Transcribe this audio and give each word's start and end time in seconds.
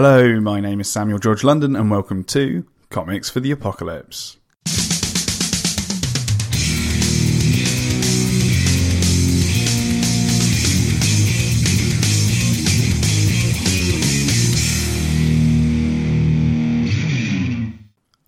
Hello, 0.00 0.38
my 0.40 0.60
name 0.60 0.78
is 0.78 0.88
Samuel 0.88 1.18
George 1.18 1.42
London, 1.42 1.74
and 1.74 1.90
welcome 1.90 2.22
to 2.22 2.64
Comics 2.88 3.28
for 3.30 3.40
the 3.40 3.50
Apocalypse. 3.50 4.36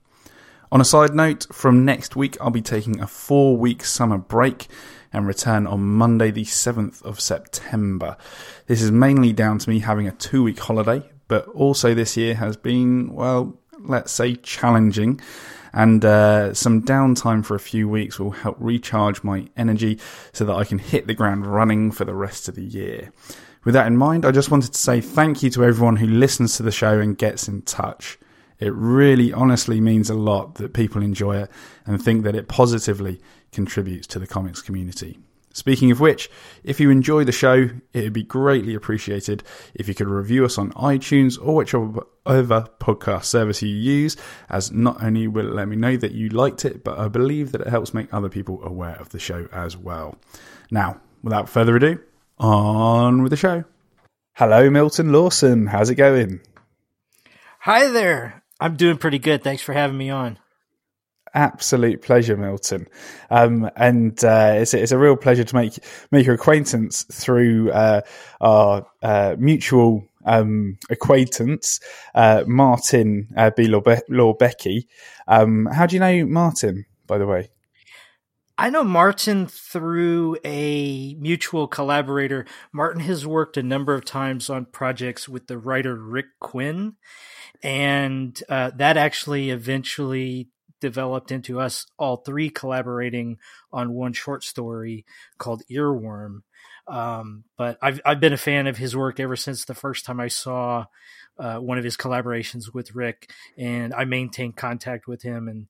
On 0.72 0.80
a 0.80 0.84
side 0.84 1.14
note, 1.14 1.46
from 1.52 1.84
next 1.84 2.14
week, 2.14 2.36
I'll 2.40 2.50
be 2.50 2.62
taking 2.62 3.00
a 3.00 3.08
four 3.08 3.56
week 3.56 3.84
summer 3.84 4.18
break 4.18 4.68
and 5.12 5.26
return 5.26 5.66
on 5.66 5.80
Monday, 5.80 6.30
the 6.30 6.44
7th 6.44 7.02
of 7.02 7.20
September. 7.20 8.16
This 8.66 8.80
is 8.80 8.92
mainly 8.92 9.32
down 9.32 9.58
to 9.58 9.68
me 9.68 9.80
having 9.80 10.06
a 10.06 10.12
two 10.12 10.44
week 10.44 10.60
holiday, 10.60 11.02
but 11.26 11.48
also 11.48 11.92
this 11.92 12.16
year 12.16 12.36
has 12.36 12.56
been, 12.56 13.12
well, 13.12 13.58
let's 13.80 14.12
say 14.12 14.36
challenging. 14.36 15.20
And 15.72 16.04
uh, 16.04 16.52
some 16.54 16.82
downtime 16.82 17.44
for 17.44 17.54
a 17.54 17.60
few 17.60 17.88
weeks 17.88 18.18
will 18.18 18.32
help 18.32 18.56
recharge 18.58 19.22
my 19.22 19.46
energy 19.56 19.98
so 20.32 20.44
that 20.44 20.54
I 20.54 20.64
can 20.64 20.78
hit 20.78 21.06
the 21.06 21.14
ground 21.14 21.46
running 21.46 21.92
for 21.92 22.04
the 22.04 22.14
rest 22.14 22.48
of 22.48 22.56
the 22.56 22.64
year. 22.64 23.12
With 23.64 23.74
that 23.74 23.86
in 23.86 23.96
mind, 23.96 24.24
I 24.24 24.30
just 24.30 24.50
wanted 24.50 24.72
to 24.72 24.78
say 24.78 25.00
thank 25.00 25.42
you 25.42 25.50
to 25.50 25.64
everyone 25.64 25.96
who 25.96 26.06
listens 26.06 26.56
to 26.56 26.62
the 26.62 26.72
show 26.72 26.98
and 26.98 27.16
gets 27.16 27.46
in 27.46 27.62
touch. 27.62 28.18
It 28.58 28.72
really 28.74 29.32
honestly 29.32 29.80
means 29.80 30.10
a 30.10 30.14
lot 30.14 30.56
that 30.56 30.74
people 30.74 31.02
enjoy 31.02 31.38
it 31.38 31.50
and 31.86 32.02
think 32.02 32.24
that 32.24 32.34
it 32.34 32.48
positively 32.48 33.20
contributes 33.52 34.06
to 34.08 34.18
the 34.18 34.26
comics 34.26 34.60
community. 34.60 35.18
Speaking 35.60 35.90
of 35.90 36.00
which, 36.00 36.30
if 36.64 36.80
you 36.80 36.88
enjoy 36.88 37.24
the 37.24 37.32
show, 37.32 37.68
it 37.92 38.04
would 38.04 38.14
be 38.14 38.22
greatly 38.22 38.74
appreciated 38.74 39.42
if 39.74 39.88
you 39.88 39.94
could 39.94 40.08
review 40.08 40.46
us 40.46 40.56
on 40.56 40.72
iTunes 40.72 41.38
or 41.38 41.54
whichever 41.54 42.06
other 42.24 42.66
podcast 42.80 43.24
service 43.24 43.60
you 43.60 43.68
use, 43.68 44.16
as 44.48 44.72
not 44.72 45.04
only 45.04 45.28
will 45.28 45.46
it 45.46 45.54
let 45.54 45.68
me 45.68 45.76
know 45.76 45.98
that 45.98 46.12
you 46.12 46.30
liked 46.30 46.64
it, 46.64 46.82
but 46.82 46.98
I 46.98 47.08
believe 47.08 47.52
that 47.52 47.60
it 47.60 47.66
helps 47.66 47.92
make 47.92 48.08
other 48.14 48.30
people 48.30 48.64
aware 48.64 48.96
of 48.98 49.10
the 49.10 49.18
show 49.18 49.48
as 49.52 49.76
well. 49.76 50.16
Now, 50.70 51.02
without 51.22 51.50
further 51.50 51.76
ado, 51.76 52.00
on 52.38 53.22
with 53.22 53.28
the 53.28 53.36
show. 53.36 53.64
Hello, 54.32 54.70
Milton 54.70 55.12
Lawson. 55.12 55.66
How's 55.66 55.90
it 55.90 55.96
going? 55.96 56.40
Hi 57.58 57.88
there. 57.88 58.42
I'm 58.58 58.76
doing 58.76 58.96
pretty 58.96 59.18
good. 59.18 59.44
Thanks 59.44 59.60
for 59.60 59.74
having 59.74 59.98
me 59.98 60.08
on 60.08 60.38
absolute 61.34 62.02
pleasure, 62.02 62.36
Milton. 62.36 62.86
Um, 63.30 63.70
and 63.76 64.22
uh, 64.24 64.54
it's, 64.56 64.74
it's, 64.74 64.92
a 64.92 64.98
real 64.98 65.16
pleasure 65.16 65.44
to 65.44 65.54
make 65.54 65.78
make 66.10 66.26
your 66.26 66.34
acquaintance 66.34 67.04
through 67.04 67.70
uh, 67.70 68.02
our 68.40 68.86
uh, 69.02 69.36
mutual 69.38 70.04
um, 70.24 70.78
acquaintance, 70.90 71.80
uh, 72.14 72.44
Martin 72.46 73.28
uh, 73.36 73.50
B. 73.56 73.66
Lorbecky. 73.66 74.86
Um, 75.26 75.66
how 75.66 75.86
do 75.86 75.96
you 75.96 76.00
know 76.00 76.26
Martin, 76.26 76.86
by 77.06 77.18
the 77.18 77.26
way? 77.26 77.50
I 78.60 78.68
know 78.68 78.84
Martin 78.84 79.46
through 79.46 80.36
a 80.44 81.14
mutual 81.14 81.66
collaborator. 81.66 82.44
Martin 82.72 83.00
has 83.00 83.26
worked 83.26 83.56
a 83.56 83.62
number 83.62 83.94
of 83.94 84.04
times 84.04 84.50
on 84.50 84.66
projects 84.66 85.26
with 85.26 85.46
the 85.46 85.56
writer 85.56 85.94
Rick 85.94 86.26
Quinn. 86.40 86.96
And 87.62 88.38
uh, 88.50 88.72
that 88.76 88.98
actually 88.98 89.48
eventually 89.48 90.48
developed 90.80 91.30
into 91.30 91.60
us 91.60 91.86
all 91.98 92.18
three 92.18 92.50
collaborating 92.50 93.38
on 93.72 93.92
one 93.92 94.12
short 94.12 94.44
story 94.44 95.04
called 95.38 95.62
Earworm. 95.70 96.42
Um, 96.86 97.44
but 97.56 97.78
I've 97.80 98.00
I've 98.04 98.20
been 98.20 98.32
a 98.32 98.38
fan 98.38 98.66
of 98.66 98.76
his 98.76 98.96
work 98.96 99.20
ever 99.20 99.36
since 99.36 99.64
the 99.64 99.74
first 99.74 100.04
time 100.04 100.18
I 100.18 100.28
saw 100.28 100.86
uh, 101.38 101.58
one 101.58 101.78
of 101.78 101.84
his 101.84 101.96
collaborations 101.96 102.74
with 102.74 102.94
Rick, 102.94 103.30
and 103.56 103.94
I 103.94 104.04
maintain 104.04 104.52
contact 104.52 105.06
with 105.06 105.22
him 105.22 105.48
and. 105.48 105.66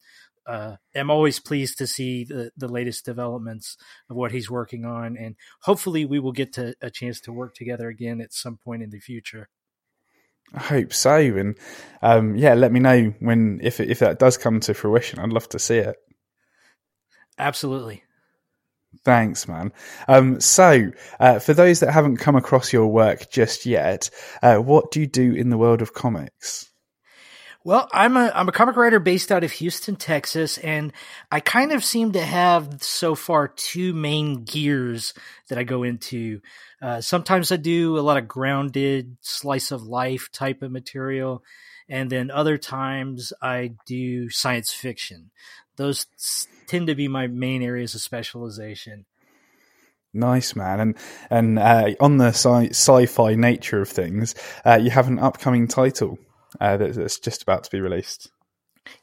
Uh, 0.47 0.75
am 0.97 1.10
always 1.10 1.38
pleased 1.38 1.78
to 1.78 1.87
see 1.87 2.25
the, 2.25 2.50
the 2.56 2.66
latest 2.66 3.04
developments 3.04 3.76
of 4.09 4.16
what 4.16 4.32
he's 4.32 4.50
working 4.50 4.84
on, 4.84 5.16
and 5.16 5.37
hopefully 5.60 6.04
we 6.04 6.19
will 6.19 6.32
get 6.32 6.53
to 6.54 6.75
a 6.81 6.91
chance 6.91 7.20
to 7.20 7.32
work 7.32 7.54
together 7.54 7.88
again 7.88 8.20
at 8.20 8.32
some 8.32 8.56
point 8.56 8.82
in 8.82 8.91
the 8.91 8.99
future. 8.99 9.49
I 10.55 10.61
hope 10.61 10.93
so, 10.93 11.16
and 11.16 11.56
um, 12.03 12.37
yeah, 12.37 12.55
let 12.55 12.72
me 12.72 12.81
know 12.81 13.15
when 13.21 13.61
if 13.62 13.81
if 13.81 14.00
that 14.00 14.19
does 14.19 14.37
come 14.37 14.61
to 14.61 14.75
fruition. 14.75 15.19
I'd 15.19 15.33
love 15.33 15.49
to 15.50 15.59
see 15.59 15.78
it. 15.78 15.97
Absolutely. 17.38 18.03
Thanks, 19.05 19.47
man. 19.47 19.72
Um, 20.09 20.41
so, 20.41 20.91
uh, 21.21 21.38
for 21.38 21.55
those 21.55 21.81
that 21.81 21.93
haven't 21.93 22.16
come 22.16 22.37
across 22.37 22.72
your 22.72 22.88
work 22.88 23.31
just 23.31 23.65
yet, 23.65 24.11
uh, 24.43 24.56
what 24.56 24.91
do 24.91 25.00
you 25.00 25.06
do 25.06 25.33
in 25.33 25.49
the 25.50 25.59
world 25.59 25.81
of 25.81 25.94
comics? 25.94 26.69
Well, 27.62 27.91
I'm 27.93 28.16
a 28.16 28.32
I'm 28.34 28.48
a 28.48 28.53
comic 28.53 28.76
writer 28.76 28.98
based 28.98 29.31
out 29.31 29.44
of 29.44 29.53
Houston, 29.53 29.94
Texas, 29.94 30.56
and 30.56 30.94
I 31.31 31.41
kind 31.41 31.72
of 31.72 31.84
seem 31.84 32.12
to 32.12 32.22
have 32.22 32.82
so 32.82 33.15
far 33.15 33.48
two 33.48 33.93
main 33.93 34.44
gears 34.44 35.12
that 35.48 35.59
I 35.59 35.65
go 35.65 35.82
into. 35.82 36.41
Uh, 36.81 37.03
sometimes 37.03 37.53
I 37.53 37.56
do 37.56 37.99
a 37.99 38.00
lot 38.00 38.16
of 38.16 38.26
grounded 38.26 39.19
slice 39.20 39.72
of 39.72 39.82
life 39.82 40.31
type 40.32 40.62
of 40.62 40.72
material, 40.72 41.43
and 41.87 42.09
then 42.09 42.31
other 42.31 42.56
times 42.56 43.31
I 43.43 43.72
do 43.84 44.31
science 44.31 44.72
fiction. 44.72 45.31
Those 45.76 46.06
tend 46.66 46.87
to 46.87 46.94
be 46.94 47.09
my 47.09 47.26
main 47.26 47.62
areas 47.62 47.94
of 47.94 48.00
specialization. 48.00 49.04
Nice 50.15 50.56
man, 50.56 50.81
and 50.81 50.97
and 51.28 51.59
uh, 51.59 51.91
on 52.00 52.16
the 52.16 52.28
sci- 52.28 52.70
sci-fi 52.70 53.34
nature 53.34 53.82
of 53.82 53.88
things, 53.91 54.34
uh, 54.65 54.78
you 54.81 54.88
have 54.88 55.09
an 55.09 55.19
upcoming 55.19 55.69
title 55.69 56.19
uh, 56.60 56.76
that's 56.76 57.19
just 57.19 57.43
about 57.43 57.65
to 57.65 57.71
be 57.71 57.81
released. 57.81 58.31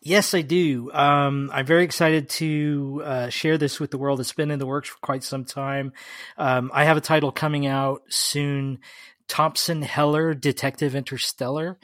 Yes, 0.02 0.34
I 0.34 0.42
do. 0.42 0.92
Um, 0.92 1.50
I'm 1.54 1.66
very 1.66 1.84
excited 1.84 2.30
to 2.30 3.02
uh, 3.06 3.30
share 3.30 3.58
this 3.58 3.80
with 3.80 3.92
the 3.92 3.98
world. 3.98 4.20
It's 4.20 4.34
been 4.34 4.52
in 4.52 4.60
the 4.60 4.66
works 4.66 4.90
for 4.90 4.98
quite 5.02 5.24
some 5.24 5.46
time. 5.46 5.94
Um, 6.38 6.72
I 6.74 6.86
have 6.86 6.98
a 6.98 7.02
title 7.02 7.32
coming 7.32 7.68
out 7.68 8.02
soon 8.10 8.80
Thompson 9.28 9.82
Heller 9.82 10.34
Detective 10.34 10.96
Interstellar. 10.96 11.78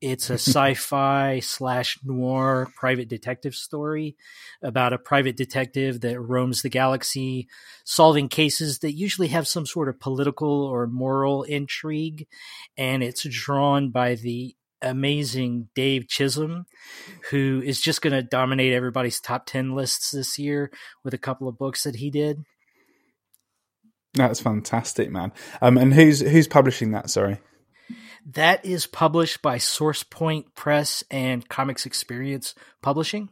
It's 0.00 0.30
a 0.30 0.34
sci-fi 0.38 1.40
slash 1.40 1.98
noir 2.04 2.68
private 2.76 3.08
detective 3.08 3.54
story 3.54 4.16
about 4.62 4.92
a 4.92 4.98
private 4.98 5.36
detective 5.36 6.00
that 6.02 6.20
roams 6.20 6.62
the 6.62 6.68
galaxy, 6.68 7.48
solving 7.84 8.28
cases 8.28 8.80
that 8.80 8.92
usually 8.92 9.28
have 9.28 9.48
some 9.48 9.66
sort 9.66 9.88
of 9.88 10.00
political 10.00 10.64
or 10.64 10.86
moral 10.86 11.42
intrigue, 11.44 12.26
and 12.76 13.02
it's 13.02 13.24
drawn 13.24 13.90
by 13.90 14.14
the 14.14 14.54
amazing 14.82 15.68
Dave 15.74 16.08
Chisholm, 16.08 16.66
who 17.30 17.62
is 17.64 17.80
just 17.80 18.02
going 18.02 18.12
to 18.12 18.22
dominate 18.22 18.72
everybody's 18.72 19.20
top 19.20 19.46
10 19.46 19.74
lists 19.74 20.10
this 20.10 20.38
year 20.38 20.70
with 21.04 21.14
a 21.14 21.18
couple 21.18 21.48
of 21.48 21.58
books 21.58 21.84
that 21.84 21.96
he 21.96 22.10
did. 22.10 22.44
That's 24.14 24.40
fantastic, 24.40 25.10
man. 25.10 25.32
Um, 25.62 25.78
and 25.78 25.94
who's 25.94 26.20
who's 26.20 26.48
publishing 26.48 26.90
that? 26.92 27.10
Sorry, 27.10 27.38
that 28.26 28.64
is 28.64 28.86
published 28.86 29.40
by 29.40 29.58
Source 29.58 30.02
Point 30.02 30.54
Press 30.54 31.04
and 31.10 31.48
Comics 31.48 31.86
Experience 31.86 32.54
Publishing. 32.82 33.30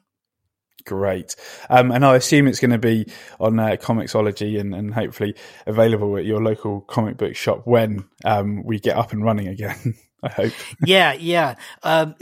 Great, 0.87 1.35
um, 1.69 1.91
and 1.91 2.05
I 2.05 2.15
assume 2.15 2.47
it's 2.47 2.61
going 2.61 2.71
to 2.71 2.79
be 2.79 3.07
on 3.41 3.59
uh, 3.59 3.77
Comixology 3.79 4.59
and, 4.59 4.75
and 4.75 4.95
hopefully 4.95 5.35
available 5.67 6.17
at 6.17 6.25
your 6.25 6.43
local 6.43 6.81
comic 6.81 7.17
book 7.17 7.35
shop 7.35 7.63
when 7.67 8.05
um, 8.25 8.63
we 8.65 8.79
get 8.79 8.97
up 8.97 9.13
and 9.13 9.25
running 9.25 9.49
again. 9.49 9.95
I 10.23 10.29
hope. 10.29 10.53
yeah, 10.85 11.13
yeah. 11.13 11.55
Um, 11.83 12.15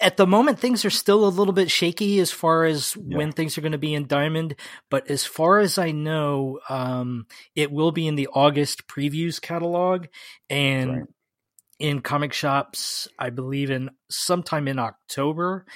at 0.00 0.16
the 0.16 0.26
moment, 0.26 0.58
things 0.58 0.84
are 0.84 0.90
still 0.90 1.26
a 1.26 1.30
little 1.30 1.52
bit 1.52 1.70
shaky 1.70 2.18
as 2.20 2.30
far 2.30 2.64
as 2.64 2.96
yeah. 2.96 3.16
when 3.16 3.32
things 3.32 3.56
are 3.56 3.60
going 3.60 3.72
to 3.72 3.78
be 3.78 3.94
in 3.94 4.06
Diamond. 4.06 4.56
But 4.90 5.10
as 5.10 5.24
far 5.24 5.58
as 5.58 5.78
I 5.78 5.92
know, 5.92 6.60
um, 6.68 7.26
it 7.54 7.70
will 7.70 7.92
be 7.92 8.06
in 8.06 8.16
the 8.16 8.28
August 8.32 8.88
previews 8.88 9.40
catalog 9.40 10.06
and 10.50 10.90
right. 10.90 11.06
in 11.78 12.00
comic 12.00 12.32
shops, 12.32 13.08
I 13.18 13.30
believe, 13.30 13.70
in 13.70 13.90
sometime 14.10 14.68
in 14.68 14.78
October. 14.78 15.66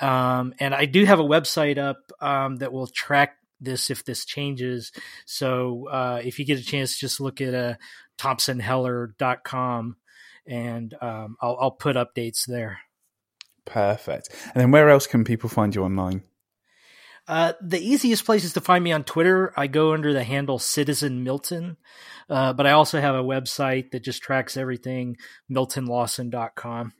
Um, 0.00 0.54
and 0.58 0.74
I 0.74 0.84
do 0.84 1.04
have 1.04 1.20
a 1.20 1.24
website 1.24 1.78
up 1.78 1.98
um, 2.20 2.56
that 2.56 2.72
will 2.72 2.86
track 2.86 3.36
this 3.60 3.90
if 3.90 4.04
this 4.04 4.24
changes. 4.24 4.92
So 5.26 5.88
uh, 5.88 6.20
if 6.22 6.38
you 6.38 6.44
get 6.44 6.58
a 6.58 6.64
chance, 6.64 6.98
just 6.98 7.20
look 7.20 7.40
at 7.40 7.54
uh, 7.54 7.74
thompsonheller.com 8.18 9.96
and 10.46 10.94
um, 11.00 11.36
I'll, 11.40 11.56
I'll 11.60 11.70
put 11.70 11.96
updates 11.96 12.46
there. 12.46 12.78
Perfect. 13.64 14.28
And 14.54 14.62
then 14.62 14.70
where 14.70 14.90
else 14.90 15.06
can 15.06 15.24
people 15.24 15.48
find 15.48 15.74
you 15.74 15.84
online? 15.84 16.22
Uh, 17.26 17.54
the 17.62 17.80
easiest 17.80 18.26
place 18.26 18.44
is 18.44 18.52
to 18.52 18.60
find 18.60 18.84
me 18.84 18.92
on 18.92 19.04
Twitter. 19.04 19.52
I 19.56 19.66
go 19.66 19.94
under 19.94 20.12
the 20.12 20.24
handle 20.24 20.58
Citizen 20.58 21.24
Milton, 21.24 21.78
uh, 22.28 22.52
but 22.52 22.66
I 22.66 22.72
also 22.72 23.00
have 23.00 23.14
a 23.14 23.22
website 23.22 23.92
that 23.92 24.04
just 24.04 24.22
tracks 24.22 24.56
everything, 24.56 25.16
miltonlawson.com. 25.50 26.92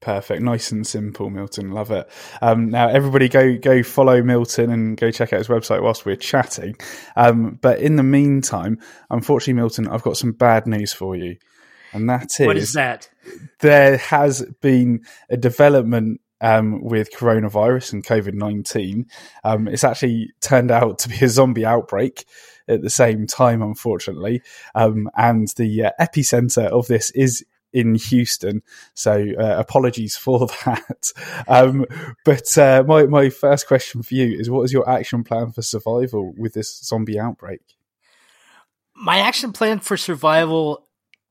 Perfect, 0.00 0.42
nice 0.42 0.72
and 0.72 0.86
simple, 0.86 1.30
Milton. 1.30 1.70
Love 1.70 1.90
it. 1.90 2.08
Um, 2.42 2.70
now, 2.70 2.88
everybody, 2.88 3.28
go 3.28 3.56
go 3.56 3.82
follow 3.82 4.22
Milton 4.22 4.70
and 4.70 4.96
go 4.96 5.10
check 5.10 5.32
out 5.32 5.38
his 5.38 5.48
website 5.48 5.82
whilst 5.82 6.04
we're 6.04 6.16
chatting. 6.16 6.76
Um, 7.16 7.58
but 7.60 7.80
in 7.80 7.96
the 7.96 8.02
meantime, 8.02 8.78
unfortunately, 9.10 9.54
Milton, 9.54 9.88
I've 9.88 10.02
got 10.02 10.18
some 10.18 10.32
bad 10.32 10.66
news 10.66 10.92
for 10.92 11.16
you, 11.16 11.36
and 11.96 12.08
that 12.08 12.38
is 12.38 12.46
what 12.46 12.56
is 12.56 12.72
that? 12.74 13.10
There 13.60 13.96
has 13.96 14.42
been 14.60 15.04
a 15.28 15.36
development 15.36 16.20
um, 16.40 16.82
with 16.82 17.10
coronavirus 17.12 17.94
and 17.94 18.04
COVID 18.04 18.34
19. 18.34 19.06
Um, 19.44 19.68
it's 19.68 19.84
actually 19.84 20.32
turned 20.40 20.70
out 20.70 20.98
to 21.00 21.08
be 21.08 21.24
a 21.24 21.28
zombie 21.28 21.64
outbreak 21.64 22.26
at 22.68 22.82
the 22.82 22.90
same 22.90 23.26
time, 23.26 23.62
unfortunately. 23.62 24.42
Um, 24.74 25.08
and 25.16 25.48
the 25.56 25.86
uh, 25.86 25.90
epicenter 26.00 26.66
of 26.66 26.86
this 26.88 27.10
is 27.12 27.44
in 27.72 27.94
Houston. 27.94 28.62
So 28.94 29.26
uh, 29.38 29.56
apologies 29.58 30.16
for 30.16 30.46
that. 30.64 31.12
Um, 31.48 31.84
but 32.24 32.56
uh, 32.56 32.84
my, 32.86 33.04
my 33.04 33.28
first 33.28 33.66
question 33.66 34.02
for 34.02 34.14
you 34.14 34.38
is 34.38 34.50
what 34.50 34.62
is 34.62 34.72
your 34.72 34.88
action 34.88 35.24
plan 35.24 35.52
for 35.52 35.62
survival 35.62 36.32
with 36.36 36.54
this 36.54 36.80
zombie 36.82 37.18
outbreak? 37.18 37.60
My 38.94 39.18
action 39.18 39.52
plan 39.52 39.80
for 39.80 39.98
survival 39.98 40.85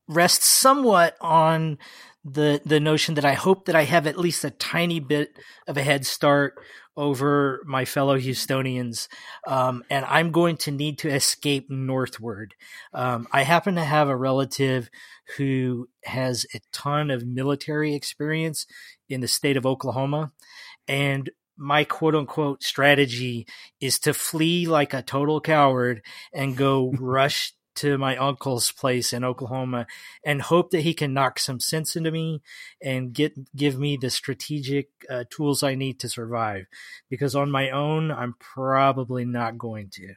rests 0.08 0.46
somewhat 0.46 1.16
on 1.20 1.78
the 2.24 2.60
the 2.64 2.80
notion 2.80 3.14
that 3.14 3.24
I 3.24 3.34
hope 3.34 3.66
that 3.66 3.76
I 3.76 3.84
have 3.84 4.06
at 4.06 4.18
least 4.18 4.44
a 4.44 4.50
tiny 4.50 4.98
bit 5.00 5.38
of 5.68 5.76
a 5.76 5.82
head 5.82 6.04
start 6.04 6.54
over 6.96 7.62
my 7.66 7.84
fellow 7.84 8.18
Houstonians, 8.18 9.06
um, 9.46 9.84
and 9.90 10.04
I'm 10.06 10.32
going 10.32 10.56
to 10.58 10.70
need 10.70 10.98
to 11.00 11.14
escape 11.14 11.70
northward. 11.70 12.54
Um, 12.94 13.28
I 13.32 13.42
happen 13.42 13.74
to 13.74 13.84
have 13.84 14.08
a 14.08 14.16
relative 14.16 14.88
who 15.36 15.88
has 16.04 16.46
a 16.54 16.60
ton 16.72 17.10
of 17.10 17.26
military 17.26 17.94
experience 17.94 18.66
in 19.08 19.20
the 19.20 19.28
state 19.28 19.56
of 19.56 19.66
Oklahoma, 19.66 20.32
and 20.88 21.30
my 21.56 21.84
quote 21.84 22.14
unquote 22.14 22.62
strategy 22.62 23.46
is 23.80 23.98
to 24.00 24.12
flee 24.12 24.66
like 24.66 24.92
a 24.94 25.02
total 25.02 25.40
coward 25.40 26.02
and 26.32 26.56
go 26.56 26.92
rush 26.98 27.52
to 27.76 27.98
my 27.98 28.16
uncle's 28.16 28.72
place 28.72 29.12
in 29.12 29.24
Oklahoma 29.24 29.86
and 30.24 30.42
hope 30.42 30.70
that 30.70 30.80
he 30.80 30.94
can 30.94 31.14
knock 31.14 31.38
some 31.38 31.60
sense 31.60 31.96
into 31.96 32.10
me 32.10 32.42
and 32.82 33.12
get 33.12 33.54
give 33.54 33.78
me 33.78 33.96
the 33.96 34.10
strategic 34.10 34.88
uh, 35.10 35.24
tools 35.30 35.62
I 35.62 35.74
need 35.74 36.00
to 36.00 36.08
survive. 36.08 36.66
Because 37.08 37.34
on 37.34 37.50
my 37.50 37.70
own, 37.70 38.10
I'm 38.10 38.34
probably 38.38 39.24
not 39.24 39.58
going 39.58 39.90
to. 39.90 40.14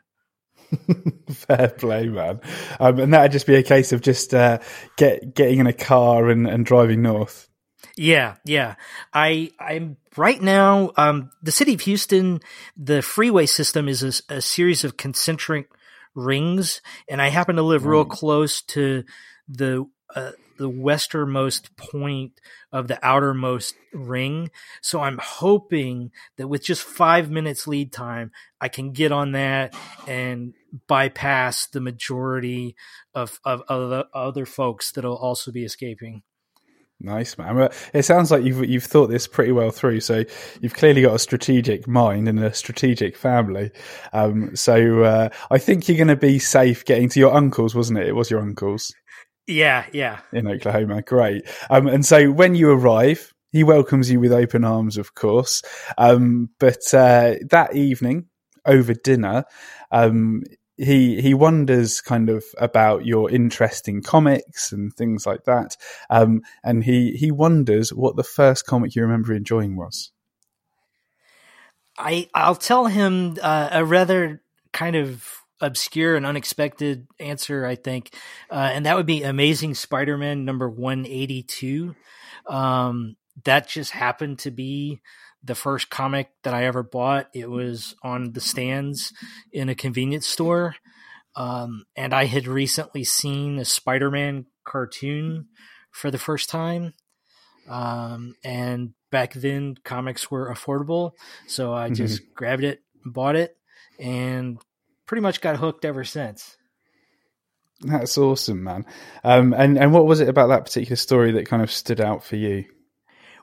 Fair 1.33 1.69
play, 1.69 2.07
man. 2.07 2.41
Um, 2.79 2.99
and 2.99 3.13
that'd 3.13 3.31
just 3.31 3.47
be 3.47 3.55
a 3.55 3.63
case 3.63 3.91
of 3.91 4.01
just 4.01 4.33
uh, 4.33 4.59
get 4.97 5.33
getting 5.33 5.59
in 5.59 5.67
a 5.67 5.73
car 5.73 6.29
and, 6.29 6.47
and 6.47 6.65
driving 6.65 7.01
north. 7.01 7.47
Yeah, 7.95 8.35
yeah. 8.45 8.75
I 9.13 9.51
I'm 9.59 9.97
right 10.15 10.41
now. 10.41 10.91
Um, 10.95 11.31
the 11.41 11.51
city 11.51 11.73
of 11.73 11.81
Houston, 11.81 12.39
the 12.77 13.01
freeway 13.01 13.45
system 13.45 13.87
is 13.87 14.03
a, 14.03 14.35
a 14.35 14.41
series 14.41 14.83
of 14.83 14.97
concentric 14.97 15.69
rings, 16.15 16.81
and 17.09 17.21
I 17.21 17.29
happen 17.29 17.55
to 17.57 17.61
live 17.61 17.85
real 17.85 18.05
close 18.05 18.61
to 18.63 19.03
the 19.47 19.85
uh, 20.15 20.31
the 20.57 20.69
westernmost 20.69 21.75
point 21.77 22.33
of 22.71 22.87
the 22.87 22.99
outermost 23.01 23.75
ring. 23.93 24.51
So 24.81 24.99
I'm 24.99 25.17
hoping 25.21 26.11
that 26.37 26.47
with 26.47 26.63
just 26.63 26.83
five 26.83 27.31
minutes 27.31 27.65
lead 27.65 27.93
time, 27.93 28.31
I 28.59 28.67
can 28.67 28.91
get 28.91 29.11
on 29.11 29.31
that 29.31 29.73
and 30.07 30.53
bypass 30.87 31.67
the 31.67 31.79
majority 31.79 32.75
of 33.15 33.39
of, 33.45 33.63
of 33.69 34.05
other 34.13 34.45
folks 34.45 34.91
that'll 34.91 35.15
also 35.15 35.51
be 35.51 35.63
escaping. 35.63 36.23
Nice 37.01 37.37
man. 37.37 37.55
Well, 37.55 37.71
it 37.93 38.03
sounds 38.03 38.29
like 38.29 38.43
you've 38.43 38.65
you've 38.69 38.83
thought 38.83 39.07
this 39.07 39.25
pretty 39.25 39.53
well 39.53 39.71
through. 39.71 40.01
So 40.01 40.25
you've 40.59 40.73
clearly 40.73 41.01
got 41.01 41.15
a 41.15 41.19
strategic 41.19 41.87
mind 41.87 42.27
and 42.27 42.39
a 42.43 42.53
strategic 42.53 43.15
family. 43.15 43.71
Um, 44.11 44.53
so 44.55 45.03
uh, 45.03 45.29
I 45.49 45.59
think 45.59 45.87
you're 45.87 45.97
going 45.97 46.09
to 46.09 46.17
be 46.17 46.39
safe 46.39 46.83
getting 46.83 47.07
to 47.09 47.19
your 47.19 47.33
uncle's, 47.33 47.73
wasn't 47.73 47.99
it? 47.99 48.07
It 48.07 48.15
was 48.15 48.29
your 48.29 48.41
uncle's. 48.41 48.93
Yeah, 49.47 49.85
yeah. 49.93 50.19
In 50.33 50.47
Oklahoma, 50.47 51.01
great. 51.01 51.43
Um, 51.69 51.87
and 51.87 52.05
so 52.05 52.31
when 52.31 52.53
you 52.53 52.69
arrive, 52.69 53.33
he 53.51 53.63
welcomes 53.63 54.11
you 54.11 54.19
with 54.19 54.33
open 54.33 54.63
arms, 54.63 54.97
of 54.97 55.15
course. 55.15 55.63
Um, 55.97 56.49
but 56.59 56.93
uh, 56.93 57.35
that 57.49 57.75
evening, 57.75 58.27
over 58.65 58.93
dinner, 58.93 59.45
um, 59.91 60.43
he 60.79 61.21
he 61.21 61.33
wonders 61.33 62.01
kind 62.01 62.29
of 62.29 62.43
about 62.57 63.05
your 63.05 63.29
interest 63.29 63.87
in 63.87 64.01
comics 64.01 64.71
and 64.71 64.93
things 64.93 65.25
like 65.25 65.43
that. 65.43 65.75
Um, 66.09 66.41
and 66.63 66.83
he 66.83 67.11
he 67.11 67.31
wonders 67.31 67.93
what 67.93 68.15
the 68.15 68.23
first 68.23 68.65
comic 68.65 68.95
you 68.95 69.01
remember 69.01 69.33
enjoying 69.33 69.75
was. 69.75 70.11
I 71.97 72.29
I'll 72.33 72.55
tell 72.55 72.85
him 72.85 73.37
uh, 73.41 73.69
a 73.71 73.85
rather 73.85 74.41
kind 74.71 74.95
of 74.95 75.27
obscure 75.61 76.15
and 76.15 76.25
unexpected 76.25 77.05
answer, 77.19 77.65
I 77.65 77.75
think, 77.75 78.15
uh, 78.49 78.69
and 78.73 78.85
that 78.85 78.95
would 78.95 79.05
be 79.05 79.23
Amazing 79.23 79.73
Spider-Man 79.73 80.45
number 80.45 80.69
one 80.69 81.05
eighty 81.05 81.43
two. 81.43 81.95
Um, 82.47 83.17
that 83.43 83.67
just 83.67 83.91
happened 83.91 84.39
to 84.39 84.51
be 84.51 85.01
the 85.43 85.55
first 85.55 85.89
comic 85.89 86.29
that 86.43 86.53
I 86.53 86.65
ever 86.65 86.83
bought. 86.83 87.29
It 87.33 87.49
was 87.49 87.95
on 88.03 88.33
the 88.33 88.41
stands 88.41 89.13
in 89.51 89.69
a 89.69 89.75
convenience 89.75 90.27
store. 90.27 90.75
Um, 91.35 91.85
and 91.95 92.13
I 92.13 92.25
had 92.25 92.47
recently 92.47 93.03
seen 93.03 93.59
a 93.59 93.65
Spider 93.65 94.11
Man 94.11 94.45
cartoon 94.65 95.47
for 95.91 96.11
the 96.11 96.17
first 96.17 96.49
time. 96.49 96.93
Um, 97.69 98.35
and 98.43 98.93
back 99.11 99.33
then, 99.33 99.75
comics 99.83 100.29
were 100.29 100.53
affordable. 100.53 101.11
So 101.47 101.73
I 101.73 101.85
mm-hmm. 101.85 101.93
just 101.93 102.21
mm-hmm. 102.21 102.33
grabbed 102.35 102.63
it, 102.63 102.81
bought 103.05 103.35
it, 103.35 103.55
and 103.99 104.59
pretty 105.05 105.21
much 105.21 105.41
got 105.41 105.57
hooked 105.57 105.85
ever 105.85 106.03
since. 106.03 106.57
That's 107.81 108.17
awesome, 108.17 108.63
man. 108.63 108.85
Um, 109.23 109.53
and 109.53 109.77
and 109.77 109.93
what 109.93 110.05
was 110.05 110.19
it 110.19 110.27
about 110.27 110.47
that 110.47 110.65
particular 110.65 110.97
story 110.97 111.31
that 111.33 111.47
kind 111.47 111.61
of 111.61 111.71
stood 111.71 112.01
out 112.01 112.23
for 112.23 112.35
you? 112.35 112.65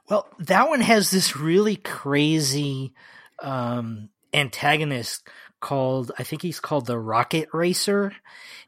Well, 0.08 0.28
that 0.40 0.68
one 0.68 0.80
has 0.80 1.10
this 1.10 1.36
really 1.36 1.76
crazy 1.76 2.94
um, 3.42 4.10
antagonist 4.32 5.28
called 5.60 6.12
I 6.18 6.22
think 6.22 6.42
he's 6.42 6.60
called 6.60 6.86
the 6.86 6.98
Rocket 6.98 7.48
Racer, 7.52 8.12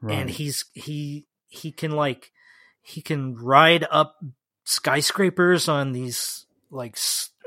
right. 0.00 0.14
and 0.14 0.30
he's 0.30 0.64
he 0.74 1.26
he 1.48 1.70
can 1.70 1.92
like 1.92 2.32
he 2.80 3.02
can 3.02 3.36
ride 3.36 3.86
up 3.90 4.16
skyscrapers 4.64 5.68
on 5.68 5.92
these 5.92 6.46
like 6.70 6.96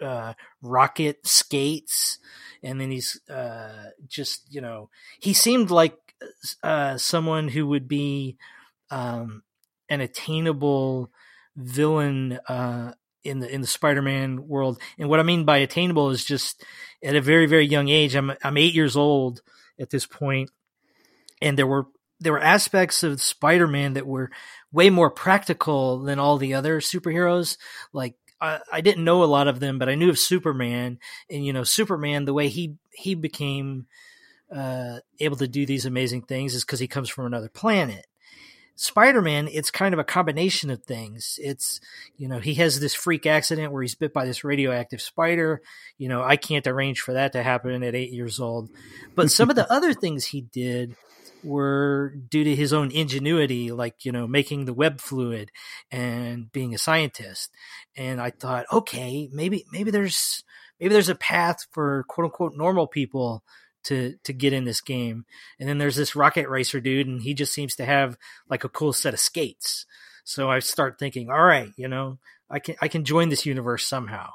uh, 0.01 0.33
rocket 0.61 1.27
skates, 1.27 2.19
and 2.63 2.79
then 2.79 2.91
he's 2.91 3.19
uh, 3.29 3.89
just 4.07 4.41
you 4.53 4.61
know 4.61 4.89
he 5.19 5.33
seemed 5.33 5.69
like 5.69 5.97
uh, 6.63 6.97
someone 6.97 7.47
who 7.47 7.67
would 7.67 7.87
be 7.87 8.37
um, 8.89 9.43
an 9.89 10.01
attainable 10.01 11.11
villain 11.55 12.39
uh, 12.47 12.93
in 13.23 13.39
the 13.39 13.53
in 13.53 13.61
the 13.61 13.67
Spider-Man 13.67 14.47
world. 14.47 14.81
And 14.97 15.09
what 15.09 15.19
I 15.19 15.23
mean 15.23 15.45
by 15.45 15.57
attainable 15.57 16.09
is 16.09 16.25
just 16.25 16.63
at 17.03 17.15
a 17.15 17.21
very 17.21 17.45
very 17.45 17.65
young 17.65 17.89
age. 17.89 18.15
I'm 18.15 18.31
I'm 18.43 18.57
eight 18.57 18.73
years 18.73 18.95
old 18.95 19.41
at 19.79 19.89
this 19.89 20.05
point, 20.05 20.51
and 21.41 21.57
there 21.57 21.67
were 21.67 21.87
there 22.19 22.33
were 22.33 22.39
aspects 22.39 23.03
of 23.03 23.21
Spider-Man 23.21 23.93
that 23.93 24.05
were 24.05 24.31
way 24.71 24.89
more 24.89 25.09
practical 25.09 25.99
than 25.99 26.19
all 26.19 26.37
the 26.37 26.53
other 26.53 26.79
superheroes. 26.79 27.57
Like 27.93 28.15
I, 28.39 28.59
I 28.71 28.81
didn't 28.81 29.03
know 29.03 29.23
a 29.23 29.25
lot 29.25 29.47
of 29.47 29.59
them, 29.59 29.79
but 29.79 29.89
I 29.89 29.95
knew 29.95 30.09
of 30.09 30.19
Superman, 30.19 30.99
and 31.29 31.45
you 31.45 31.53
know 31.53 31.63
Superman 31.63 32.25
the 32.25 32.33
way 32.33 32.47
he 32.47 32.75
he 32.91 33.15
became 33.15 33.87
uh, 34.53 34.99
able 35.19 35.37
to 35.37 35.47
do 35.47 35.65
these 35.65 35.85
amazing 35.85 36.23
things 36.23 36.55
is 36.55 36.63
because 36.63 36.79
he 36.79 36.87
comes 36.87 37.09
from 37.09 37.25
another 37.25 37.49
planet 37.49 38.05
Spider-Man, 38.81 39.47
it's 39.47 39.69
kind 39.69 39.93
of 39.93 39.99
a 39.99 40.03
combination 40.03 40.71
of 40.71 40.83
things. 40.83 41.37
It's, 41.39 41.79
you 42.17 42.27
know, 42.27 42.39
he 42.39 42.55
has 42.55 42.79
this 42.79 42.95
freak 42.95 43.27
accident 43.27 43.71
where 43.71 43.83
he's 43.83 43.93
bit 43.93 44.11
by 44.11 44.25
this 44.25 44.43
radioactive 44.43 45.01
spider. 45.01 45.61
You 45.99 46.09
know, 46.09 46.23
I 46.23 46.35
can't 46.35 46.65
arrange 46.65 47.01
for 47.01 47.13
that 47.13 47.33
to 47.33 47.43
happen 47.43 47.83
at 47.83 47.93
eight 47.93 48.11
years 48.11 48.39
old. 48.39 48.71
But 49.13 49.29
some 49.29 49.51
of 49.51 49.55
the 49.55 49.71
other 49.71 49.93
things 49.93 50.25
he 50.25 50.41
did 50.41 50.95
were 51.43 52.15
due 52.27 52.43
to 52.43 52.55
his 52.55 52.73
own 52.73 52.89
ingenuity, 52.89 53.71
like, 53.71 54.03
you 54.03 54.11
know, 54.11 54.25
making 54.25 54.65
the 54.65 54.73
web 54.73 54.99
fluid 54.99 55.51
and 55.91 56.51
being 56.51 56.73
a 56.73 56.79
scientist. 56.79 57.51
And 57.95 58.19
I 58.19 58.31
thought, 58.31 58.65
okay, 58.73 59.29
maybe, 59.31 59.63
maybe 59.71 59.91
there's, 59.91 60.43
maybe 60.79 60.93
there's 60.93 61.07
a 61.07 61.13
path 61.13 61.67
for 61.71 62.03
quote 62.07 62.25
unquote 62.25 62.53
normal 62.55 62.87
people 62.87 63.43
to 63.83 64.15
to 64.23 64.33
get 64.33 64.53
in 64.53 64.65
this 64.65 64.81
game. 64.81 65.25
And 65.59 65.67
then 65.67 65.77
there's 65.77 65.95
this 65.95 66.15
rocket 66.15 66.49
racer 66.49 66.79
dude, 66.79 67.07
and 67.07 67.21
he 67.21 67.33
just 67.33 67.53
seems 67.53 67.75
to 67.75 67.85
have 67.85 68.17
like 68.49 68.63
a 68.63 68.69
cool 68.69 68.93
set 68.93 69.13
of 69.13 69.19
skates. 69.19 69.85
So 70.23 70.49
I 70.49 70.59
start 70.59 70.99
thinking, 70.99 71.29
all 71.29 71.43
right, 71.43 71.71
you 71.77 71.87
know, 71.87 72.19
I 72.49 72.59
can 72.59 72.75
I 72.81 72.87
can 72.87 73.05
join 73.05 73.29
this 73.29 73.45
universe 73.45 73.87
somehow. 73.87 74.29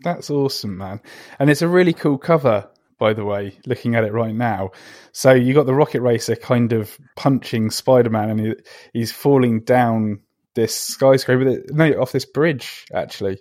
That's 0.00 0.30
awesome, 0.30 0.78
man. 0.78 1.00
And 1.38 1.50
it's 1.50 1.62
a 1.62 1.68
really 1.68 1.92
cool 1.92 2.18
cover 2.18 2.70
by 2.98 3.12
the 3.12 3.24
way, 3.24 3.56
looking 3.64 3.94
at 3.94 4.04
it 4.04 4.12
right 4.12 4.34
now. 4.34 4.70
So 5.12 5.32
you 5.32 5.54
got 5.54 5.66
the 5.66 5.74
rocket 5.74 6.02
racer 6.02 6.36
kind 6.36 6.72
of 6.72 6.98
punching 7.16 7.70
Spider 7.70 8.10
Man, 8.10 8.30
and 8.30 8.40
he, 8.40 8.54
he's 8.92 9.12
falling 9.12 9.60
down 9.60 10.20
this 10.54 10.74
skyscraper, 10.74 11.62
no, 11.70 11.92
off 12.00 12.12
this 12.12 12.24
bridge, 12.24 12.86
actually, 12.92 13.38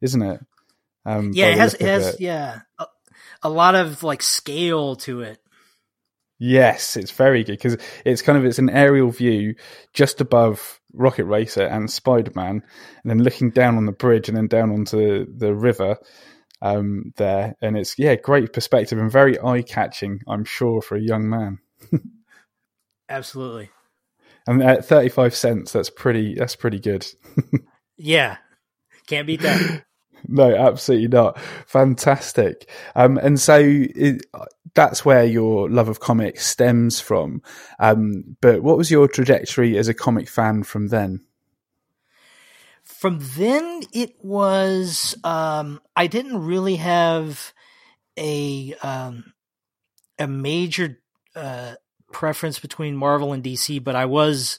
isn't 0.00 0.22
it? 0.22 0.40
Um, 1.04 1.32
yeah, 1.34 1.48
it 1.48 1.58
has, 1.58 1.74
it 1.74 1.82
has, 1.82 2.14
it. 2.14 2.20
yeah, 2.20 2.60
a, 3.44 3.48
lot 3.48 3.74
of 3.74 4.02
like 4.02 4.22
scale 4.22 4.96
to 4.96 5.20
it. 5.20 5.38
Yes, 6.38 6.96
it's 6.96 7.12
very 7.12 7.44
good 7.44 7.52
because 7.52 7.76
it's 8.04 8.22
kind 8.22 8.36
of 8.36 8.44
it's 8.44 8.58
an 8.58 8.70
aerial 8.70 9.10
view 9.10 9.54
just 9.92 10.20
above 10.20 10.80
Rocket 10.92 11.24
Racer 11.26 11.62
and 11.62 11.90
Spider 11.90 12.32
Man, 12.34 12.62
and 13.02 13.10
then 13.10 13.22
looking 13.22 13.50
down 13.50 13.76
on 13.76 13.86
the 13.86 13.92
bridge 13.92 14.28
and 14.28 14.36
then 14.36 14.48
down 14.48 14.70
onto 14.70 15.26
the 15.36 15.54
river 15.54 15.96
um, 16.60 17.12
there, 17.16 17.54
and 17.60 17.76
it's 17.76 17.98
yeah, 17.98 18.16
great 18.16 18.52
perspective 18.52 18.98
and 18.98 19.12
very 19.12 19.40
eye 19.40 19.62
catching. 19.62 20.20
I'm 20.26 20.44
sure 20.44 20.82
for 20.82 20.96
a 20.96 21.00
young 21.00 21.28
man. 21.28 21.58
Absolutely. 23.08 23.70
And 24.46 24.62
at 24.62 24.84
35 24.84 25.34
cents, 25.34 25.72
that's 25.72 25.90
pretty. 25.90 26.34
That's 26.34 26.56
pretty 26.56 26.80
good. 26.80 27.06
yeah, 27.96 28.38
can't 29.06 29.26
beat 29.26 29.42
that. 29.42 29.84
no, 30.28 30.54
absolutely 30.54 31.08
not. 31.08 31.38
Fantastic. 31.66 32.68
Um, 32.94 33.18
and 33.18 33.38
so 33.38 33.58
it, 33.60 34.22
that's 34.74 35.04
where 35.04 35.24
your 35.24 35.70
love 35.70 35.88
of 35.88 36.00
comics 36.00 36.46
stems 36.46 37.00
from. 37.00 37.42
Um, 37.78 38.36
but 38.40 38.62
what 38.62 38.76
was 38.76 38.90
your 38.90 39.08
trajectory 39.08 39.78
as 39.78 39.88
a 39.88 39.94
comic 39.94 40.28
fan 40.28 40.62
from 40.62 40.88
then? 40.88 41.20
From 42.82 43.18
then, 43.20 43.82
it 43.92 44.14
was 44.22 45.14
um, 45.24 45.80
I 45.96 46.06
didn't 46.06 46.44
really 46.44 46.76
have 46.76 47.52
a 48.18 48.74
um, 48.82 49.32
a 50.18 50.26
major 50.26 50.98
uh, 51.34 51.74
preference 52.12 52.58
between 52.58 52.96
Marvel 52.96 53.32
and 53.32 53.42
DC, 53.42 53.82
but 53.82 53.94
I 53.94 54.06
was 54.06 54.58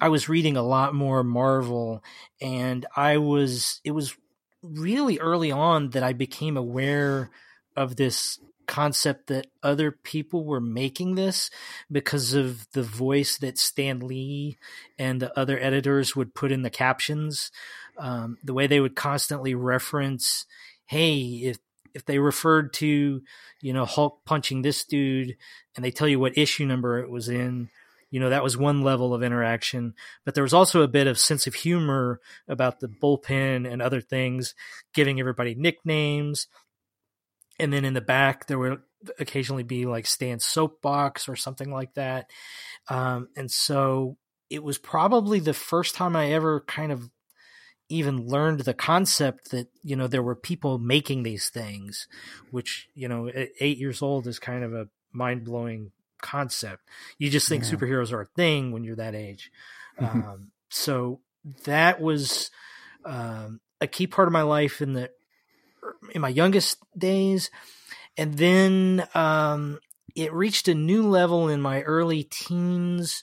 I 0.00 0.08
was 0.08 0.28
reading 0.28 0.56
a 0.56 0.62
lot 0.62 0.94
more 0.94 1.22
Marvel, 1.24 2.02
and 2.40 2.86
I 2.96 3.18
was 3.18 3.80
it 3.84 3.90
was 3.90 4.16
really 4.64 5.18
early 5.18 5.52
on 5.52 5.90
that 5.90 6.02
I 6.02 6.12
became 6.12 6.56
aware 6.56 7.30
of 7.76 7.96
this 7.96 8.38
concept 8.66 9.26
that 9.26 9.46
other 9.62 9.90
people 9.90 10.44
were 10.44 10.60
making 10.60 11.14
this 11.14 11.50
because 11.92 12.32
of 12.32 12.66
the 12.72 12.82
voice 12.82 13.36
that 13.38 13.58
Stan 13.58 14.00
Lee 14.00 14.56
and 14.98 15.20
the 15.20 15.38
other 15.38 15.58
editors 15.60 16.16
would 16.16 16.34
put 16.34 16.50
in 16.50 16.62
the 16.62 16.70
captions. 16.70 17.50
Um, 17.98 18.38
the 18.42 18.54
way 18.54 18.66
they 18.66 18.80
would 18.80 18.96
constantly 18.96 19.54
reference, 19.54 20.46
hey, 20.86 21.20
if 21.44 21.58
if 21.92 22.04
they 22.06 22.18
referred 22.18 22.72
to, 22.72 23.22
you 23.60 23.72
know, 23.72 23.84
Hulk 23.84 24.24
punching 24.24 24.62
this 24.62 24.84
dude 24.84 25.36
and 25.76 25.84
they 25.84 25.92
tell 25.92 26.08
you 26.08 26.18
what 26.18 26.36
issue 26.36 26.66
number 26.66 26.98
it 26.98 27.08
was 27.08 27.28
in, 27.28 27.68
you 28.14 28.20
know, 28.20 28.30
that 28.30 28.44
was 28.44 28.56
one 28.56 28.82
level 28.82 29.12
of 29.12 29.24
interaction. 29.24 29.92
But 30.24 30.36
there 30.36 30.44
was 30.44 30.54
also 30.54 30.82
a 30.82 30.88
bit 30.88 31.08
of 31.08 31.18
sense 31.18 31.48
of 31.48 31.54
humor 31.56 32.20
about 32.46 32.78
the 32.78 32.86
bullpen 32.86 33.68
and 33.68 33.82
other 33.82 34.00
things, 34.00 34.54
giving 34.92 35.18
everybody 35.18 35.56
nicknames. 35.56 36.46
And 37.58 37.72
then 37.72 37.84
in 37.84 37.92
the 37.92 38.00
back, 38.00 38.46
there 38.46 38.56
would 38.60 38.78
occasionally 39.18 39.64
be 39.64 39.84
like 39.84 40.06
Stan's 40.06 40.44
soapbox 40.44 41.28
or 41.28 41.34
something 41.34 41.72
like 41.72 41.94
that. 41.94 42.30
Um, 42.88 43.30
and 43.36 43.50
so 43.50 44.16
it 44.48 44.62
was 44.62 44.78
probably 44.78 45.40
the 45.40 45.52
first 45.52 45.96
time 45.96 46.14
I 46.14 46.34
ever 46.34 46.60
kind 46.60 46.92
of 46.92 47.10
even 47.88 48.28
learned 48.28 48.60
the 48.60 48.74
concept 48.74 49.50
that 49.50 49.66
you 49.82 49.96
know 49.96 50.06
there 50.06 50.22
were 50.22 50.36
people 50.36 50.78
making 50.78 51.22
these 51.22 51.50
things 51.50 52.08
which 52.50 52.88
you 52.94 53.08
know 53.08 53.28
at 53.28 53.50
eight 53.60 53.76
years 53.76 54.00
old 54.00 54.26
is 54.26 54.38
kind 54.38 54.64
of 54.64 54.72
a 54.72 54.88
mind-blowing 55.12 55.92
concept 56.24 56.82
you 57.18 57.30
just 57.30 57.48
think 57.48 57.64
yeah. 57.64 57.70
superheroes 57.70 58.12
are 58.12 58.22
a 58.22 58.26
thing 58.26 58.72
when 58.72 58.82
you're 58.82 58.96
that 58.96 59.14
age 59.14 59.50
mm-hmm. 60.00 60.20
um, 60.20 60.50
so 60.68 61.20
that 61.64 62.00
was 62.00 62.50
um, 63.04 63.60
a 63.80 63.86
key 63.86 64.06
part 64.06 64.28
of 64.28 64.32
my 64.32 64.42
life 64.42 64.80
in 64.80 64.94
the 64.94 65.10
in 66.12 66.20
my 66.20 66.28
youngest 66.28 66.78
days 66.96 67.50
and 68.16 68.38
then 68.38 69.06
um, 69.14 69.78
it 70.16 70.32
reached 70.32 70.68
a 70.68 70.74
new 70.74 71.02
level 71.06 71.48
in 71.48 71.60
my 71.60 71.82
early 71.82 72.22
teens 72.24 73.22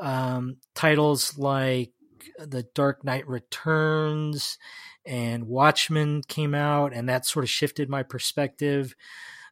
um, 0.00 0.56
titles 0.74 1.38
like 1.38 1.92
the 2.38 2.64
Dark 2.74 3.04
Knight 3.04 3.26
Returns 3.28 4.58
and 5.04 5.48
Watchmen 5.48 6.22
came 6.22 6.54
out, 6.54 6.92
and 6.92 7.08
that 7.08 7.26
sort 7.26 7.44
of 7.44 7.50
shifted 7.50 7.88
my 7.88 8.02
perspective. 8.02 8.94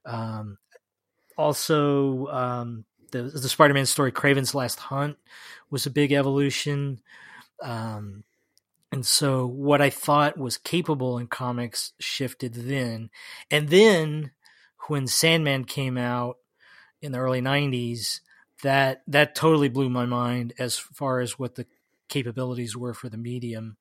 Um, 0.04 0.59
also, 1.40 2.26
um, 2.28 2.85
the 3.12 3.23
the 3.23 3.49
Spider 3.49 3.75
Man 3.75 3.87
story, 3.87 4.12
Kraven's 4.12 4.54
Last 4.54 4.78
Hunt, 4.78 5.16
was 5.70 5.87
a 5.87 5.90
big 5.90 6.12
evolution. 6.12 7.00
Um, 7.62 8.25
and 8.92 9.04
so, 9.06 9.47
what 9.47 9.80
I 9.80 9.90
thought 9.90 10.38
was 10.38 10.56
capable 10.56 11.18
in 11.18 11.26
comics 11.26 11.92
shifted 11.99 12.54
then. 12.54 13.11
And 13.50 13.68
then, 13.68 14.32
when 14.88 15.06
Sandman 15.06 15.64
came 15.64 15.97
out 15.97 16.37
in 17.00 17.12
the 17.12 17.18
early 17.18 17.40
'90s, 17.40 18.20
that 18.62 19.02
that 19.06 19.35
totally 19.35 19.68
blew 19.68 19.88
my 19.88 20.06
mind 20.06 20.52
as 20.59 20.78
far 20.78 21.20
as 21.20 21.38
what 21.38 21.54
the 21.54 21.66
capabilities 22.09 22.76
were 22.76 22.94
for 22.94 23.09
the 23.09 23.16
medium. 23.16 23.76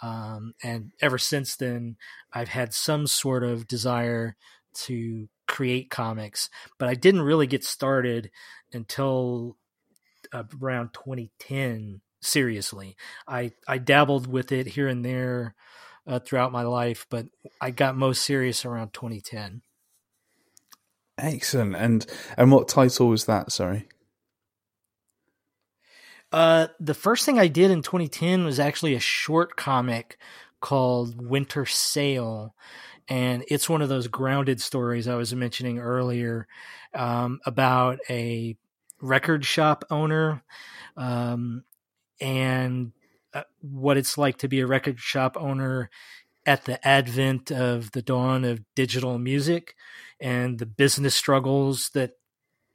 Um, 0.00 0.54
and 0.62 0.92
ever 1.00 1.18
since 1.18 1.56
then, 1.56 1.96
I've 2.32 2.48
had 2.48 2.74
some 2.74 3.06
sort 3.06 3.44
of 3.44 3.66
desire 3.66 4.36
to 4.74 5.28
create 5.46 5.90
comics, 5.90 6.50
but 6.78 6.88
I 6.88 6.94
didn't 6.94 7.22
really 7.22 7.46
get 7.46 7.64
started 7.64 8.30
until 8.72 9.56
around 10.60 10.92
2010. 10.92 12.00
Seriously, 12.20 12.96
I 13.28 13.52
I 13.68 13.76
dabbled 13.76 14.26
with 14.26 14.50
it 14.50 14.66
here 14.68 14.88
and 14.88 15.04
there 15.04 15.54
uh, 16.06 16.20
throughout 16.20 16.52
my 16.52 16.62
life, 16.62 17.06
but 17.10 17.26
I 17.60 17.70
got 17.70 17.96
most 17.96 18.22
serious 18.22 18.64
around 18.64 18.94
2010. 18.94 19.60
Excellent. 21.18 21.76
And 21.76 22.06
and 22.36 22.50
what 22.50 22.68
title 22.68 23.08
was 23.08 23.26
that? 23.26 23.52
Sorry. 23.52 23.88
Uh, 26.32 26.66
the 26.80 26.94
first 26.94 27.24
thing 27.24 27.38
I 27.38 27.46
did 27.46 27.70
in 27.70 27.82
2010 27.82 28.44
was 28.44 28.58
actually 28.58 28.94
a 28.94 29.00
short 29.00 29.54
comic 29.54 30.18
called 30.64 31.20
Winter 31.20 31.66
Sail. 31.66 32.54
And 33.06 33.44
it's 33.48 33.68
one 33.68 33.82
of 33.82 33.90
those 33.90 34.08
grounded 34.08 34.62
stories 34.62 35.06
I 35.06 35.14
was 35.14 35.34
mentioning 35.34 35.78
earlier 35.78 36.48
um, 36.94 37.40
about 37.44 37.98
a 38.08 38.56
record 38.98 39.44
shop 39.44 39.84
owner 39.90 40.42
um, 40.96 41.64
and 42.18 42.92
uh, 43.34 43.42
what 43.60 43.98
it's 43.98 44.16
like 44.16 44.38
to 44.38 44.48
be 44.48 44.60
a 44.60 44.66
record 44.66 44.98
shop 44.98 45.36
owner 45.38 45.90
at 46.46 46.64
the 46.64 46.86
advent 46.86 47.52
of 47.52 47.92
the 47.92 48.00
dawn 48.00 48.46
of 48.46 48.64
digital 48.74 49.18
music 49.18 49.74
and 50.18 50.58
the 50.58 50.66
business 50.66 51.14
struggles 51.14 51.90
that 51.92 52.12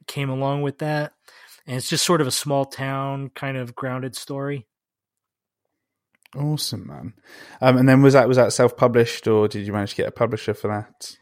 came 0.06 0.30
along 0.30 0.62
with 0.62 0.78
that 0.78 1.12
and 1.66 1.76
it's 1.76 1.88
just 1.88 2.04
sort 2.04 2.20
of 2.20 2.28
a 2.28 2.32
small 2.32 2.66
town 2.66 3.30
kind 3.30 3.56
of 3.56 3.74
grounded 3.74 4.14
story. 4.14 4.66
Awesome, 6.36 6.86
man. 6.86 7.14
Um, 7.60 7.76
and 7.76 7.88
then 7.88 8.02
was 8.02 8.14
that 8.14 8.28
was 8.28 8.36
that 8.36 8.52
self 8.52 8.76
published, 8.76 9.26
or 9.26 9.48
did 9.48 9.66
you 9.66 9.72
manage 9.72 9.90
to 9.90 9.96
get 9.96 10.08
a 10.08 10.12
publisher 10.12 10.54
for 10.54 10.68
that? 10.68 11.16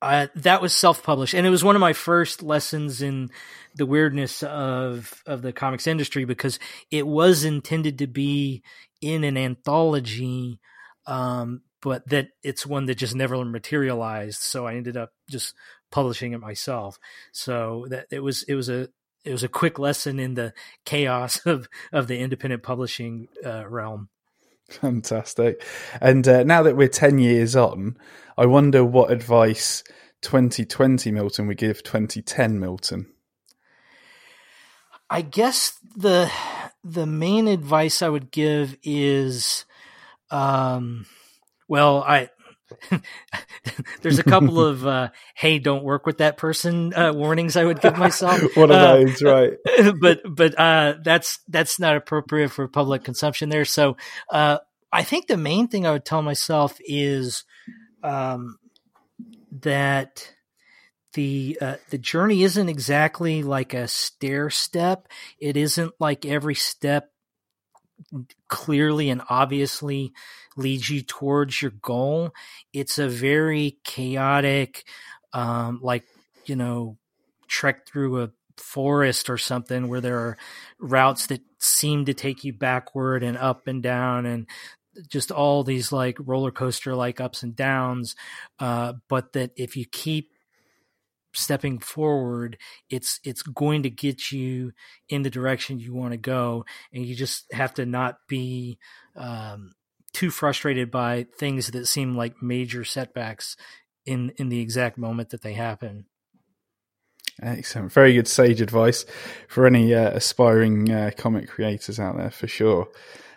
Uh, 0.00 0.26
that 0.34 0.62
was 0.62 0.72
self 0.72 1.02
published, 1.02 1.34
and 1.34 1.46
it 1.46 1.50
was 1.50 1.64
one 1.64 1.76
of 1.76 1.80
my 1.80 1.92
first 1.92 2.42
lessons 2.42 3.02
in 3.02 3.30
the 3.74 3.86
weirdness 3.86 4.42
of 4.42 5.22
of 5.26 5.42
the 5.42 5.52
comics 5.52 5.86
industry 5.86 6.24
because 6.24 6.58
it 6.90 7.06
was 7.06 7.44
intended 7.44 7.98
to 7.98 8.06
be 8.06 8.62
in 9.00 9.24
an 9.24 9.36
anthology, 9.36 10.60
um, 11.06 11.62
but 11.80 12.08
that 12.08 12.28
it's 12.44 12.66
one 12.66 12.86
that 12.86 12.96
just 12.96 13.16
never 13.16 13.44
materialized. 13.44 14.40
So 14.40 14.66
I 14.66 14.74
ended 14.74 14.96
up 14.96 15.10
just 15.28 15.54
publishing 15.90 16.32
it 16.32 16.40
myself. 16.40 16.98
So 17.32 17.86
that 17.90 18.06
it 18.10 18.20
was 18.20 18.44
it 18.44 18.54
was 18.54 18.68
a 18.68 18.88
it 19.24 19.32
was 19.32 19.42
a 19.42 19.48
quick 19.48 19.78
lesson 19.78 20.18
in 20.20 20.34
the 20.34 20.52
chaos 20.84 21.40
of 21.46 21.68
of 21.92 22.06
the 22.06 22.18
independent 22.18 22.62
publishing 22.62 23.26
uh, 23.44 23.68
realm. 23.68 24.08
Fantastic. 24.70 25.64
And 26.00 26.26
uh, 26.26 26.42
now 26.44 26.62
that 26.62 26.76
we're 26.76 26.88
10 26.88 27.18
years 27.18 27.56
on, 27.56 27.96
I 28.36 28.46
wonder 28.46 28.84
what 28.84 29.10
advice 29.10 29.84
2020 30.22 31.10
Milton 31.10 31.46
would 31.46 31.58
give 31.58 31.82
2010 31.82 32.58
Milton. 32.58 33.06
I 35.10 35.20
guess 35.20 35.78
the 35.94 36.30
the 36.82 37.04
main 37.04 37.46
advice 37.46 38.00
I 38.00 38.08
would 38.08 38.30
give 38.30 38.78
is 38.82 39.66
um 40.30 41.04
well, 41.68 42.02
I 42.02 42.30
there's 44.02 44.18
a 44.18 44.24
couple 44.24 44.60
of 44.66 44.86
uh, 44.86 45.08
"Hey, 45.34 45.58
don't 45.58 45.84
work 45.84 46.06
with 46.06 46.18
that 46.18 46.36
person" 46.36 46.94
uh, 46.94 47.12
warnings 47.12 47.56
I 47.56 47.64
would 47.64 47.80
give 47.80 47.96
myself. 47.96 48.40
One 48.56 48.70
of 48.70 48.76
uh, 48.76 48.96
those, 48.96 49.22
right? 49.22 49.52
But 50.00 50.20
but 50.28 50.58
uh, 50.58 50.94
that's 51.02 51.40
that's 51.48 51.78
not 51.78 51.96
appropriate 51.96 52.50
for 52.50 52.68
public 52.68 53.04
consumption 53.04 53.48
there. 53.48 53.64
So 53.64 53.96
uh, 54.30 54.58
I 54.92 55.02
think 55.02 55.26
the 55.26 55.36
main 55.36 55.68
thing 55.68 55.86
I 55.86 55.92
would 55.92 56.04
tell 56.04 56.22
myself 56.22 56.76
is 56.80 57.44
um, 58.02 58.58
that 59.60 60.32
the 61.14 61.58
uh, 61.60 61.76
the 61.90 61.98
journey 61.98 62.42
isn't 62.42 62.68
exactly 62.68 63.42
like 63.42 63.74
a 63.74 63.88
stair 63.88 64.50
step. 64.50 65.08
It 65.38 65.56
isn't 65.56 65.92
like 65.98 66.24
every 66.24 66.54
step 66.54 67.10
clearly 68.48 69.10
and 69.10 69.22
obviously 69.28 70.12
leads 70.56 70.90
you 70.90 71.02
towards 71.02 71.62
your 71.62 71.72
goal. 71.72 72.32
It's 72.72 72.98
a 72.98 73.08
very 73.08 73.78
chaotic, 73.84 74.84
um, 75.32 75.80
like 75.82 76.04
you 76.46 76.56
know, 76.56 76.98
trek 77.48 77.86
through 77.86 78.22
a 78.22 78.30
forest 78.56 79.28
or 79.28 79.38
something 79.38 79.88
where 79.88 80.00
there 80.00 80.18
are 80.18 80.36
routes 80.78 81.26
that 81.26 81.40
seem 81.58 82.04
to 82.04 82.14
take 82.14 82.44
you 82.44 82.52
backward 82.52 83.22
and 83.22 83.36
up 83.36 83.66
and 83.66 83.82
down 83.82 84.26
and 84.26 84.46
just 85.08 85.30
all 85.30 85.64
these 85.64 85.90
like 85.90 86.16
roller 86.20 86.50
coaster 86.50 86.94
like 86.94 87.20
ups 87.20 87.42
and 87.42 87.56
downs 87.56 88.14
uh, 88.58 88.92
but 89.08 89.32
that 89.32 89.50
if 89.56 89.76
you 89.76 89.84
keep 89.86 90.30
stepping 91.34 91.78
forward 91.78 92.58
it's 92.90 93.18
it's 93.24 93.42
going 93.42 93.82
to 93.82 93.90
get 93.90 94.30
you 94.30 94.72
in 95.08 95.22
the 95.22 95.30
direction 95.30 95.78
you 95.78 95.94
want 95.94 96.12
to 96.12 96.18
go 96.18 96.64
and 96.92 97.06
you 97.06 97.14
just 97.14 97.50
have 97.52 97.72
to 97.72 97.86
not 97.86 98.16
be 98.28 98.78
um, 99.16 99.72
too 100.12 100.30
frustrated 100.30 100.90
by 100.90 101.26
things 101.36 101.70
that 101.70 101.86
seem 101.86 102.14
like 102.14 102.42
major 102.42 102.84
setbacks 102.84 103.56
in 104.04 104.32
in 104.36 104.48
the 104.48 104.60
exact 104.60 104.98
moment 104.98 105.30
that 105.30 105.42
they 105.42 105.54
happen 105.54 106.06
excellent 107.42 107.92
very 107.92 108.12
good 108.14 108.28
sage 108.28 108.60
advice 108.60 109.06
for 109.48 109.66
any 109.66 109.94
uh, 109.94 110.10
aspiring 110.10 110.90
uh, 110.90 111.10
comic 111.16 111.48
creators 111.48 111.98
out 111.98 112.16
there 112.16 112.30
for 112.30 112.46
sure 112.46 112.88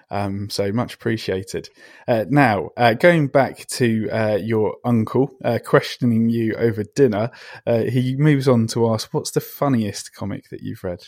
um, 0.10 0.50
so 0.50 0.72
much 0.72 0.94
appreciated. 0.94 1.70
Uh, 2.08 2.26
now, 2.30 2.70
uh, 2.78 2.94
going 2.94 3.28
back 3.28 3.66
to 3.68 4.10
uh, 4.12 4.38
your 4.42 4.78
uncle 4.86 5.32
uh, 5.44 5.60
questioning 5.64 6.30
you 6.30 6.54
over 6.56 6.84
dinner, 6.84 7.32
uh, 7.66 7.84
he 7.84 8.16
moves 8.16 8.48
on 8.48 8.68
to 8.68 8.92
ask, 8.92 9.14
"What's 9.14 9.32
the 9.32 9.42
funniest 9.42 10.14
comic 10.14 10.50
that 10.50 10.62
you've 10.62 10.84
read?" 10.84 11.08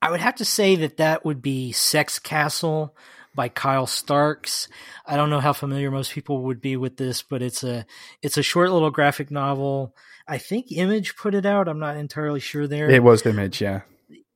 I 0.00 0.10
would 0.10 0.20
have 0.20 0.36
to 0.36 0.44
say 0.44 0.76
that 0.76 0.98
that 0.98 1.24
would 1.24 1.42
be 1.42 1.72
Sex 1.72 2.18
Castle 2.18 2.94
by 3.38 3.48
Kyle 3.48 3.86
Starks. 3.86 4.66
I 5.06 5.16
don't 5.16 5.30
know 5.30 5.38
how 5.38 5.52
familiar 5.52 5.92
most 5.92 6.10
people 6.10 6.42
would 6.42 6.60
be 6.60 6.76
with 6.76 6.96
this, 6.96 7.22
but 7.22 7.40
it's 7.40 7.62
a 7.62 7.86
it's 8.20 8.36
a 8.36 8.42
short 8.42 8.72
little 8.72 8.90
graphic 8.90 9.30
novel. 9.30 9.94
I 10.26 10.38
think 10.38 10.72
Image 10.72 11.14
put 11.14 11.36
it 11.36 11.46
out. 11.46 11.68
I'm 11.68 11.78
not 11.78 11.96
entirely 11.96 12.40
sure 12.40 12.66
there. 12.66 12.90
It 12.90 13.00
was 13.00 13.24
Image, 13.24 13.62
yeah. 13.62 13.82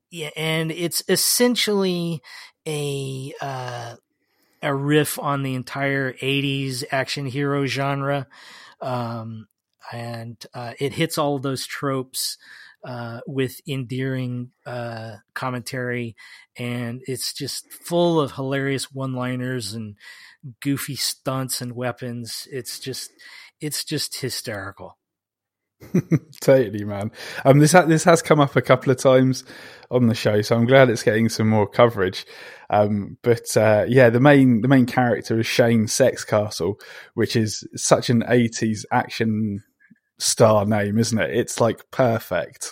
Yeah, 0.09 0.29
and 0.37 0.71
it's 0.71 1.03
essentially 1.09 2.21
a 2.65 3.33
uh, 3.41 3.95
a 4.61 4.73
riff 4.73 5.19
on 5.19 5.43
the 5.43 5.55
entire 5.55 6.13
'80s 6.13 6.85
action 6.89 7.25
hero 7.25 7.65
genre, 7.65 8.25
um, 8.79 9.49
and 9.91 10.41
uh, 10.53 10.75
it 10.79 10.93
hits 10.93 11.17
all 11.17 11.35
of 11.35 11.41
those 11.41 11.65
tropes 11.65 12.37
uh, 12.83 13.21
with 13.25 13.61
endearing 13.67 14.51
uh, 14.65 15.15
commentary, 15.33 16.15
and 16.57 17.01
it's 17.05 17.33
just 17.33 17.71
full 17.71 18.19
of 18.19 18.33
hilarious 18.33 18.91
one-liners 18.91 19.73
and 19.73 19.95
goofy 20.61 20.95
stunts 20.95 21.61
and 21.61 21.75
weapons. 21.75 22.47
It's 22.51 22.79
just 22.79 23.11
it's 23.61 23.83
just 23.83 24.19
hysterical. 24.19 24.97
totally, 26.41 26.83
man. 26.83 27.11
Um, 27.45 27.59
this 27.59 27.71
ha- 27.71 27.85
this 27.85 28.03
has 28.03 28.21
come 28.21 28.39
up 28.39 28.55
a 28.55 28.61
couple 28.61 28.91
of 28.91 28.97
times 28.97 29.43
on 29.91 30.07
the 30.07 30.15
show, 30.15 30.41
so 30.41 30.55
I'm 30.55 30.65
glad 30.65 30.89
it's 30.89 31.03
getting 31.03 31.29
some 31.29 31.49
more 31.49 31.67
coverage. 31.67 32.25
Um, 32.69 33.17
but 33.21 33.55
uh, 33.55 33.85
yeah, 33.87 34.09
the 34.09 34.19
main 34.19 34.61
the 34.61 34.67
main 34.67 34.85
character 34.85 35.39
is 35.39 35.47
Shane 35.47 35.85
Sexcastle, 35.85 36.79
which 37.13 37.35
is 37.35 37.67
such 37.75 38.09
an 38.09 38.23
'80s 38.23 38.85
action 38.91 39.63
star 40.23 40.65
name, 40.65 40.97
isn't 40.97 41.19
it? 41.19 41.31
It's 41.31 41.59
like 41.59 41.89
perfect. 41.91 42.71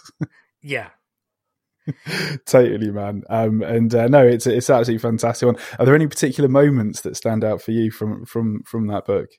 Yeah. 0.61 0.89
totally, 2.45 2.91
man. 2.91 3.23
Um, 3.29 3.61
and 3.63 3.93
uh, 3.93 4.07
no, 4.07 4.25
it's 4.25 4.45
it's 4.47 4.69
absolutely 4.69 4.99
fantastic 4.99 5.47
one. 5.47 5.57
Are 5.79 5.85
there 5.85 5.95
any 5.95 6.07
particular 6.07 6.47
moments 6.49 7.01
that 7.01 7.17
stand 7.17 7.43
out 7.43 7.61
for 7.61 7.71
you 7.71 7.91
from 7.91 8.25
from 8.25 8.63
from 8.63 8.87
that 8.87 9.05
book? 9.05 9.29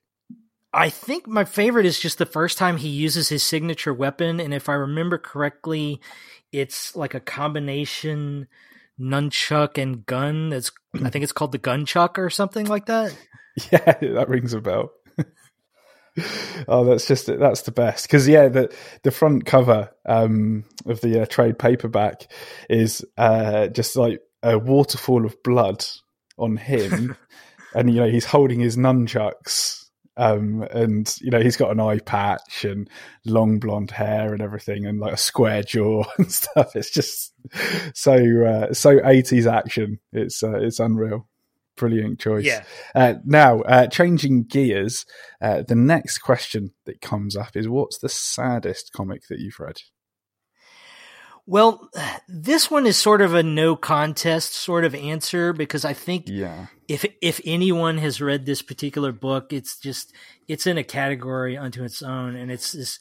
I 0.74 0.88
think 0.88 1.26
my 1.26 1.44
favorite 1.44 1.86
is 1.86 2.00
just 2.00 2.18
the 2.18 2.26
first 2.26 2.56
time 2.56 2.78
he 2.78 2.88
uses 2.88 3.28
his 3.28 3.42
signature 3.42 3.92
weapon, 3.92 4.40
and 4.40 4.52
if 4.54 4.68
I 4.68 4.74
remember 4.74 5.18
correctly, 5.18 6.00
it's 6.50 6.96
like 6.96 7.14
a 7.14 7.20
combination 7.20 8.48
nunchuck 8.98 9.80
and 9.80 10.04
gun. 10.06 10.50
That's 10.50 10.72
I 11.02 11.10
think 11.10 11.22
it's 11.22 11.32
called 11.32 11.52
the 11.52 11.58
gunchuck 11.58 12.18
or 12.18 12.30
something 12.30 12.66
like 12.66 12.86
that. 12.86 13.16
Yeah, 13.70 13.78
that 14.00 14.28
rings 14.28 14.54
a 14.54 14.60
bell. 14.60 14.90
Oh, 16.68 16.84
that's 16.84 17.06
just 17.06 17.26
that's 17.26 17.62
the 17.62 17.72
best 17.72 18.06
because 18.06 18.28
yeah, 18.28 18.48
the 18.48 18.74
the 19.02 19.10
front 19.10 19.46
cover 19.46 19.90
um, 20.06 20.64
of 20.86 21.00
the 21.00 21.22
uh, 21.22 21.26
trade 21.26 21.58
paperback 21.58 22.30
is 22.68 23.04
uh, 23.16 23.68
just 23.68 23.96
like 23.96 24.20
a 24.42 24.58
waterfall 24.58 25.24
of 25.24 25.42
blood 25.42 25.84
on 26.38 26.56
him, 26.56 27.16
and 27.74 27.92
you 27.92 28.00
know 28.00 28.08
he's 28.08 28.26
holding 28.26 28.60
his 28.60 28.76
nunchucks 28.76 29.82
um, 30.16 30.66
and 30.70 31.14
you 31.20 31.30
know 31.30 31.40
he's 31.40 31.56
got 31.56 31.70
an 31.70 31.80
eye 31.80 31.98
patch 31.98 32.64
and 32.64 32.88
long 33.24 33.58
blonde 33.58 33.90
hair 33.90 34.32
and 34.32 34.42
everything, 34.42 34.86
and 34.86 35.00
like 35.00 35.14
a 35.14 35.18
square 35.18 35.62
jaw 35.62 36.04
and 36.18 36.30
stuff. 36.30 36.76
It's 36.76 36.90
just 36.90 37.32
so 37.94 38.14
uh, 38.44 38.74
so 38.74 39.00
eighties 39.04 39.46
action. 39.46 40.00
It's 40.12 40.42
uh, 40.42 40.58
it's 40.60 40.80
unreal. 40.80 41.28
Brilliant 41.82 42.20
choice. 42.20 42.44
Yeah. 42.44 42.62
Uh, 42.94 43.14
now, 43.24 43.62
uh, 43.62 43.88
changing 43.88 44.44
gears, 44.44 45.04
uh, 45.40 45.62
the 45.66 45.74
next 45.74 46.18
question 46.18 46.70
that 46.86 47.00
comes 47.00 47.34
up 47.34 47.56
is: 47.56 47.68
What's 47.68 47.98
the 47.98 48.08
saddest 48.08 48.92
comic 48.92 49.26
that 49.28 49.40
you've 49.40 49.58
read? 49.58 49.80
Well, 51.44 51.90
this 52.28 52.70
one 52.70 52.86
is 52.86 52.96
sort 52.96 53.20
of 53.20 53.34
a 53.34 53.42
no 53.42 53.74
contest 53.74 54.52
sort 54.52 54.84
of 54.84 54.94
answer 54.94 55.52
because 55.52 55.84
I 55.84 55.92
think 55.92 56.28
yeah. 56.28 56.66
if 56.86 57.04
if 57.20 57.40
anyone 57.44 57.98
has 57.98 58.20
read 58.20 58.46
this 58.46 58.62
particular 58.62 59.10
book, 59.10 59.52
it's 59.52 59.76
just 59.76 60.12
it's 60.46 60.68
in 60.68 60.78
a 60.78 60.84
category 60.84 61.56
unto 61.56 61.82
its 61.82 62.00
own, 62.00 62.36
and 62.36 62.52
it's 62.52 62.70
this 62.70 63.00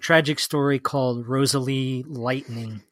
tragic 0.00 0.38
story 0.38 0.78
called 0.78 1.28
Rosalie 1.28 2.02
Lightning, 2.08 2.82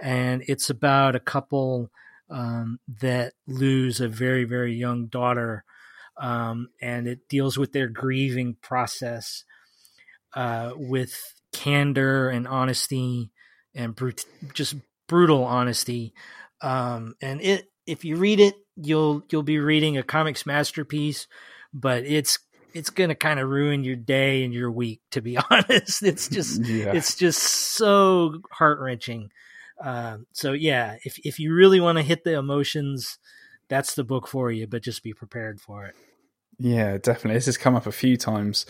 and 0.00 0.42
it's 0.48 0.70
about 0.70 1.14
a 1.14 1.20
couple 1.20 1.90
um, 2.30 2.78
that 3.00 3.34
lose 3.46 4.00
a 4.00 4.08
very 4.08 4.44
very 4.44 4.74
young 4.74 5.06
daughter, 5.06 5.64
um, 6.16 6.68
and 6.80 7.06
it 7.06 7.28
deals 7.28 7.58
with 7.58 7.72
their 7.72 7.88
grieving 7.88 8.56
process 8.60 9.44
uh, 10.34 10.72
with 10.76 11.34
candor 11.52 12.28
and 12.28 12.46
honesty 12.46 13.30
and 13.74 13.94
brut- 13.94 14.24
just 14.54 14.76
brutal 15.06 15.44
honesty. 15.44 16.14
Um, 16.60 17.14
and 17.20 17.40
it, 17.40 17.66
if 17.86 18.04
you 18.04 18.16
read 18.16 18.40
it, 18.40 18.54
you'll 18.76 19.22
you'll 19.30 19.42
be 19.42 19.58
reading 19.58 19.96
a 19.96 20.02
comics 20.02 20.46
masterpiece, 20.46 21.26
but 21.72 22.04
it's 22.04 22.38
it's 22.74 22.90
going 22.90 23.08
to 23.08 23.14
kind 23.14 23.40
of 23.40 23.48
ruin 23.48 23.82
your 23.82 23.96
day 23.96 24.44
and 24.44 24.52
your 24.52 24.70
week. 24.70 25.00
To 25.12 25.22
be 25.22 25.38
honest, 25.50 26.02
it's 26.02 26.28
just 26.28 26.64
yeah. 26.64 26.92
it's 26.94 27.16
just 27.16 27.42
so 27.42 28.40
heart 28.50 28.80
wrenching. 28.80 29.30
Um, 29.80 30.26
so 30.32 30.52
yeah, 30.52 30.96
if 31.04 31.18
if 31.24 31.38
you 31.38 31.54
really 31.54 31.80
want 31.80 31.98
to 31.98 32.04
hit 32.04 32.24
the 32.24 32.36
emotions, 32.36 33.18
that's 33.68 33.94
the 33.94 34.04
book 34.04 34.26
for 34.26 34.50
you. 34.50 34.66
But 34.66 34.82
just 34.82 35.02
be 35.02 35.12
prepared 35.12 35.60
for 35.60 35.86
it. 35.86 35.94
Yeah, 36.58 36.98
definitely. 36.98 37.34
This 37.34 37.46
has 37.46 37.56
come 37.56 37.76
up 37.76 37.86
a 37.86 37.92
few 37.92 38.16
times 38.16 38.66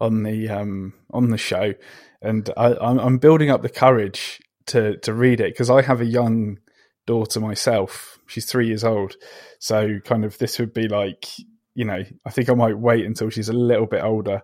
on 0.00 0.22
the 0.22 0.48
um, 0.48 0.94
on 1.10 1.30
the 1.30 1.38
show, 1.38 1.74
and 2.20 2.50
I, 2.56 2.74
I'm 2.80 3.18
building 3.18 3.50
up 3.50 3.62
the 3.62 3.68
courage 3.68 4.40
to 4.66 4.96
to 4.98 5.12
read 5.12 5.40
it 5.40 5.52
because 5.52 5.70
I 5.70 5.82
have 5.82 6.00
a 6.00 6.06
young 6.06 6.58
daughter 7.06 7.40
myself. 7.40 8.18
She's 8.26 8.46
three 8.46 8.66
years 8.66 8.84
old, 8.84 9.14
so 9.58 10.00
kind 10.04 10.24
of 10.24 10.38
this 10.38 10.58
would 10.58 10.74
be 10.74 10.88
like 10.88 11.26
you 11.74 11.84
know 11.84 12.02
I 12.24 12.30
think 12.30 12.50
I 12.50 12.54
might 12.54 12.78
wait 12.78 13.06
until 13.06 13.30
she's 13.30 13.48
a 13.48 13.54
little 13.54 13.86
bit 13.86 14.02
older 14.02 14.42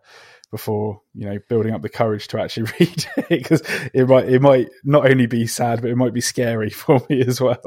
before 0.55 1.01
you 1.14 1.27
know 1.27 1.37
building 1.49 1.75
up 1.75 1.83
the 1.83 1.88
courage 1.88 2.29
to 2.29 2.40
actually 2.40 2.62
read 2.79 3.07
it 3.17 3.29
because 3.29 3.61
it 3.93 4.09
might 4.09 4.29
it 4.29 4.40
might 4.40 4.69
not 4.85 5.11
only 5.11 5.27
be 5.27 5.49
sad 5.49 5.83
but 5.83 5.90
it 5.90 5.97
might 5.97 6.14
be 6.14 6.21
scary 6.21 6.71
for 6.83 7.03
me 7.11 7.23
as 7.23 7.40
well. 7.40 7.61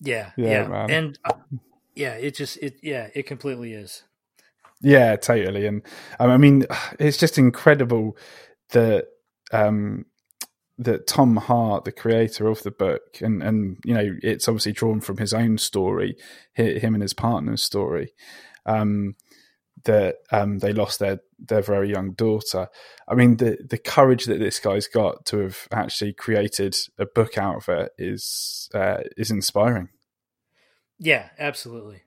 Yeah, 0.00 0.30
yeah, 0.36 0.68
yeah. 0.68 0.86
and 0.88 1.18
uh, 1.24 1.32
yeah, 1.96 2.12
it 2.14 2.36
just 2.36 2.58
it 2.58 2.76
yeah 2.80 3.08
it 3.12 3.26
completely 3.26 3.72
is. 3.72 4.04
Yeah, 4.80 5.16
totally. 5.16 5.66
And 5.66 5.82
um, 6.20 6.30
I 6.30 6.36
mean, 6.36 6.64
it's 7.00 7.18
just 7.18 7.36
incredible 7.36 8.16
that 8.70 9.08
um, 9.52 10.06
that 10.78 11.08
Tom 11.08 11.36
Hart, 11.38 11.84
the 11.84 11.92
creator 11.92 12.46
of 12.46 12.62
the 12.62 12.70
book, 12.70 13.20
and 13.20 13.42
and 13.42 13.78
you 13.84 13.94
know, 13.94 14.16
it's 14.22 14.48
obviously 14.48 14.72
drawn 14.72 15.00
from 15.00 15.16
his 15.16 15.34
own 15.34 15.58
story, 15.58 16.16
him 16.54 16.94
and 16.94 17.02
his 17.02 17.14
partner's 17.14 17.64
story. 17.64 18.14
Um, 18.64 19.16
that 19.84 20.16
um, 20.30 20.58
they 20.58 20.72
lost 20.72 20.98
their 20.98 21.20
their 21.38 21.62
very 21.62 21.90
young 21.90 22.12
daughter. 22.12 22.68
I 23.08 23.14
mean, 23.14 23.36
the 23.36 23.58
the 23.68 23.78
courage 23.78 24.24
that 24.26 24.38
this 24.38 24.58
guy's 24.58 24.86
got 24.86 25.24
to 25.26 25.38
have 25.38 25.68
actually 25.72 26.12
created 26.12 26.76
a 26.98 27.06
book 27.06 27.38
out 27.38 27.56
of 27.56 27.68
it 27.68 27.92
is 27.98 28.68
uh, 28.74 28.98
is 29.16 29.30
inspiring. 29.30 29.88
Yeah, 30.98 31.28
absolutely. 31.38 32.02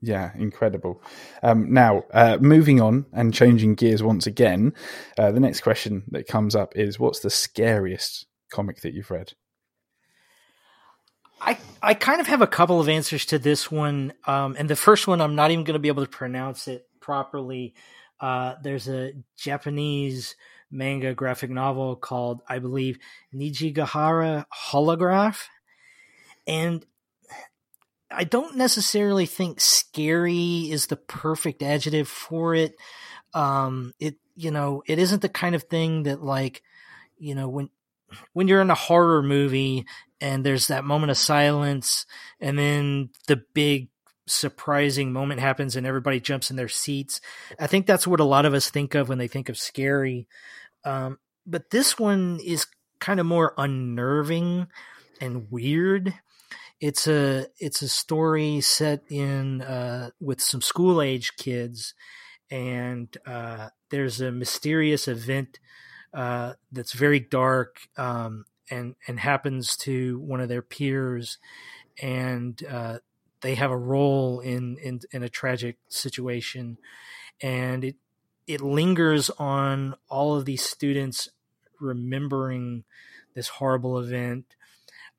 Yeah, 0.00 0.32
incredible. 0.36 1.02
Um, 1.42 1.72
now, 1.72 2.04
uh, 2.12 2.36
moving 2.40 2.80
on 2.80 3.06
and 3.12 3.32
changing 3.32 3.74
gears 3.74 4.02
once 4.02 4.26
again, 4.26 4.74
uh, 5.18 5.32
the 5.32 5.40
next 5.40 5.62
question 5.62 6.04
that 6.08 6.26
comes 6.26 6.54
up 6.54 6.76
is 6.76 6.98
what's 6.98 7.20
the 7.20 7.30
scariest 7.30 8.26
comic 8.52 8.82
that 8.82 8.92
you've 8.92 9.10
read? 9.10 9.32
I, 11.44 11.58
I 11.82 11.94
kind 11.94 12.20
of 12.20 12.26
have 12.28 12.40
a 12.40 12.46
couple 12.46 12.80
of 12.80 12.88
answers 12.88 13.26
to 13.26 13.38
this 13.38 13.70
one. 13.70 14.14
Um, 14.26 14.56
and 14.58 14.68
the 14.68 14.76
first 14.76 15.06
one, 15.06 15.20
I'm 15.20 15.34
not 15.34 15.50
even 15.50 15.64
going 15.64 15.74
to 15.74 15.78
be 15.78 15.88
able 15.88 16.04
to 16.04 16.10
pronounce 16.10 16.68
it 16.68 16.86
properly. 17.00 17.74
Uh, 18.18 18.54
there's 18.62 18.88
a 18.88 19.12
Japanese 19.36 20.36
manga 20.70 21.14
graphic 21.14 21.50
novel 21.50 21.96
called, 21.96 22.40
I 22.48 22.58
believe, 22.60 22.98
Nijigahara 23.34 24.46
Holograph. 24.70 25.42
And 26.46 26.84
I 28.10 28.24
don't 28.24 28.56
necessarily 28.56 29.26
think 29.26 29.60
scary 29.60 30.70
is 30.70 30.86
the 30.86 30.96
perfect 30.96 31.62
adjective 31.62 32.08
for 32.08 32.54
it. 32.54 32.74
Um, 33.34 33.92
it, 33.98 34.16
you 34.34 34.50
know, 34.50 34.82
it 34.86 34.98
isn't 34.98 35.20
the 35.20 35.28
kind 35.28 35.54
of 35.54 35.64
thing 35.64 36.04
that 36.04 36.22
like, 36.22 36.62
you 37.18 37.34
know, 37.34 37.48
when, 37.48 37.68
when 38.32 38.48
you're 38.48 38.60
in 38.60 38.70
a 38.70 38.74
horror 38.74 39.22
movie 39.22 39.84
and 40.20 40.44
there's 40.44 40.68
that 40.68 40.84
moment 40.84 41.10
of 41.10 41.16
silence 41.16 42.06
and 42.40 42.58
then 42.58 43.10
the 43.26 43.42
big 43.54 43.88
surprising 44.26 45.12
moment 45.12 45.40
happens 45.40 45.76
and 45.76 45.86
everybody 45.86 46.20
jumps 46.20 46.50
in 46.50 46.56
their 46.56 46.68
seats. 46.68 47.20
I 47.58 47.66
think 47.66 47.86
that's 47.86 48.06
what 48.06 48.20
a 48.20 48.24
lot 48.24 48.46
of 48.46 48.54
us 48.54 48.70
think 48.70 48.94
of 48.94 49.08
when 49.08 49.18
they 49.18 49.28
think 49.28 49.48
of 49.48 49.58
scary. 49.58 50.26
Um, 50.84 51.18
but 51.46 51.70
this 51.70 51.98
one 51.98 52.40
is 52.42 52.66
kind 53.00 53.20
of 53.20 53.26
more 53.26 53.54
unnerving 53.58 54.66
and 55.20 55.50
weird. 55.50 56.14
It's 56.80 57.06
a 57.06 57.46
it's 57.58 57.82
a 57.82 57.88
story 57.88 58.60
set 58.60 59.02
in 59.08 59.62
uh, 59.62 60.10
with 60.20 60.40
some 60.40 60.60
school 60.60 61.00
age 61.00 61.36
kids, 61.36 61.94
and 62.50 63.16
uh, 63.26 63.68
there's 63.90 64.20
a 64.20 64.32
mysterious 64.32 65.06
event 65.08 65.60
uh, 66.14 66.52
that's 66.70 66.92
very 66.92 67.20
dark 67.20 67.88
um, 67.96 68.44
and 68.70 68.94
and 69.06 69.18
happens 69.20 69.76
to 69.78 70.18
one 70.20 70.40
of 70.40 70.48
their 70.48 70.62
peers, 70.62 71.38
and 72.00 72.62
uh, 72.70 72.98
they 73.40 73.56
have 73.56 73.70
a 73.70 73.76
role 73.76 74.40
in, 74.40 74.78
in 74.78 75.00
in 75.10 75.22
a 75.22 75.28
tragic 75.28 75.76
situation, 75.88 76.78
and 77.42 77.84
it 77.84 77.96
it 78.46 78.60
lingers 78.60 79.30
on 79.30 79.94
all 80.08 80.36
of 80.36 80.44
these 80.44 80.62
students 80.62 81.28
remembering 81.80 82.84
this 83.34 83.48
horrible 83.48 83.98
event, 83.98 84.44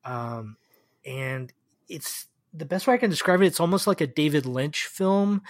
um, 0.04 0.56
and 1.04 1.52
it's 1.88 2.26
the 2.54 2.64
best 2.64 2.86
way 2.86 2.94
I 2.94 2.98
can 2.98 3.10
describe 3.10 3.42
it. 3.42 3.46
It's 3.46 3.60
almost 3.60 3.86
like 3.86 4.00
a 4.00 4.06
David 4.06 4.46
Lynch 4.46 4.86
film, 4.86 5.42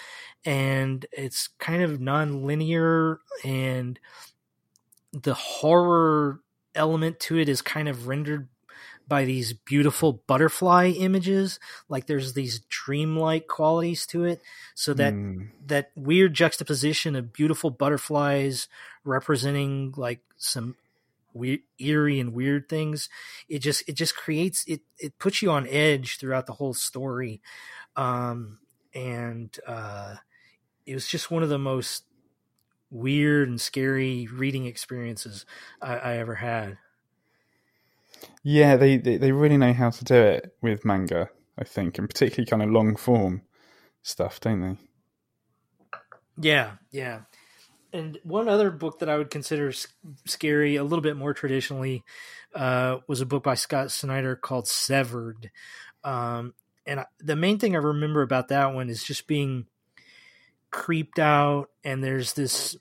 and 0.45 1.07
it's 1.13 1.49
kind 1.59 1.83
of 1.83 2.01
non-linear 2.01 3.21
and 3.45 3.99
the 5.13 5.35
horror 5.35 6.41
element 6.75 7.19
to 7.21 7.39
it 7.39 7.49
is 7.49 7.63
kind 7.63 7.89
of 7.89 8.07
rendered 8.07 8.49
by 9.09 9.25
these 9.25 9.53
beautiful 9.53 10.13
butterfly 10.27 10.89
images. 10.89 11.61
Like 11.89 12.07
there's 12.07 12.35
these 12.35 12.61
dreamlike 12.69 13.47
qualities 13.47 14.07
to 14.09 14.25
it. 14.25 14.41
So 14.75 14.95
that 14.95 15.15
mm. 15.15 15.49
that 15.67 15.91
weird 15.95 16.35
juxtaposition 16.35 17.15
of 17.15 17.33
beautiful 17.33 17.71
butterflies 17.71 18.69
representing 19.05 19.95
like 19.97 20.21
some 20.37 20.77
weird 21.33 21.61
eerie 21.79 22.19
and 22.19 22.33
weird 22.33 22.67
things 22.67 23.11
it 23.47 23.59
just 23.59 23.87
it 23.87 23.93
just 23.93 24.17
creates 24.17 24.65
it 24.67 24.81
it 24.99 25.19
puts 25.19 25.43
you 25.43 25.51
on 25.51 25.67
edge 25.69 26.19
throughout 26.19 26.47
the 26.47 26.55
whole 26.55 26.75
story. 26.75 27.41
Um 27.95 28.59
and 28.95 29.57
uh 29.67 30.17
it 30.87 30.95
was 30.95 31.07
just 31.09 31.31
one 31.31 31.43
of 31.43 31.49
the 31.49 31.59
most 31.59 32.05
weird 32.91 33.49
and 33.49 33.61
scary 33.61 34.29
reading 34.33 34.67
experiences 34.67 35.45
I, 35.81 35.97
I 35.97 36.17
ever 36.17 36.37
had. 36.37 36.79
Yeah, 38.43 38.77
they, 38.77 38.97
they, 38.97 39.17
they 39.17 39.33
really 39.33 39.57
know 39.57 39.73
how 39.73 39.91
to 39.91 40.05
do 40.05 40.15
it 40.15 40.57
with 40.63 40.85
manga, 40.85 41.29
I 41.59 41.65
think, 41.65 41.99
and 41.99 42.09
particularly 42.09 42.49
kind 42.49 42.63
of 42.63 42.71
long 42.71 42.97
form 42.97 43.43
stuff, 44.03 44.41
don't 44.41 44.61
they? 44.61 44.77
Yeah, 46.39 46.73
yeah. 46.91 47.21
And 47.93 48.19
one 48.25 48.49
other 48.49 48.71
book 48.71 48.99
that 48.99 49.09
I 49.09 49.17
would 49.17 49.31
consider 49.31 49.73
scary, 50.27 50.77
a 50.77 50.85
little 50.85 51.03
bit 51.03 51.17
more 51.17 51.35
traditionally, 51.35 52.05
uh, 52.55 52.99
was 53.07 53.21
a 53.21 53.27
book 53.27 53.43
by 53.43 53.55
Scott 53.55 53.91
Snyder 53.91 54.37
called 54.37 54.69
Severed. 54.69 55.51
Um, 56.05 56.55
and 56.87 57.01
I, 57.01 57.07
the 57.19 57.37
main 57.37 57.59
thing 57.59 57.75
I 57.75 57.81
remember 57.81 58.23
about 58.23 58.49
that 58.49 58.75
one 58.75 58.91
is 58.91 59.03
just 59.03 59.27
being 59.27 59.67
creeped 60.77 61.19
out 61.19 61.71
and 61.83 62.05
there's 62.05 62.35
this 62.35 62.77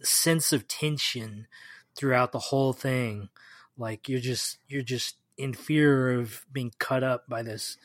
sense 0.00 0.52
of 0.52 0.68
tension 0.68 1.48
throughout 1.96 2.30
the 2.30 2.38
whole 2.38 2.72
thing. 2.72 3.30
Like 3.76 4.08
you're 4.08 4.20
just 4.20 4.58
you're 4.68 4.82
just 4.82 5.16
in 5.36 5.54
fear 5.54 6.12
of 6.12 6.46
being 6.52 6.72
cut 6.78 7.02
up 7.02 7.28
by 7.28 7.42
this 7.42 7.78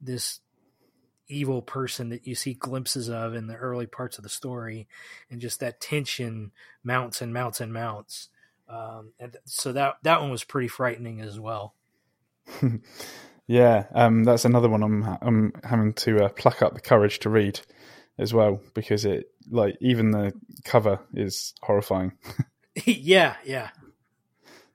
this 0.00 0.40
evil 1.28 1.60
person 1.60 2.08
that 2.08 2.26
you 2.26 2.34
see 2.34 2.54
glimpses 2.54 3.10
of 3.10 3.34
in 3.34 3.48
the 3.48 3.56
early 3.56 3.86
parts 3.86 4.16
of 4.16 4.24
the 4.24 4.30
story. 4.30 4.88
And 5.30 5.42
just 5.42 5.60
that 5.60 5.78
tension 5.78 6.50
mounts 6.82 7.20
and 7.20 7.34
mounts 7.34 7.60
and 7.60 7.70
mounts. 7.70 8.30
Um, 8.66 9.12
and 9.20 9.36
so 9.44 9.72
that 9.72 9.96
that 10.04 10.22
one 10.22 10.30
was 10.30 10.42
pretty 10.42 10.68
frightening 10.68 11.20
as 11.20 11.38
well. 11.38 11.74
Yeah 13.46 13.84
um, 13.94 14.24
that's 14.24 14.46
another 14.46 14.70
one 14.70 14.82
i'm 14.82 15.18
i'm 15.20 15.52
having 15.64 15.92
to 15.92 16.24
uh, 16.24 16.28
pluck 16.30 16.62
up 16.62 16.72
the 16.72 16.80
courage 16.80 17.18
to 17.18 17.28
read 17.28 17.60
as 18.18 18.32
well 18.32 18.60
because 18.74 19.04
it 19.04 19.30
like 19.50 19.76
even 19.80 20.10
the 20.10 20.32
cover 20.64 21.00
is 21.14 21.54
horrifying. 21.62 22.12
yeah, 22.84 23.36
yeah. 23.44 23.70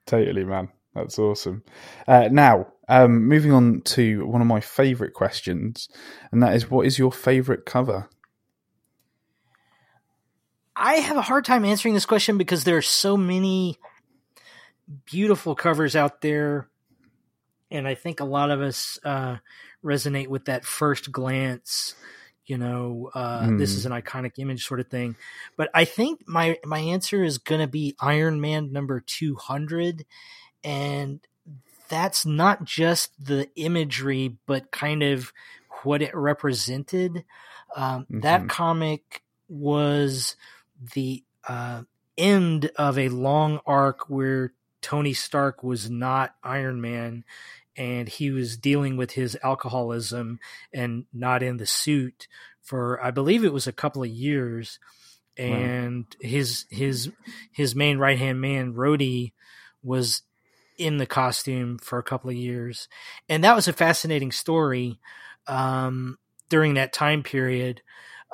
Totally, 0.06 0.44
man. 0.44 0.70
That's 0.96 1.20
awesome. 1.20 1.64
Uh, 2.08 2.30
now, 2.32 2.68
um, 2.88 3.28
moving 3.28 3.52
on 3.52 3.82
to 3.82 4.26
one 4.26 4.42
of 4.42 4.48
my 4.48 4.60
favorite 4.60 5.14
questions, 5.14 5.88
and 6.32 6.42
that 6.42 6.56
is, 6.56 6.70
what 6.70 6.88
is 6.88 6.98
your 6.98 7.12
favorite 7.12 7.66
cover? 7.66 8.10
I 10.76 10.96
have 10.96 11.18
a 11.18 11.22
hard 11.22 11.46
time 11.46 11.66
answering 11.66 11.94
this 11.94 12.06
question 12.06 12.38
because 12.38 12.64
there 12.64 12.78
are 12.78 12.82
so 12.82 13.18
many 13.18 13.78
beautiful 15.06 15.54
covers 15.54 15.96
out 15.96 16.22
there, 16.22 16.70
and 17.70 17.88
I 17.88 17.96
think 17.96 18.20
a 18.20 18.26
lot 18.26 18.50
of 18.50 18.62
us 18.62 18.98
uh, 19.04 19.38
resonate 19.84 20.28
with 20.28 20.46
that 20.46 20.66
first 20.66 21.12
glance 21.12 21.94
you 22.50 22.58
know 22.58 23.12
uh, 23.14 23.44
mm. 23.44 23.60
this 23.60 23.76
is 23.76 23.86
hmm. 23.86 23.94
an 23.94 24.02
iconic 24.02 24.34
image 24.40 24.66
sort 24.66 24.80
of 24.80 24.88
thing 24.88 25.16
but 25.56 25.70
i 25.74 25.86
think 25.86 26.28
my 26.28 26.58
my 26.66 26.80
answer 26.80 27.24
is 27.24 27.38
going 27.38 27.62
to 27.62 27.68
be 27.68 27.96
iron 28.00 28.42
man 28.42 28.74
number 28.74 29.00
200 29.00 30.06
and 30.64 31.22
that's 31.88 32.26
not 32.26 32.64
just 32.66 33.12
the 33.24 33.48
imagery 33.56 34.38
but 34.48 34.72
kind 34.72 35.04
of 35.04 35.32
what 35.84 36.02
it 36.02 36.14
represented 36.16 37.24
um, 37.76 38.04
mm-hmm. 38.04 38.22
that 38.22 38.50
comic 38.50 39.22
was 39.48 40.36
the 40.94 41.24
uh, 41.48 41.84
end 42.18 42.72
of 42.76 42.98
a 42.98 43.10
long 43.10 43.60
arc 43.66 44.10
where 44.10 44.54
tony 44.82 45.14
stark 45.14 45.64
was 45.64 45.90
not 45.90 46.36
iron 46.44 46.82
man 46.82 47.24
and 47.80 48.10
he 48.10 48.30
was 48.30 48.58
dealing 48.58 48.98
with 48.98 49.12
his 49.12 49.38
alcoholism 49.42 50.38
and 50.74 51.06
not 51.14 51.42
in 51.42 51.56
the 51.58 51.66
suit 51.66 52.28
for 52.62 53.04
I 53.04 53.10
believe 53.10 53.44
it 53.44 53.54
was 53.54 53.66
a 53.66 53.72
couple 53.72 54.04
of 54.04 54.10
years, 54.10 54.78
and 55.38 56.06
wow. 56.22 56.30
his 56.30 56.66
his 56.70 57.10
his 57.52 57.74
main 57.74 57.98
right 57.98 58.20
hand 58.20 58.42
man 58.42 58.74
Rhodey 58.74 59.32
was 59.82 60.22
in 60.78 60.98
the 60.98 61.08
costume 61.08 61.80
for 61.80 61.98
a 61.98 62.04
couple 62.04 62.30
of 62.30 62.36
years, 62.36 62.88
and 63.28 63.44
that 63.44 63.56
was 63.56 63.68
a 63.68 63.74
fascinating 63.74 64.32
story 64.32 65.00
um, 65.48 66.20
during 66.50 66.76
that 66.76 66.94
time 66.94 67.24
period. 67.24 67.82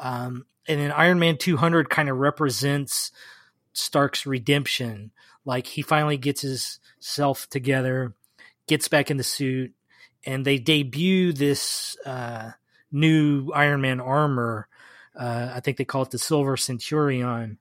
Um, 0.01 0.45
and 0.67 0.81
then 0.81 0.91
Iron 0.91 1.19
Man 1.19 1.37
200 1.37 1.89
kind 1.89 2.09
of 2.09 2.17
represents 2.17 3.11
Stark's 3.71 4.25
redemption. 4.25 5.11
Like 5.45 5.67
he 5.67 5.81
finally 5.81 6.17
gets 6.17 6.41
his 6.41 6.79
self 6.99 7.47
together 7.49 8.15
gets 8.67 8.87
back 8.87 9.11
in 9.11 9.17
the 9.17 9.23
suit, 9.23 9.73
and 10.25 10.45
they 10.45 10.57
debut 10.57 11.33
this 11.33 11.97
uh, 12.05 12.51
new 12.91 13.51
Iron 13.53 13.81
Man 13.81 13.99
armor. 13.99 14.67
Uh, 15.17 15.51
I 15.53 15.59
think 15.59 15.77
they 15.77 15.85
call 15.85 16.03
it 16.03 16.11
the 16.11 16.17
Silver 16.17 16.57
Centurion. 16.57 17.57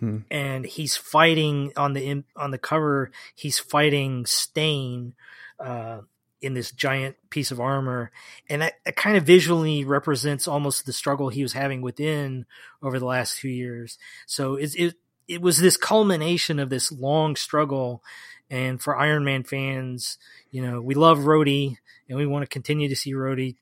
Hmm. 0.00 0.18
And 0.30 0.66
he's 0.66 0.96
fighting 0.96 1.72
on 1.76 1.92
the 1.92 2.24
on 2.36 2.50
the 2.50 2.58
cover. 2.58 3.12
He's 3.34 3.58
fighting 3.58 4.26
Stane 4.26 5.14
uh, 5.60 6.00
in 6.40 6.54
this 6.54 6.72
giant 6.72 7.16
piece 7.30 7.50
of 7.50 7.60
armor, 7.60 8.10
and 8.50 8.62
that, 8.62 8.74
that, 8.84 8.96
kind 8.96 9.16
of 9.16 9.24
visually 9.24 9.84
represents 9.84 10.48
almost 10.48 10.84
the 10.84 10.92
struggle 10.92 11.28
he 11.28 11.42
was 11.42 11.52
having 11.52 11.80
within 11.80 12.44
over 12.82 12.98
the 12.98 13.06
last 13.06 13.38
two 13.38 13.48
years. 13.48 13.98
So 14.26 14.56
it 14.56 14.74
it 14.74 14.94
it 15.28 15.40
was 15.40 15.58
this 15.58 15.76
culmination 15.76 16.58
of 16.58 16.70
this 16.70 16.92
long 16.92 17.36
struggle 17.36 18.02
and 18.50 18.80
for 18.80 18.96
Iron 18.96 19.24
Man 19.24 19.42
fans, 19.42 20.18
you 20.50 20.62
know, 20.62 20.80
we 20.80 20.94
love 20.94 21.20
Rhodey 21.20 21.76
and 22.08 22.18
we 22.18 22.26
want 22.26 22.42
to 22.42 22.48
continue 22.48 22.88
to 22.88 22.96
see 22.96 23.12
Rhodey 23.12 23.56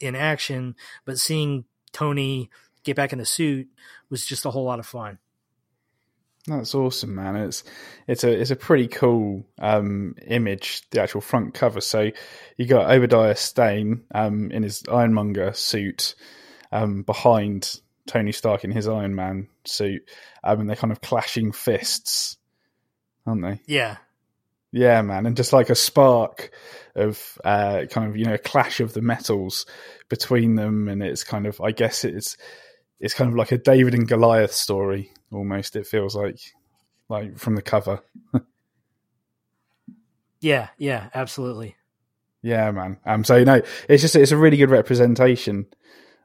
in 0.00 0.14
action, 0.14 0.74
but 1.04 1.18
seeing 1.18 1.64
Tony 1.92 2.50
get 2.84 2.96
back 2.96 3.12
in 3.12 3.18
the 3.18 3.26
suit 3.26 3.68
was 4.10 4.24
just 4.24 4.44
a 4.44 4.50
whole 4.50 4.64
lot 4.64 4.78
of 4.78 4.86
fun. 4.86 5.18
That's 6.46 6.74
awesome, 6.76 7.14
man. 7.16 7.34
It's 7.34 7.64
it's 8.06 8.22
a 8.22 8.30
it's 8.30 8.52
a 8.52 8.56
pretty 8.56 8.86
cool 8.86 9.44
um, 9.58 10.14
image, 10.26 10.82
the 10.90 11.02
actual 11.02 11.20
front 11.20 11.54
cover. 11.54 11.80
So 11.80 12.12
you 12.56 12.66
got 12.66 12.90
Obadiah 12.90 13.34
Stane 13.34 14.04
um, 14.14 14.52
in 14.52 14.62
his 14.62 14.84
Ironmonger 14.88 15.54
suit 15.54 16.14
um, 16.70 17.02
behind 17.02 17.80
Tony 18.06 18.30
Stark 18.30 18.62
in 18.62 18.70
his 18.70 18.86
Iron 18.86 19.16
Man 19.16 19.48
suit, 19.64 20.08
um, 20.44 20.60
and 20.60 20.68
they're 20.68 20.76
kind 20.76 20.92
of 20.92 21.00
clashing 21.00 21.50
fists, 21.50 22.36
aren't 23.26 23.42
they? 23.42 23.60
Yeah, 23.66 23.96
yeah, 24.72 25.02
man, 25.02 25.26
and 25.26 25.36
just 25.36 25.52
like 25.52 25.70
a 25.70 25.74
spark 25.74 26.50
of 26.94 27.38
uh, 27.44 27.84
kind 27.90 28.08
of 28.08 28.16
you 28.16 28.24
know 28.24 28.34
a 28.34 28.38
clash 28.38 28.80
of 28.80 28.92
the 28.92 29.00
metals 29.00 29.66
between 30.08 30.54
them, 30.54 30.88
and 30.88 31.02
it's 31.02 31.24
kind 31.24 31.46
of 31.46 31.60
I 31.60 31.72
guess 31.72 32.04
it's 32.04 32.36
it's 33.00 33.14
kind 33.14 33.30
of 33.30 33.36
like 33.36 33.52
a 33.52 33.58
David 33.58 33.94
and 33.94 34.08
Goliath 34.08 34.52
story 34.52 35.10
almost. 35.30 35.76
It 35.76 35.86
feels 35.86 36.16
like 36.16 36.38
like 37.08 37.38
from 37.38 37.54
the 37.54 37.62
cover. 37.62 38.02
yeah, 40.40 40.68
yeah, 40.78 41.10
absolutely. 41.14 41.76
Yeah, 42.42 42.70
man. 42.70 42.98
Um, 43.04 43.24
so 43.24 43.36
you 43.36 43.44
know, 43.44 43.62
it's 43.88 44.02
just 44.02 44.16
it's 44.16 44.32
a 44.32 44.36
really 44.36 44.56
good 44.56 44.70
representation 44.70 45.66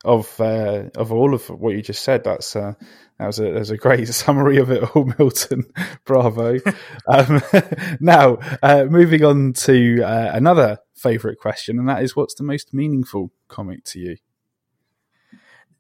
of 0.04 0.40
uh, 0.40 0.90
of 0.96 1.12
all 1.12 1.34
of 1.34 1.50
what 1.50 1.76
you 1.76 1.82
just 1.82 2.04
said. 2.04 2.24
That's 2.24 2.56
uh, 2.56 2.74
that 3.20 3.28
was 3.28 3.40
a 3.40 3.44
that 3.44 3.60
was 3.60 3.70
a 3.70 3.78
great 3.78 4.08
summary 4.14 4.58
of 4.58 4.72
it 4.72 4.84
all, 4.96 5.12
Milton. 5.20 5.66
Bravo. 6.06 6.58
um, 7.08 7.42
now, 8.00 8.40
uh, 8.62 8.86
moving 8.86 9.24
on 9.24 9.54
to 9.54 10.02
uh, 10.04 10.32
another 10.34 10.80
favourite 10.96 11.38
question, 11.38 11.80
and 11.80 11.88
that 11.90 12.04
is, 12.04 12.16
what's 12.16 12.36
the 12.36 12.44
most 12.44 12.74
meaningful 12.74 13.32
comic 13.48 13.84
to 13.86 14.00
you? 14.00 14.18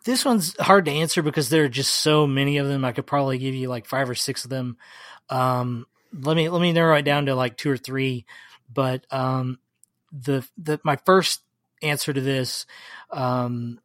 This 0.03 0.25
one's 0.25 0.55
hard 0.59 0.85
to 0.85 0.91
answer 0.91 1.21
because 1.21 1.49
there 1.49 1.63
are 1.65 1.69
just 1.69 1.93
so 1.93 2.25
many 2.25 2.57
of 2.57 2.67
them. 2.67 2.83
I 2.83 2.91
could 2.91 3.05
probably 3.05 3.37
give 3.37 3.53
you 3.53 3.69
like 3.69 3.85
five 3.85 4.09
or 4.09 4.15
six 4.15 4.43
of 4.43 4.49
them. 4.49 4.77
Um, 5.29 5.85
let 6.13 6.35
me 6.35 6.49
let 6.49 6.61
me 6.61 6.73
narrow 6.73 6.97
it 6.97 7.03
down 7.03 7.27
to 7.27 7.35
like 7.35 7.57
two 7.57 7.69
or 7.69 7.77
three. 7.77 8.25
But 8.73 9.05
um, 9.11 9.59
the 10.11 10.47
the 10.57 10.79
my 10.83 10.97
first 11.05 11.41
answer 11.81 12.13
to 12.13 12.21
this 12.21 12.65
um, 13.11 13.79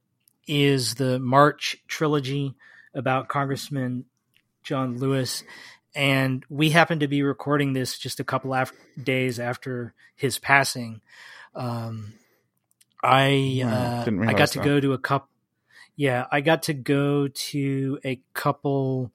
is 0.47 0.95
the 0.95 1.19
March 1.19 1.77
trilogy 1.89 2.55
about 2.95 3.29
Congressman 3.29 4.05
John 4.63 4.99
Lewis. 4.99 5.45
And 5.95 6.45
we 6.51 6.71
happened 6.71 7.01
to 7.01 7.09
be 7.09 7.23
recording 7.23 7.73
this 7.73 7.99
just 7.99 8.21
a 8.21 8.25
couple 8.25 8.53
of 8.53 8.73
days 9.03 9.41
after 9.41 9.95
his 10.15 10.39
passing. 10.39 11.01
Um, 11.55 12.13
I 13.03 13.63
uh, 13.65 14.11
I 14.23 14.35
got 14.35 14.49
to 14.49 14.59
that. 14.59 14.65
go 14.65 14.81
to 14.81 14.93
a 14.93 14.99
couple. 14.99 15.29
Yeah, 15.95 16.27
I 16.31 16.43
got 16.43 16.65
to 16.65 16.75
go 16.75 17.29
to 17.29 17.99
a 18.05 18.21
couple 18.35 19.13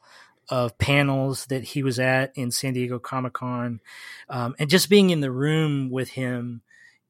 of 0.50 0.78
panels 0.78 1.46
that 1.48 1.64
he 1.64 1.84
was 1.84 2.00
at 2.00 2.32
in 2.36 2.52
San 2.52 2.74
Diego 2.74 2.98
Comic 2.98 3.34
Con, 3.34 3.80
um, 4.30 4.56
and 4.58 4.70
just 4.70 4.90
being 4.90 5.12
in 5.12 5.20
the 5.20 5.32
room 5.32 5.92
with 5.92 6.10
him 6.10 6.62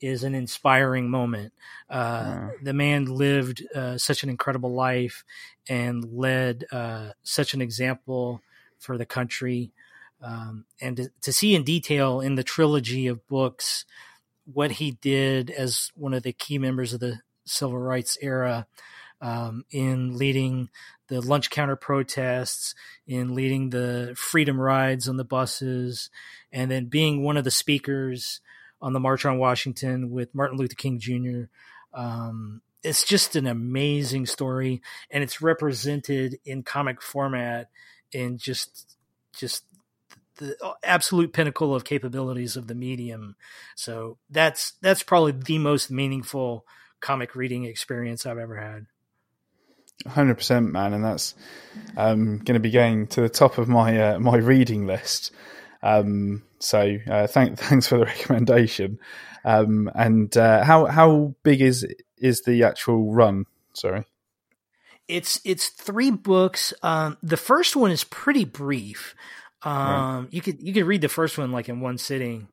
is 0.02 0.24
an 0.24 0.36
inspiring 0.36 1.10
moment. 1.10 1.54
Uh. 1.90 2.50
The 2.62 2.74
man 2.74 3.06
lived 3.06 3.66
uh, 3.74 3.98
such 3.98 4.24
an 4.24 4.30
incredible 4.30 4.74
life 4.74 5.24
and 5.70 6.04
led 6.04 6.66
uh, 6.72 7.12
such 7.24 7.54
an 7.54 7.62
example 7.62 8.42
for 8.80 8.98
the 8.98 9.06
country. 9.06 9.72
Um, 10.22 10.66
and 10.80 10.98
to, 10.98 11.12
to, 11.22 11.34
see 11.34 11.56
in 11.56 11.64
detail 11.64 12.22
in 12.22 12.36
the 12.36 12.44
trilogy 12.44 13.08
of 13.08 13.28
books 13.28 13.86
what 14.46 14.74
he 14.74 14.92
did 14.92 15.50
as 15.50 15.92
one 15.96 16.14
of 16.14 16.24
the 16.24 16.34
key 16.34 16.60
members 16.60 16.94
of 16.94 17.00
the 17.00 17.22
civil 17.46 17.78
rights 17.78 18.18
era 18.22 18.68
um, 19.20 19.66
in 19.72 20.18
leading 20.18 20.70
the 21.08 21.22
lunch 21.22 21.50
counter 21.50 21.76
protests, 21.76 22.74
in 23.06 23.36
leading 23.36 23.70
the 23.70 24.14
freedom 24.16 24.60
rides 24.60 25.08
on 25.08 25.18
the 25.18 25.24
buses, 25.24 26.10
and 26.52 26.72
then 26.72 26.86
being 26.86 27.24
one 27.24 27.38
of 27.38 27.44
the 27.44 27.52
speakers 27.52 28.42
on 28.82 28.94
the 28.94 29.00
March 29.00 29.26
on 29.26 29.38
Washington 29.38 30.10
with 30.10 30.34
Martin 30.34 30.58
Luther 30.58 30.76
King 30.76 31.00
Jr. 31.00 31.44
Um, 31.94 32.62
it's 32.84 33.04
just 33.04 33.36
an 33.36 33.46
amazing 33.46 34.26
story, 34.26 34.82
and 35.12 35.24
it's 35.24 35.42
represented 35.42 36.40
in 36.46 36.64
comic 36.64 37.02
format 37.02 37.70
in 38.12 38.38
just 38.38 38.98
just 39.34 39.66
the 40.38 40.56
absolute 40.84 41.34
pinnacle 41.34 41.76
of 41.76 41.84
capabilities 41.84 42.56
of 42.56 42.68
the 42.68 42.76
medium. 42.76 43.36
So 43.76 44.18
that's 44.30 44.74
that's 44.82 45.04
probably 45.04 45.34
the 45.34 45.60
most 45.60 45.92
meaningful 45.92 46.66
comic 47.00 47.36
reading 47.36 47.66
experience 47.66 48.26
I've 48.26 48.38
ever 48.38 48.58
had. 48.58 48.88
Hundred 50.08 50.36
percent, 50.36 50.72
man, 50.72 50.94
and 50.94 51.04
that's 51.04 51.36
um, 51.96 52.40
going 52.40 52.56
to 52.56 52.60
be 52.60 52.72
going 52.72 53.06
to 53.08 53.22
the 53.22 53.30
top 53.30 53.60
of 53.60 53.68
my 53.68 54.14
uh, 54.14 54.20
my 54.20 54.38
reading 54.38 54.88
list. 54.88 55.32
Um, 55.84 56.44
so 56.62 56.98
uh, 57.10 57.28
thank, 57.28 57.58
thanks 57.58 57.88
for 57.88 57.98
the 57.98 58.06
recommendation. 58.06 59.00
Um, 59.44 59.90
and 59.96 60.36
uh, 60.38 60.64
how 60.64 60.86
how 60.86 61.36
big 61.44 61.62
is 61.62 61.86
is 62.18 62.44
the 62.44 62.64
actual 62.64 63.12
run? 63.12 63.46
Sorry, 63.74 64.06
it's 65.08 65.42
it's 65.44 65.70
three 65.70 66.12
books. 66.12 66.74
Um, 66.84 67.18
the 67.24 67.38
first 67.38 67.76
one 67.76 67.92
is 67.92 68.04
pretty 68.04 68.46
brief. 68.46 69.16
Um, 69.64 70.24
right. 70.24 70.28
You 70.32 70.42
could 70.42 70.62
you 70.62 70.74
could 70.74 70.86
read 70.86 71.02
the 71.02 71.10
first 71.10 71.38
one 71.38 71.52
like 71.52 71.70
in 71.70 71.82
one 71.82 71.98
sitting. 71.98 72.48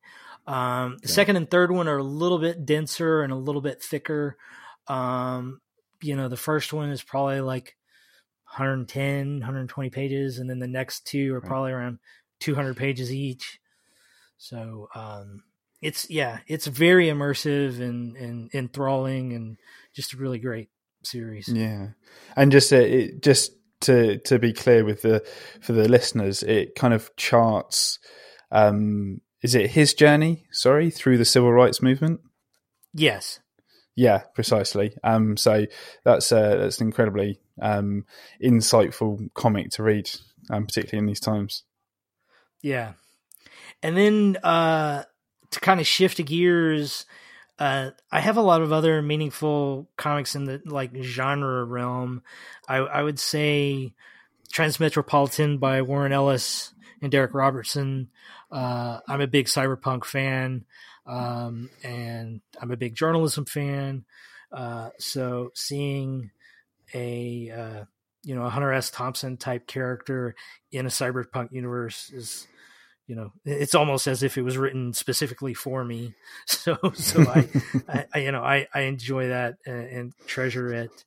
Um, 0.47 0.97
the 1.01 1.07
yeah. 1.07 1.13
second 1.13 1.35
and 1.35 1.49
third 1.49 1.71
one 1.71 1.87
are 1.87 1.97
a 1.97 2.03
little 2.03 2.39
bit 2.39 2.65
denser 2.65 3.21
and 3.21 3.31
a 3.31 3.35
little 3.35 3.61
bit 3.61 3.83
thicker. 3.83 4.35
Um, 4.87 5.61
you 6.01 6.15
know, 6.15 6.27
the 6.27 6.37
first 6.37 6.73
one 6.73 6.89
is 6.89 7.03
probably 7.03 7.41
like 7.41 7.75
110, 8.45 9.39
120 9.39 9.89
pages, 9.91 10.39
and 10.39 10.49
then 10.49 10.57
the 10.57 10.67
next 10.67 11.05
two 11.05 11.35
are 11.35 11.39
right. 11.39 11.47
probably 11.47 11.71
around 11.71 11.99
200 12.39 12.75
pages 12.75 13.13
each. 13.13 13.59
So 14.39 14.87
um, 14.95 15.43
it's 15.81 16.09
yeah, 16.09 16.39
it's 16.47 16.65
very 16.65 17.07
immersive 17.07 17.79
and, 17.79 18.15
and 18.15 18.49
enthralling 18.53 19.33
and 19.33 19.57
just 19.93 20.13
a 20.13 20.17
really 20.17 20.39
great 20.39 20.69
series. 21.03 21.49
Yeah, 21.49 21.89
and 22.35 22.51
just 22.51 22.73
uh, 22.73 22.77
it, 22.77 23.21
just 23.21 23.51
to 23.81 24.17
to 24.19 24.39
be 24.39 24.53
clear 24.53 24.83
with 24.83 25.01
the 25.01 25.25
for 25.61 25.73
the 25.73 25.87
listeners, 25.87 26.41
it 26.41 26.73
kind 26.75 26.93
of 26.93 27.15
charts. 27.17 27.99
Um, 28.49 29.21
is 29.43 29.55
it 29.55 29.71
his 29.71 29.93
journey? 29.93 30.45
Sorry, 30.51 30.89
through 30.89 31.17
the 31.17 31.25
civil 31.25 31.51
rights 31.51 31.81
movement. 31.81 32.21
Yes. 32.93 33.39
Yeah, 33.95 34.23
precisely. 34.33 34.95
Um, 35.03 35.35
so 35.35 35.65
that's 36.05 36.31
uh, 36.31 36.55
that's 36.55 36.79
an 36.79 36.87
incredibly 36.87 37.41
um, 37.61 38.05
insightful 38.41 39.33
comic 39.33 39.71
to 39.71 39.83
read, 39.83 40.09
um, 40.49 40.65
particularly 40.65 40.99
in 40.99 41.07
these 41.07 41.19
times. 41.19 41.63
Yeah. 42.61 42.93
And 43.81 43.95
then 43.95 44.37
uh, 44.43 45.03
to 45.51 45.59
kind 45.59 45.79
of 45.79 45.87
shift 45.87 46.23
gears, 46.25 47.05
uh, 47.57 47.91
I 48.11 48.21
have 48.21 48.37
a 48.37 48.41
lot 48.41 48.61
of 48.61 48.71
other 48.71 49.01
meaningful 49.01 49.89
comics 49.97 50.35
in 50.35 50.45
the 50.45 50.61
like 50.65 50.95
genre 51.01 51.63
realm. 51.63 52.23
I, 52.67 52.77
I 52.77 53.03
would 53.03 53.19
say 53.19 53.93
Transmetropolitan 54.53 55.59
by 55.59 55.81
Warren 55.81 56.13
Ellis 56.13 56.73
and 57.01 57.11
Darick 57.11 57.33
Robertson. 57.33 58.09
Uh, 58.51 58.99
I'm 59.07 59.21
a 59.21 59.27
big 59.27 59.45
cyberpunk 59.45 60.05
fan, 60.05 60.65
um, 61.05 61.69
and 61.83 62.41
I'm 62.59 62.71
a 62.71 62.77
big 62.77 62.95
journalism 62.95 63.45
fan. 63.45 64.05
Uh, 64.51 64.89
so 64.97 65.51
seeing 65.53 66.31
a 66.93 67.51
uh, 67.51 67.85
you 68.23 68.35
know 68.35 68.43
a 68.43 68.49
Hunter 68.49 68.73
S. 68.73 68.89
Thompson 68.89 69.37
type 69.37 69.67
character 69.67 70.35
in 70.71 70.85
a 70.85 70.89
cyberpunk 70.89 71.51
universe 71.51 72.09
is 72.11 72.47
you 73.09 73.15
know 73.15 73.31
it's 73.43 73.73
almost 73.73 74.05
as 74.05 74.21
if 74.21 74.37
it 74.37 74.43
was 74.43 74.55
written 74.55 74.93
specifically 74.93 75.55
for 75.55 75.83
me. 75.83 76.13
So 76.45 76.77
so 76.93 77.21
I, 77.23 77.49
I, 77.89 78.05
I, 78.13 78.19
you 78.19 78.31
know 78.31 78.43
I, 78.43 78.67
I 78.73 78.81
enjoy 78.81 79.29
that 79.29 79.55
and, 79.65 79.85
and 79.87 80.13
treasure 80.27 80.71
it. 80.71 81.05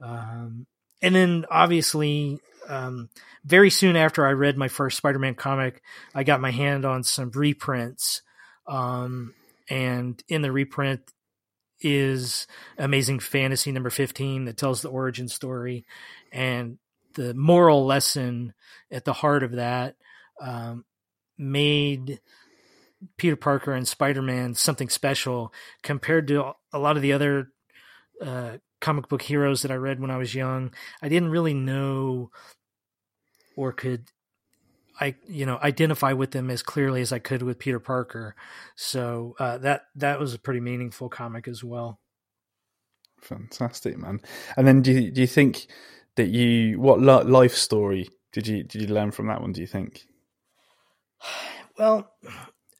Um, 0.00 0.66
and 1.02 1.14
then 1.14 1.44
obviously 1.50 2.38
um, 2.68 3.08
very 3.44 3.70
soon 3.70 3.96
after 3.96 4.24
I 4.24 4.30
read 4.30 4.56
my 4.56 4.68
first 4.68 4.96
Spider-Man 4.96 5.34
comic 5.34 5.82
I 6.14 6.22
got 6.22 6.40
my 6.40 6.52
hand 6.52 6.84
on 6.84 7.02
some 7.02 7.32
reprints. 7.32 8.22
Um, 8.68 9.34
and 9.68 10.22
in 10.28 10.42
the 10.42 10.52
reprint 10.52 11.00
is 11.80 12.46
Amazing 12.78 13.18
Fantasy 13.18 13.72
number 13.72 13.90
15 13.90 14.44
that 14.44 14.56
tells 14.56 14.80
the 14.80 14.90
origin 14.90 15.26
story 15.26 15.84
and 16.30 16.78
the 17.14 17.34
moral 17.34 17.84
lesson 17.84 18.54
at 18.92 19.04
the 19.04 19.12
heart 19.12 19.42
of 19.42 19.52
that. 19.52 19.96
Um, 20.40 20.84
made 21.38 22.20
Peter 23.16 23.36
Parker 23.36 23.72
and 23.72 23.86
Spider 23.86 24.22
Man 24.22 24.54
something 24.54 24.88
special 24.88 25.52
compared 25.82 26.28
to 26.28 26.52
a 26.72 26.78
lot 26.78 26.96
of 26.96 27.02
the 27.02 27.12
other 27.12 27.48
uh, 28.20 28.58
comic 28.80 29.08
book 29.08 29.22
heroes 29.22 29.62
that 29.62 29.70
I 29.70 29.76
read 29.76 30.00
when 30.00 30.10
I 30.10 30.16
was 30.16 30.34
young. 30.34 30.72
I 31.02 31.08
didn't 31.08 31.30
really 31.30 31.54
know 31.54 32.30
or 33.56 33.72
could 33.72 34.08
I 35.00 35.14
you 35.26 35.46
know 35.46 35.58
identify 35.62 36.12
with 36.12 36.32
them 36.32 36.50
as 36.50 36.62
clearly 36.62 37.00
as 37.00 37.12
I 37.12 37.18
could 37.18 37.42
with 37.42 37.58
Peter 37.58 37.80
Parker. 37.80 38.34
So 38.76 39.34
uh, 39.38 39.58
that 39.58 39.82
that 39.96 40.20
was 40.20 40.34
a 40.34 40.38
pretty 40.38 40.60
meaningful 40.60 41.08
comic 41.08 41.48
as 41.48 41.64
well. 41.64 41.98
Fantastic, 43.20 43.96
man. 43.98 44.20
And 44.56 44.66
then 44.66 44.82
do 44.82 44.92
you, 44.92 45.10
do 45.10 45.20
you 45.20 45.26
think 45.26 45.66
that 46.16 46.28
you 46.28 46.80
what 46.80 47.00
life 47.00 47.54
story 47.54 48.08
did 48.32 48.46
you 48.46 48.64
did 48.64 48.82
you 48.82 48.88
learn 48.88 49.10
from 49.10 49.28
that 49.28 49.40
one? 49.40 49.52
Do 49.52 49.60
you 49.60 49.66
think? 49.66 50.06
Well, 51.78 52.12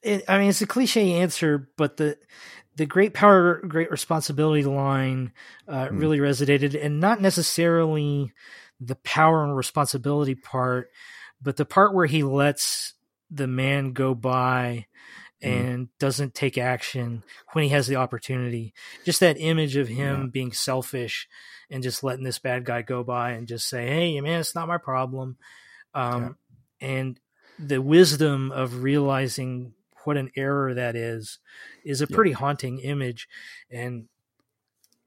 it, 0.01 0.23
I 0.27 0.37
mean, 0.37 0.49
it's 0.49 0.61
a 0.61 0.67
cliche 0.67 1.13
answer, 1.13 1.69
but 1.77 1.97
the 1.97 2.17
the 2.75 2.85
great 2.85 3.13
power, 3.13 3.61
great 3.67 3.91
responsibility 3.91 4.63
line 4.63 5.31
uh, 5.67 5.87
mm. 5.87 5.99
really 5.99 6.17
resonated, 6.17 6.81
and 6.81 6.99
not 6.99 7.21
necessarily 7.21 8.33
the 8.79 8.95
power 8.95 9.43
and 9.43 9.55
responsibility 9.55 10.35
part, 10.35 10.89
but 11.41 11.55
the 11.55 11.65
part 11.65 11.93
where 11.93 12.05
he 12.05 12.23
lets 12.23 12.93
the 13.29 13.47
man 13.47 13.93
go 13.93 14.13
by 14.13 14.87
mm. 15.41 15.49
and 15.49 15.87
doesn't 15.99 16.33
take 16.33 16.57
action 16.57 17.23
when 17.53 17.63
he 17.63 17.69
has 17.69 17.87
the 17.87 17.95
opportunity. 17.95 18.73
Just 19.05 19.19
that 19.19 19.37
image 19.39 19.75
of 19.75 19.87
him 19.87 20.21
yeah. 20.21 20.27
being 20.31 20.51
selfish 20.51 21.27
and 21.69 21.83
just 21.83 22.03
letting 22.03 22.23
this 22.23 22.39
bad 22.39 22.65
guy 22.65 22.81
go 22.81 23.03
by 23.03 23.31
and 23.31 23.47
just 23.47 23.67
say, 23.67 23.87
"Hey, 23.87 24.19
man, 24.21 24.39
it's 24.39 24.55
not 24.55 24.67
my 24.67 24.77
problem." 24.77 25.37
Um, 25.93 26.37
yeah. 26.81 26.87
And 26.87 27.19
the 27.59 27.81
wisdom 27.81 28.51
of 28.51 28.83
realizing 28.83 29.73
what 30.03 30.17
an 30.17 30.31
error 30.35 30.73
that 30.73 30.95
is 30.95 31.39
is 31.83 32.01
a 32.01 32.07
pretty 32.07 32.31
yeah. 32.31 32.37
haunting 32.37 32.79
image, 32.79 33.27
and 33.71 34.07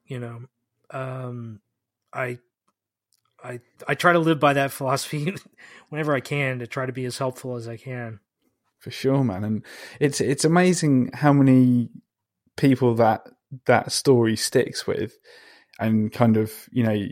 you 0.07 0.19
know, 0.19 0.43
um, 0.91 1.61
I 2.13 2.39
I 3.43 3.61
I 3.87 3.95
try 3.95 4.13
to 4.13 4.19
live 4.19 4.41
by 4.41 4.55
that 4.55 4.71
philosophy 4.73 5.35
whenever 5.89 6.15
I 6.15 6.21
can 6.21 6.59
to 6.61 6.67
try 6.67 6.87
to 6.87 6.93
be 6.93 7.05
as 7.05 7.19
helpful 7.19 7.57
as 7.57 7.69
I 7.69 7.77
can. 7.77 8.21
For 8.79 8.91
sure, 8.91 9.25
man, 9.25 9.45
and 9.45 9.65
it's 10.01 10.21
it's 10.21 10.45
amazing 10.45 11.11
how 11.13 11.33
many 11.33 11.91
people 12.57 12.95
that 12.97 13.27
that 13.67 13.93
story 13.93 14.37
sticks 14.37 14.87
with, 14.87 15.19
and 15.79 16.13
kind 16.13 16.37
of 16.37 16.53
you 16.71 16.85
know 16.85 17.07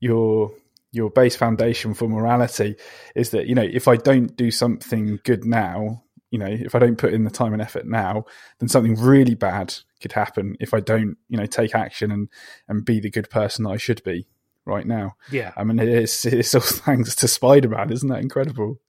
your 0.00 0.52
your 0.92 1.10
base 1.10 1.34
foundation 1.34 1.94
for 1.94 2.08
morality 2.08 2.76
is 3.16 3.30
that 3.30 3.46
you 3.46 3.54
know 3.54 3.62
if 3.62 3.88
I 3.88 3.96
don't 3.96 4.36
do 4.36 4.50
something 4.50 5.18
good 5.24 5.44
now, 5.44 6.04
you 6.30 6.38
know 6.38 6.46
if 6.46 6.74
I 6.74 6.78
don't 6.78 6.98
put 6.98 7.14
in 7.14 7.24
the 7.24 7.30
time 7.30 7.52
and 7.52 7.62
effort 7.62 7.86
now, 7.86 8.24
then 8.58 8.68
something 8.68 8.96
really 8.96 9.34
bad 9.34 9.74
could 10.00 10.12
happen 10.12 10.56
if 10.60 10.74
I 10.74 10.80
don't 10.80 11.16
you 11.28 11.36
know 11.36 11.46
take 11.46 11.74
action 11.74 12.10
and 12.10 12.28
and 12.68 12.84
be 12.84 13.00
the 13.00 13.10
good 13.10 13.30
person 13.30 13.64
that 13.64 13.70
I 13.70 13.76
should 13.76 14.02
be 14.04 14.26
right 14.64 14.86
now. 14.86 15.16
Yeah. 15.30 15.52
I 15.56 15.64
mean, 15.64 15.78
it's, 15.78 16.24
it's 16.24 16.54
all 16.54 16.60
thanks 16.64 17.14
to 17.16 17.28
Spider 17.28 17.68
Man. 17.68 17.92
Isn't 17.92 18.08
that 18.08 18.20
incredible? 18.20 18.80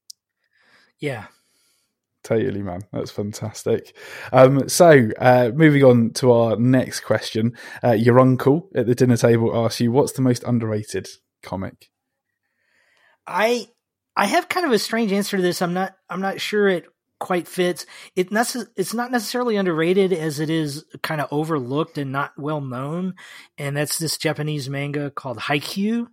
Yeah. 1.00 1.26
Totally, 2.24 2.62
man. 2.62 2.82
That's 2.94 3.12
fantastic. 3.12 3.96
Um, 4.32 4.70
so, 4.70 5.10
uh, 5.20 5.52
moving 5.54 5.84
on 5.84 6.12
to 6.12 6.32
our 6.32 6.56
next 6.56 7.02
question. 7.02 7.58
Uh, 7.84 7.92
your 7.92 8.20
uncle 8.20 8.70
at 8.74 8.86
the 8.86 8.96
dinner 8.96 9.18
table 9.18 9.52
asks 9.54 9.82
you, 9.82 9.92
what's 9.92 10.14
the 10.14 10.22
most 10.22 10.44
underrated 10.44 11.10
comic? 11.42 11.90
I 13.28 13.68
I 14.16 14.26
have 14.26 14.50
kind 14.50 14.66
of 14.66 14.72
a 14.72 14.80
strange 14.80 15.12
answer 15.12 15.38
to 15.38 15.44
this. 15.44 15.62
I'm 15.62 15.74
not 15.74 15.96
I'm 16.10 16.22
not 16.22 16.42
sure 16.42 16.68
it 16.68 16.86
quite 17.20 17.48
fits. 17.48 17.86
It 18.16 18.32
nece- 18.32 18.68
it's 18.76 18.94
not 18.94 19.12
necessarily 19.12 19.56
underrated 19.56 20.12
as 20.12 20.40
it 20.42 20.50
is 20.50 20.84
kind 21.02 21.22
of 21.22 21.30
overlooked 21.32 21.98
and 21.98 22.12
not 22.12 22.34
well 22.38 22.60
known. 22.60 23.16
And 23.58 23.78
that's 23.78 23.98
this 23.98 24.18
Japanese 24.18 24.70
manga 24.70 25.10
called 25.10 25.38
Haikyuu. 25.40 26.08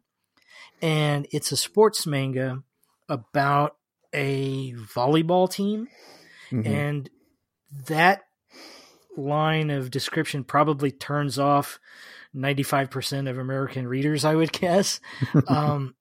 And 0.81 1.27
it's 1.33 1.53
a 1.53 1.57
sports 1.57 2.07
manga 2.07 2.62
about 3.09 3.77
a 4.14 4.73
volleyball 4.75 5.51
team. 5.51 5.88
Mm-hmm. 6.53 6.73
And 6.73 7.11
that 7.88 8.23
line 9.16 9.70
of 9.70 9.90
description 9.90 10.44
probably 10.44 10.92
turns 10.92 11.38
off 11.38 11.81
95% 12.35 13.29
of 13.29 13.37
American 13.37 13.87
readers, 13.88 14.25
I 14.25 14.35
would 14.35 14.53
guess. 14.53 15.01
um, 15.49 15.94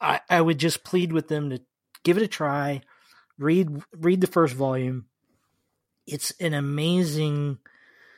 I, 0.00 0.20
I 0.28 0.40
would 0.40 0.58
just 0.58 0.84
plead 0.84 1.12
with 1.12 1.28
them 1.28 1.50
to 1.50 1.60
give 2.02 2.16
it 2.16 2.22
a 2.22 2.28
try 2.28 2.82
read 3.38 3.82
read 3.92 4.20
the 4.20 4.26
first 4.26 4.54
volume. 4.54 5.06
It's 6.06 6.32
an 6.40 6.54
amazing 6.54 7.58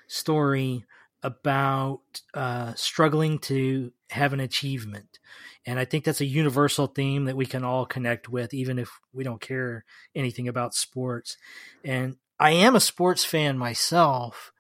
story 0.09 0.85
about 1.23 2.01
uh, 2.35 2.75
struggling 2.75 3.39
to 3.39 3.93
have 4.11 4.33
an 4.33 4.41
achievement. 4.41 5.19
And 5.65 5.79
I 5.79 5.85
think 5.85 6.05
that's 6.05 6.21
a 6.21 6.27
universal 6.27 6.89
theme 6.89 7.27
that 7.27 7.37
we 7.37 7.47
can 7.47 7.63
all 7.63 7.87
connect 7.87 8.29
with, 8.29 8.53
even 8.53 8.79
if 8.79 8.91
we 9.13 9.23
don't 9.23 9.41
care 9.41 9.85
anything 10.15 10.49
about 10.49 10.75
sports. 10.75 11.37
And 11.85 12.17
I 12.41 12.51
am 12.51 12.75
a 12.75 12.81
sports 12.81 13.25
fan 13.25 13.57
myself, 13.57 14.53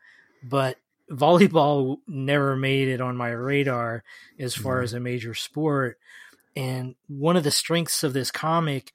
but 0.42 0.76
volleyball 1.10 1.98
never 2.06 2.56
made 2.56 2.86
it 2.88 3.00
on 3.00 3.16
my 3.16 3.30
radar 3.30 4.04
as 4.38 4.54
far 4.54 4.76
mm-hmm. 4.76 4.84
as 4.84 4.92
a 4.92 5.00
major 5.00 5.34
sport. 5.34 5.98
And 6.54 6.94
one 7.08 7.36
of 7.36 7.44
the 7.44 7.50
strengths 7.50 8.02
of 8.02 8.12
this 8.12 8.30
comic 8.30 8.92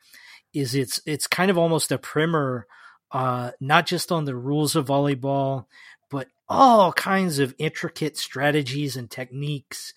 is 0.54 0.76
it's 0.76 1.00
it's 1.06 1.28
kind 1.28 1.52
of 1.52 1.58
almost 1.58 1.92
a 1.92 1.98
primer, 1.98 2.68
uh, 3.12 3.52
not 3.60 3.86
just 3.86 4.12
on 4.12 4.26
the 4.26 4.36
rules 4.36 4.76
of 4.76 4.88
volleyball, 4.88 5.66
but 6.10 6.28
all 6.48 6.94
kinds 6.94 7.40
of 7.40 7.56
intricate 7.58 8.18
strategies 8.18 8.96
and 8.96 9.10
techniques, 9.10 9.94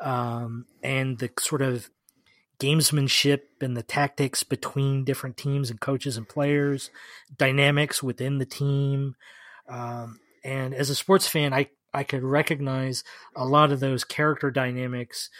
um, 0.00 0.66
and 0.82 1.18
the 1.18 1.30
sort 1.38 1.62
of 1.62 1.90
gamesmanship 2.60 3.40
and 3.60 3.76
the 3.76 3.82
tactics 3.82 4.42
between 4.42 5.04
different 5.04 5.36
teams 5.36 5.70
and 5.70 5.80
coaches 5.80 6.16
and 6.16 6.28
players, 6.28 6.90
dynamics 7.36 8.02
within 8.02 8.38
the 8.38 8.46
team. 8.46 9.14
Um, 9.68 10.20
and 10.42 10.74
as 10.74 10.90
a 10.90 10.94
sports 10.94 11.28
fan, 11.28 11.52
I, 11.52 11.68
I 11.94 12.02
could 12.02 12.22
recognize 12.22 13.04
a 13.36 13.44
lot 13.44 13.70
of 13.70 13.80
those 13.80 14.04
character 14.04 14.50
dynamics 14.50 15.30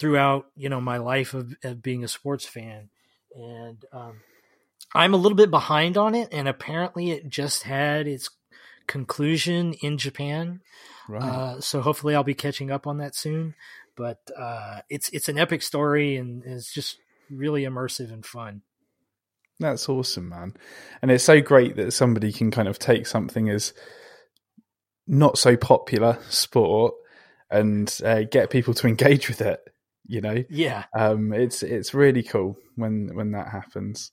throughout, 0.00 0.46
you 0.56 0.68
know, 0.68 0.80
my 0.80 0.96
life 0.96 1.34
of, 1.34 1.54
of 1.62 1.82
being 1.82 2.02
a 2.02 2.08
sports 2.08 2.44
fan 2.44 2.88
and 3.34 3.84
um, 3.92 4.20
I'm 4.94 5.14
a 5.14 5.16
little 5.16 5.36
bit 5.36 5.50
behind 5.50 5.96
on 5.96 6.14
it, 6.14 6.28
and 6.32 6.48
apparently 6.48 7.10
it 7.10 7.28
just 7.28 7.62
had 7.64 8.06
its 8.06 8.30
conclusion 8.86 9.74
in 9.74 9.98
Japan. 9.98 10.60
Right. 11.08 11.22
Uh, 11.22 11.60
so 11.60 11.80
hopefully 11.80 12.14
I'll 12.14 12.24
be 12.24 12.34
catching 12.34 12.70
up 12.70 12.86
on 12.86 12.98
that 12.98 13.14
soon. 13.14 13.54
But 13.96 14.18
uh, 14.36 14.80
it's 14.88 15.08
it's 15.10 15.28
an 15.28 15.38
epic 15.38 15.62
story, 15.62 16.16
and 16.16 16.42
it's 16.44 16.72
just 16.72 16.98
really 17.30 17.62
immersive 17.62 18.12
and 18.12 18.24
fun. 18.24 18.62
That's 19.58 19.88
awesome, 19.88 20.30
man. 20.30 20.54
And 21.02 21.10
it's 21.10 21.24
so 21.24 21.40
great 21.40 21.76
that 21.76 21.92
somebody 21.92 22.32
can 22.32 22.50
kind 22.50 22.66
of 22.66 22.78
take 22.78 23.06
something 23.06 23.50
as 23.50 23.74
not 25.06 25.36
so 25.36 25.56
popular 25.56 26.18
sport 26.30 26.94
and 27.50 27.94
uh, 28.04 28.22
get 28.22 28.48
people 28.48 28.72
to 28.74 28.86
engage 28.88 29.28
with 29.28 29.42
it 29.42 29.60
you 30.06 30.20
know? 30.20 30.42
Yeah. 30.48 30.84
Um 30.96 31.32
it's 31.32 31.62
it's 31.62 31.94
really 31.94 32.22
cool 32.22 32.56
when 32.76 33.10
when 33.14 33.32
that 33.32 33.48
happens. 33.48 34.12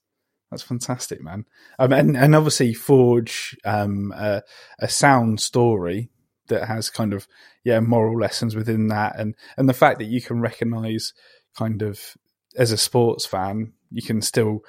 That's 0.51 0.63
fantastic 0.63 1.21
man. 1.21 1.45
Um 1.79 1.93
and 1.93 2.17
and 2.17 2.35
obviously 2.35 2.73
forge 2.73 3.57
um 3.65 4.13
a, 4.15 4.43
a 4.79 4.87
sound 4.87 5.39
story 5.39 6.09
that 6.47 6.67
has 6.67 6.89
kind 6.89 7.13
of 7.13 7.27
yeah 7.63 7.79
moral 7.79 8.19
lessons 8.19 8.55
within 8.55 8.87
that. 8.87 9.19
And 9.19 9.35
and 9.57 9.67
the 9.67 9.73
fact 9.73 9.99
that 9.99 10.05
you 10.05 10.21
can 10.21 10.39
recognize 10.39 11.13
kind 11.57 11.81
of 11.81 12.15
as 12.55 12.71
a 12.71 12.77
sports 12.77 13.25
fan 13.25 13.73
you 13.91 14.01
can 14.01 14.21
still 14.21 14.59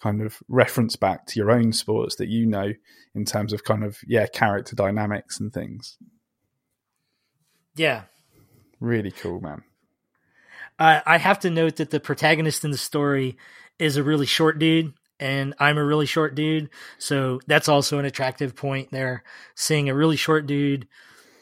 kind 0.00 0.20
of 0.20 0.42
reference 0.48 0.96
back 0.96 1.24
to 1.26 1.38
your 1.38 1.50
own 1.50 1.72
sports 1.72 2.16
that 2.16 2.28
you 2.28 2.46
know 2.46 2.72
in 3.14 3.24
terms 3.24 3.52
of 3.52 3.64
kind 3.64 3.84
of 3.84 3.98
yeah 4.06 4.26
character 4.26 4.76
dynamics 4.76 5.40
and 5.40 5.52
things. 5.52 5.96
Yeah. 7.76 8.02
Really 8.80 9.10
cool 9.10 9.40
man 9.40 9.62
uh, 10.78 11.00
I 11.06 11.18
have 11.18 11.40
to 11.40 11.50
note 11.50 11.76
that 11.76 11.90
the 11.90 12.00
protagonist 12.00 12.64
in 12.64 12.70
the 12.70 12.78
story 12.78 13.36
is 13.78 13.96
a 13.96 14.02
really 14.02 14.26
short 14.26 14.58
dude, 14.58 14.92
and 15.20 15.54
I'm 15.58 15.78
a 15.78 15.84
really 15.84 16.06
short 16.06 16.34
dude, 16.34 16.70
so 16.98 17.40
that's 17.46 17.68
also 17.68 17.98
an 17.98 18.04
attractive 18.04 18.56
point 18.56 18.90
there. 18.90 19.22
Seeing 19.54 19.88
a 19.88 19.94
really 19.94 20.16
short 20.16 20.46
dude 20.46 20.88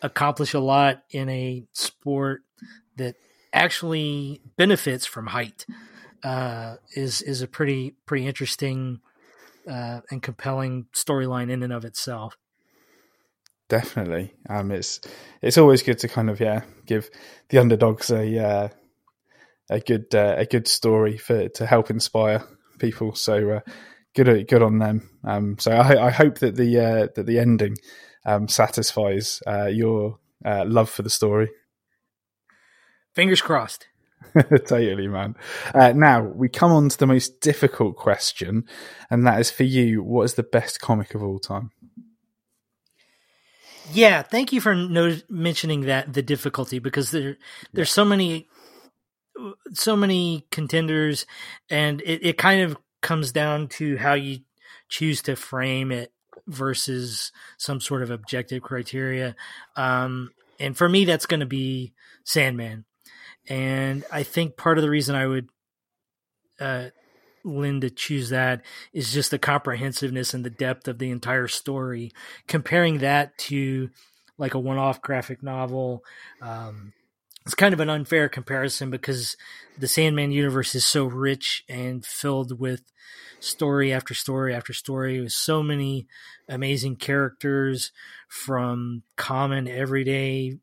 accomplish 0.03 0.53
a 0.55 0.61
lot 0.61 1.03
in 1.11 1.29
a 1.29 1.64
sport 1.73 2.43
that 2.97 3.16
actually 3.53 4.41
benefits 4.57 5.07
from 5.07 5.28
height 5.28 5.66
uh, 6.22 6.76
is 6.95 7.22
is 7.22 7.43
a 7.43 7.47
pretty 7.47 7.97
pretty 8.07 8.26
interesting 8.26 9.01
uh, 9.68 10.01
and 10.11 10.22
compelling 10.22 10.87
storyline 10.93 11.51
in 11.51 11.62
and 11.62 11.72
of 11.72 11.85
itself. 11.85 12.37
Definitely, 13.68 14.35
um, 14.49 14.70
it's 14.70 15.01
it's 15.41 15.57
always 15.57 15.83
good 15.83 15.99
to 16.01 16.09
kind 16.09 16.28
of 16.28 16.41
yeah 16.41 16.62
give 16.85 17.09
the 17.49 17.59
underdogs 17.59 18.11
a 18.11 18.39
uh, 18.39 18.68
a 19.73 19.81
good 19.81 20.14
uh, 20.14 20.35
a 20.39 20.47
good 20.47 20.68
story 20.68 21.16
for 21.16 21.49
to 21.49 21.66
help 21.66 21.91
inspire 21.91 22.45
people. 22.79 23.14
So 23.14 23.51
uh, 23.51 23.61
good 24.14 24.49
good 24.49 24.62
on 24.62 24.79
them. 24.79 25.11
Um, 25.25 25.59
so 25.59 25.73
I, 25.73 26.07
I, 26.07 26.11
hope 26.11 26.39
that 26.39 26.57
the 26.57 26.79
uh, 26.79 27.09
that 27.14 27.27
the 27.27 27.39
ending 27.39 27.77
um, 28.25 28.49
satisfies 28.49 29.43
uh, 29.47 29.66
your 29.66 30.18
uh, 30.45 30.64
love 30.66 30.91
for 30.91 31.03
the 31.03 31.11
story. 31.11 31.51
Fingers 33.14 33.43
crossed. 33.43 33.87
totally, 34.66 35.09
man. 35.09 35.35
Uh, 35.75 35.93
now 35.93 36.23
we 36.23 36.49
come 36.49 36.73
on 36.73 36.89
to 36.89 36.99
the 36.99 37.07
most 37.07 37.41
difficult 37.41 37.97
question, 37.97 38.64
and 39.11 39.27
that 39.27 39.41
is 39.41 39.51
for 39.51 39.64
you: 39.64 40.03
What 40.03 40.23
is 40.23 40.35
the 40.35 40.43
best 40.43 40.81
comic 40.81 41.14
of 41.14 41.23
all 41.23 41.39
time? 41.39 41.70
Yeah, 43.93 44.23
thank 44.23 44.53
you 44.53 44.61
for 44.61 44.75
no- 44.75 45.18
mentioning 45.29 45.83
that 45.83 46.12
the 46.12 46.23
difficulty 46.23 46.79
because 46.79 47.11
there 47.11 47.37
there's 47.73 47.91
so 47.91 48.05
many 48.05 48.49
so 49.72 49.97
many 49.97 50.47
contenders 50.51 51.26
and 51.70 52.01
it, 52.03 52.26
it 52.26 52.38
kind 52.38 52.62
of 52.62 52.76
comes 53.01 53.32
down 53.32 53.68
to 53.68 53.97
how 53.97 54.14
you 54.14 54.40
choose 54.88 55.22
to 55.22 55.36
frame 55.36 55.90
it 55.90 56.12
versus 56.47 57.32
some 57.57 57.80
sort 57.80 58.03
of 58.03 58.11
objective 58.11 58.62
criteria. 58.62 59.34
Um, 59.76 60.30
and 60.59 60.76
for 60.76 60.88
me, 60.88 61.05
that's 61.05 61.26
going 61.26 61.40
to 61.40 61.47
be 61.47 61.93
Sandman. 62.24 62.84
And 63.49 64.05
I 64.12 64.22
think 64.22 64.57
part 64.57 64.78
of 64.78 64.82
the 64.82 64.90
reason 64.90 65.14
I 65.14 65.26
would 65.26 65.49
uh, 66.61 66.90
Lynn 67.45 67.80
to 67.80 67.90
choose 67.90 68.30
that 68.30 68.62
is 68.93 69.12
just 69.12 69.30
the 69.30 69.38
comprehensiveness 69.38 70.34
and 70.34 70.45
the 70.45 70.51
depth 70.51 70.86
of 70.86 70.99
the 70.99 71.11
entire 71.11 71.49
story. 71.49 72.12
Comparing 72.47 72.99
that 72.99 73.36
to 73.38 73.90
like 74.38 74.55
a 74.55 74.59
one-off 74.61 75.03
graphic 75.03 75.43
novel, 75.43 76.05
um, 76.40 76.93
it's 77.45 77.55
kind 77.55 77.74
of 77.74 77.80
an 77.80 77.90
unfair 77.90 78.28
comparison 78.28 78.90
because 78.90 79.36
the 79.76 79.88
Sandman 79.88 80.32
universe 80.32 80.74
is 80.74 80.86
so 80.86 81.05
rich 81.05 81.64
and 81.68 82.05
filled 82.05 82.59
with 82.59 82.82
story 83.40 83.93
after 83.93 84.14
story 84.14 84.55
after 84.55 84.72
story 84.72 85.20
with 85.20 85.32
so 85.32 85.62
many 85.62 86.07
amazing 86.49 86.97
characters 86.97 87.90
from 88.28 89.03
common 89.16 89.66
everyday 89.66 90.59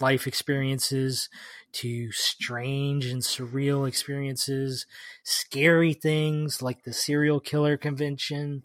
life 0.00 0.26
experiences 0.26 1.28
to 1.72 2.10
strange 2.10 3.06
and 3.06 3.22
surreal 3.22 3.86
experiences, 3.86 4.86
scary 5.22 5.92
things 5.92 6.62
like 6.62 6.82
the 6.82 6.92
serial 6.92 7.40
killer 7.40 7.76
convention, 7.76 8.62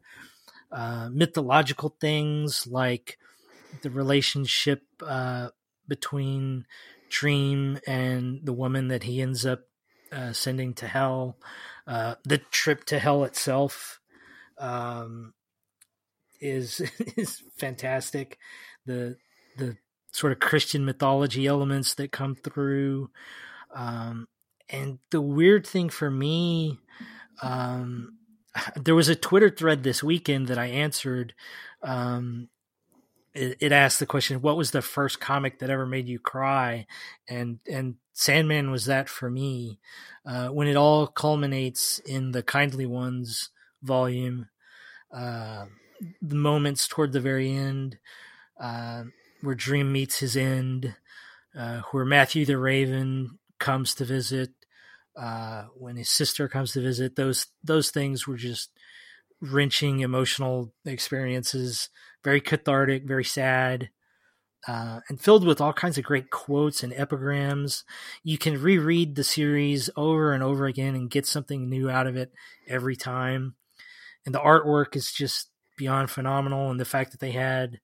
uh, 0.72 1.10
mythological 1.12 1.96
things 2.00 2.66
like 2.68 3.18
the 3.82 3.90
relationship 3.90 4.84
uh, 5.06 5.50
between 5.88 6.66
Dream 7.12 7.80
and 7.86 8.40
the 8.44 8.54
woman 8.54 8.88
that 8.88 9.04
he 9.04 9.22
ends 9.22 9.46
up 9.46 9.62
uh, 10.12 10.34
sending 10.34 10.74
to 10.76 10.88
hell, 10.88 11.38
uh, 11.86 12.16
the 12.24 12.40
trip 12.40 12.86
to 12.86 13.00
hell 13.00 13.24
itself. 13.24 14.00
Um, 14.58 15.34
is 16.40 16.82
is 17.18 17.44
fantastic. 17.58 18.38
The 18.86 19.18
the 19.58 19.78
sort 20.12 20.34
of 20.34 20.40
Christian 20.40 20.84
mythology 20.84 21.48
elements 21.48 21.94
that 21.96 22.12
come 22.12 22.36
through. 22.36 23.10
Um, 23.74 24.28
and 24.70 25.00
the 25.12 25.22
weird 25.22 25.66
thing 25.66 25.90
for 25.90 26.10
me, 26.10 26.80
um, 27.42 28.18
there 28.76 28.96
was 28.96 29.10
a 29.10 29.16
Twitter 29.16 29.50
thread 29.50 29.84
this 29.84 30.04
weekend 30.04 30.48
that 30.48 30.58
I 30.58 30.68
answered. 30.68 31.34
Um, 31.84 32.50
it, 33.34 33.58
it, 33.60 33.72
asked 33.72 34.00
the 34.00 34.06
question, 34.06 34.42
"What 34.42 34.58
was 34.58 34.72
the 34.72 34.82
first 34.82 35.20
comic 35.20 35.60
that 35.60 35.70
ever 35.70 35.86
made 35.86 36.08
you 36.08 36.20
cry?" 36.20 36.86
And 37.30 37.60
and 37.70 37.96
Sandman 38.14 38.72
was 38.72 38.86
that 38.86 39.10
for 39.10 39.30
me. 39.30 39.80
Uh, 40.26 40.50
when 40.50 40.68
it 40.68 40.76
all 40.76 41.08
culminates 41.08 42.00
in 42.00 42.32
the 42.32 42.44
Kindly 42.44 42.86
Ones 42.86 43.50
volume, 43.82 44.50
uh, 45.14 45.66
the 46.22 46.36
moments 46.36 46.88
toward 46.88 47.12
the 47.12 47.22
very 47.22 47.52
end. 47.52 47.98
Uh, 48.60 49.06
where 49.42 49.56
Dream 49.56 49.92
meets 49.92 50.20
his 50.20 50.38
end, 50.38 50.96
uh, 51.58 51.82
where 51.92 52.06
Matthew 52.06 52.46
the 52.46 52.58
Raven 52.58 53.40
comes 53.60 53.94
to 53.96 54.06
visit, 54.06 54.52
uh, 55.18 55.64
when 55.76 55.98
his 55.98 56.10
sister 56.10 56.48
comes 56.48 56.74
to 56.74 56.82
visit. 56.82 57.16
Those 57.16 57.48
those 57.64 57.92
things 57.92 58.28
were 58.28 58.38
just 58.38 58.72
wrenching 59.42 60.00
emotional 60.00 60.74
experiences, 60.86 61.90
very 62.24 62.42
cathartic, 62.42 63.06
very 63.06 63.24
sad. 63.24 63.90
Uh, 64.68 65.00
and 65.10 65.20
filled 65.20 65.44
with 65.44 65.60
all 65.60 65.74
kinds 65.74 65.98
of 65.98 66.04
great 66.04 66.30
quotes 66.30 66.84
and 66.84 66.94
epigrams. 66.94 67.84
You 68.24 68.38
can 68.38 68.62
reread 68.62 69.16
the 69.16 69.24
series 69.24 69.90
over 69.96 70.34
and 70.34 70.44
over 70.44 70.68
again 70.68 70.94
and 70.94 71.10
get 71.10 71.26
something 71.26 71.68
new 71.68 71.90
out 71.90 72.06
of 72.06 72.16
it 72.16 72.32
every 72.68 72.96
time. 72.96 73.56
And 74.24 74.36
the 74.36 74.40
artwork 74.40 74.96
is 74.96 75.12
just 75.12 75.50
beyond 75.78 76.12
phenomenal. 76.12 76.70
And 76.70 76.80
the 76.80 76.86
fact 76.86 77.10
that 77.10 77.20
they 77.20 77.32
had 77.32 77.80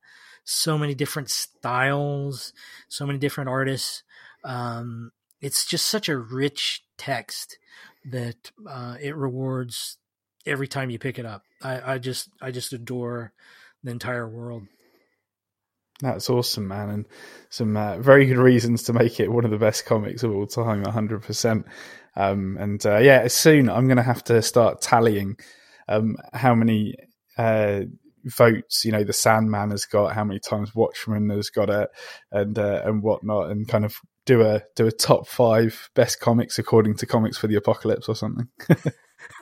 so 0.48 0.78
many 0.78 0.96
different 0.96 1.30
styles, 1.30 2.54
so 2.88 3.06
many 3.06 3.20
different 3.20 3.50
artists. 3.50 4.04
Um, 4.46 5.12
it's 5.42 5.66
just 5.66 5.88
such 5.88 6.08
a 6.08 6.18
rich 6.18 6.84
text 6.98 7.58
that 8.06 8.52
uh, 8.68 8.96
it 9.02 9.16
rewards 9.16 9.98
every 10.46 10.68
time 10.68 10.90
you 10.90 11.00
pick 11.00 11.20
it 11.20 11.26
up. 11.26 11.44
I, 11.62 11.94
I 11.94 11.98
just 11.98 12.30
I 12.42 12.52
just 12.52 12.72
adore 12.72 13.34
the 13.84 13.92
entire 13.92 14.28
world. 14.28 14.64
That's 16.02 16.30
awesome, 16.30 16.68
man, 16.68 16.90
and 16.90 17.06
some 17.50 17.76
uh, 17.76 17.98
very 17.98 18.28
good 18.28 18.38
reasons 18.38 18.84
to 18.84 18.94
make 18.94 19.20
it 19.20 19.32
one 19.32 19.46
of 19.46 19.52
the 19.52 19.58
best 19.58 19.86
comics 19.86 20.22
of 20.22 20.32
all 20.32 20.46
time, 20.46 20.84
hundred 20.86 21.16
um, 21.16 21.22
percent. 21.22 21.66
And 22.16 22.86
uh, 22.86 22.98
yeah, 22.98 23.28
soon 23.28 23.70
I'm 23.70 23.88
going 23.88 23.98
to 23.98 24.04
have 24.04 24.24
to 24.26 24.42
start 24.44 24.82
tallying 24.82 25.38
um, 25.88 26.18
how 26.34 26.54
many 26.54 26.96
uh, 27.38 27.82
votes 28.26 28.84
you 28.86 28.92
know 28.92 29.04
the 29.04 29.14
Sandman 29.14 29.72
has 29.72 29.86
got, 29.86 30.14
how 30.14 30.24
many 30.24 30.40
times 30.40 30.76
Watchmen 30.76 31.30
has 31.30 31.50
got 31.50 31.70
it, 31.70 31.90
and 32.32 32.58
uh, 32.60 32.82
and 32.86 33.02
whatnot, 33.02 33.50
and 33.50 33.68
kind 33.68 33.86
of 33.86 33.98
do 34.26 34.42
a 34.42 34.62
do 34.76 34.86
a 34.86 34.92
top 34.92 35.28
five 35.28 35.90
best 35.96 36.20
comics 36.20 36.60
according 36.60 36.96
to 36.98 37.06
Comics 37.06 37.38
for 37.38 37.48
the 37.48 37.56
Apocalypse 37.56 38.08
or 38.08 38.16
something. 38.16 38.48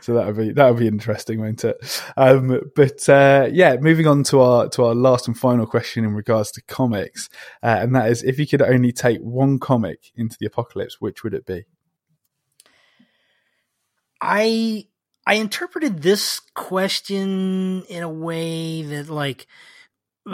so 0.00 0.14
that 0.14 0.26
would 0.26 0.36
be 0.36 0.52
that 0.52 0.70
would 0.70 0.78
be 0.78 0.88
interesting, 0.88 1.40
won't 1.40 1.64
it? 1.64 2.02
Um, 2.16 2.60
but 2.74 3.08
uh, 3.08 3.48
yeah, 3.52 3.76
moving 3.80 4.06
on 4.06 4.22
to 4.24 4.40
our 4.40 4.68
to 4.70 4.84
our 4.84 4.94
last 4.94 5.28
and 5.28 5.38
final 5.38 5.66
question 5.66 6.04
in 6.04 6.14
regards 6.14 6.50
to 6.52 6.62
comics, 6.62 7.28
uh, 7.62 7.78
and 7.80 7.94
that 7.94 8.10
is, 8.10 8.22
if 8.22 8.38
you 8.38 8.46
could 8.46 8.62
only 8.62 8.92
take 8.92 9.20
one 9.20 9.58
comic 9.58 10.12
into 10.16 10.36
the 10.38 10.46
apocalypse, 10.46 11.00
which 11.00 11.22
would 11.22 11.34
it 11.34 11.46
be? 11.46 11.64
I 14.20 14.86
I 15.26 15.34
interpreted 15.34 16.02
this 16.02 16.40
question 16.54 17.82
in 17.88 18.02
a 18.02 18.08
way 18.08 18.82
that 18.82 19.08
like 19.08 19.46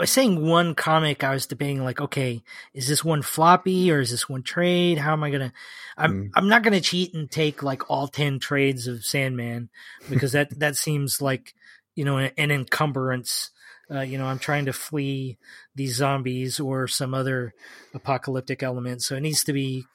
saying 0.05 0.45
one 0.45 0.75
comic, 0.75 1.23
I 1.23 1.33
was 1.33 1.45
debating 1.45 1.83
like, 1.83 2.01
okay, 2.01 2.41
is 2.73 2.87
this 2.87 3.03
one 3.03 3.21
floppy 3.21 3.91
or 3.91 3.99
is 3.99 4.11
this 4.11 4.27
one 4.27 4.43
trade? 4.43 4.97
How 4.97 5.13
am 5.13 5.23
I 5.23 5.29
gonna? 5.29 5.53
I'm 5.97 6.25
mm. 6.25 6.31
I'm 6.35 6.49
not 6.49 6.63
gonna 6.63 6.81
cheat 6.81 7.13
and 7.13 7.29
take 7.29 7.61
like 7.63 7.89
all 7.89 8.07
ten 8.07 8.39
trades 8.39 8.87
of 8.87 9.05
Sandman 9.05 9.69
because 10.09 10.31
that 10.31 10.49
that 10.59 10.75
seems 10.75 11.21
like 11.21 11.53
you 11.95 12.05
know 12.05 12.17
an, 12.17 12.31
an 12.37 12.51
encumbrance. 12.51 13.51
Uh, 13.91 14.01
you 14.01 14.17
know, 14.17 14.25
I'm 14.25 14.39
trying 14.39 14.65
to 14.65 14.73
flee 14.73 15.37
these 15.75 15.95
zombies 15.95 16.59
or 16.59 16.87
some 16.87 17.13
other 17.13 17.53
apocalyptic 17.93 18.63
element, 18.63 19.03
so 19.03 19.15
it 19.15 19.21
needs 19.21 19.43
to 19.43 19.53
be 19.53 19.85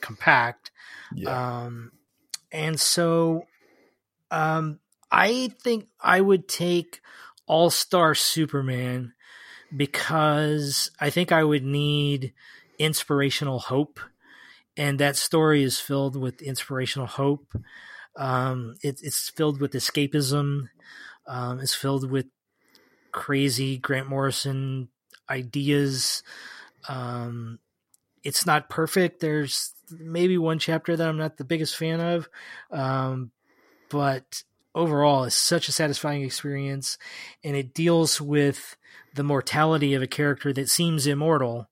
compact. 0.00 0.70
Yeah. 1.14 1.64
Um, 1.64 1.92
and 2.52 2.78
so 2.78 3.46
um, 4.30 4.80
I 5.10 5.52
think 5.62 5.86
I 6.00 6.20
would 6.20 6.48
take 6.48 7.00
All 7.46 7.70
Star 7.70 8.14
Superman 8.14 9.14
because 9.76 10.90
I 10.98 11.10
think 11.10 11.32
I 11.32 11.44
would 11.44 11.64
need 11.64 12.32
inspirational 12.78 13.58
hope, 13.58 14.00
and 14.76 14.98
that 14.98 15.16
story 15.16 15.62
is 15.62 15.80
filled 15.80 16.16
with 16.16 16.42
inspirational 16.42 17.06
hope. 17.06 17.46
Um, 18.16 18.76
it, 18.82 19.00
it's 19.02 19.28
filled 19.30 19.60
with 19.60 19.72
escapism. 19.72 20.68
Um, 21.26 21.60
it's 21.60 21.74
filled 21.74 22.10
with 22.10 22.26
crazy 23.12 23.78
Grant 23.78 24.08
Morrison 24.08 24.88
ideas. 25.28 26.22
Um, 26.88 27.58
it's 28.22 28.46
not 28.46 28.70
perfect. 28.70 29.20
There's 29.20 29.72
maybe 29.90 30.38
one 30.38 30.58
chapter 30.58 30.96
that 30.96 31.08
I'm 31.08 31.18
not 31.18 31.36
the 31.36 31.44
biggest 31.44 31.76
fan 31.76 32.00
of, 32.00 32.28
um, 32.70 33.30
but 33.88 34.42
overall 34.76 35.24
is 35.24 35.34
such 35.34 35.68
a 35.68 35.72
satisfying 35.72 36.22
experience 36.22 36.98
and 37.42 37.56
it 37.56 37.74
deals 37.74 38.20
with 38.20 38.76
the 39.14 39.24
mortality 39.24 39.94
of 39.94 40.02
a 40.02 40.06
character 40.06 40.52
that 40.52 40.68
seems 40.68 41.06
immortal. 41.06 41.68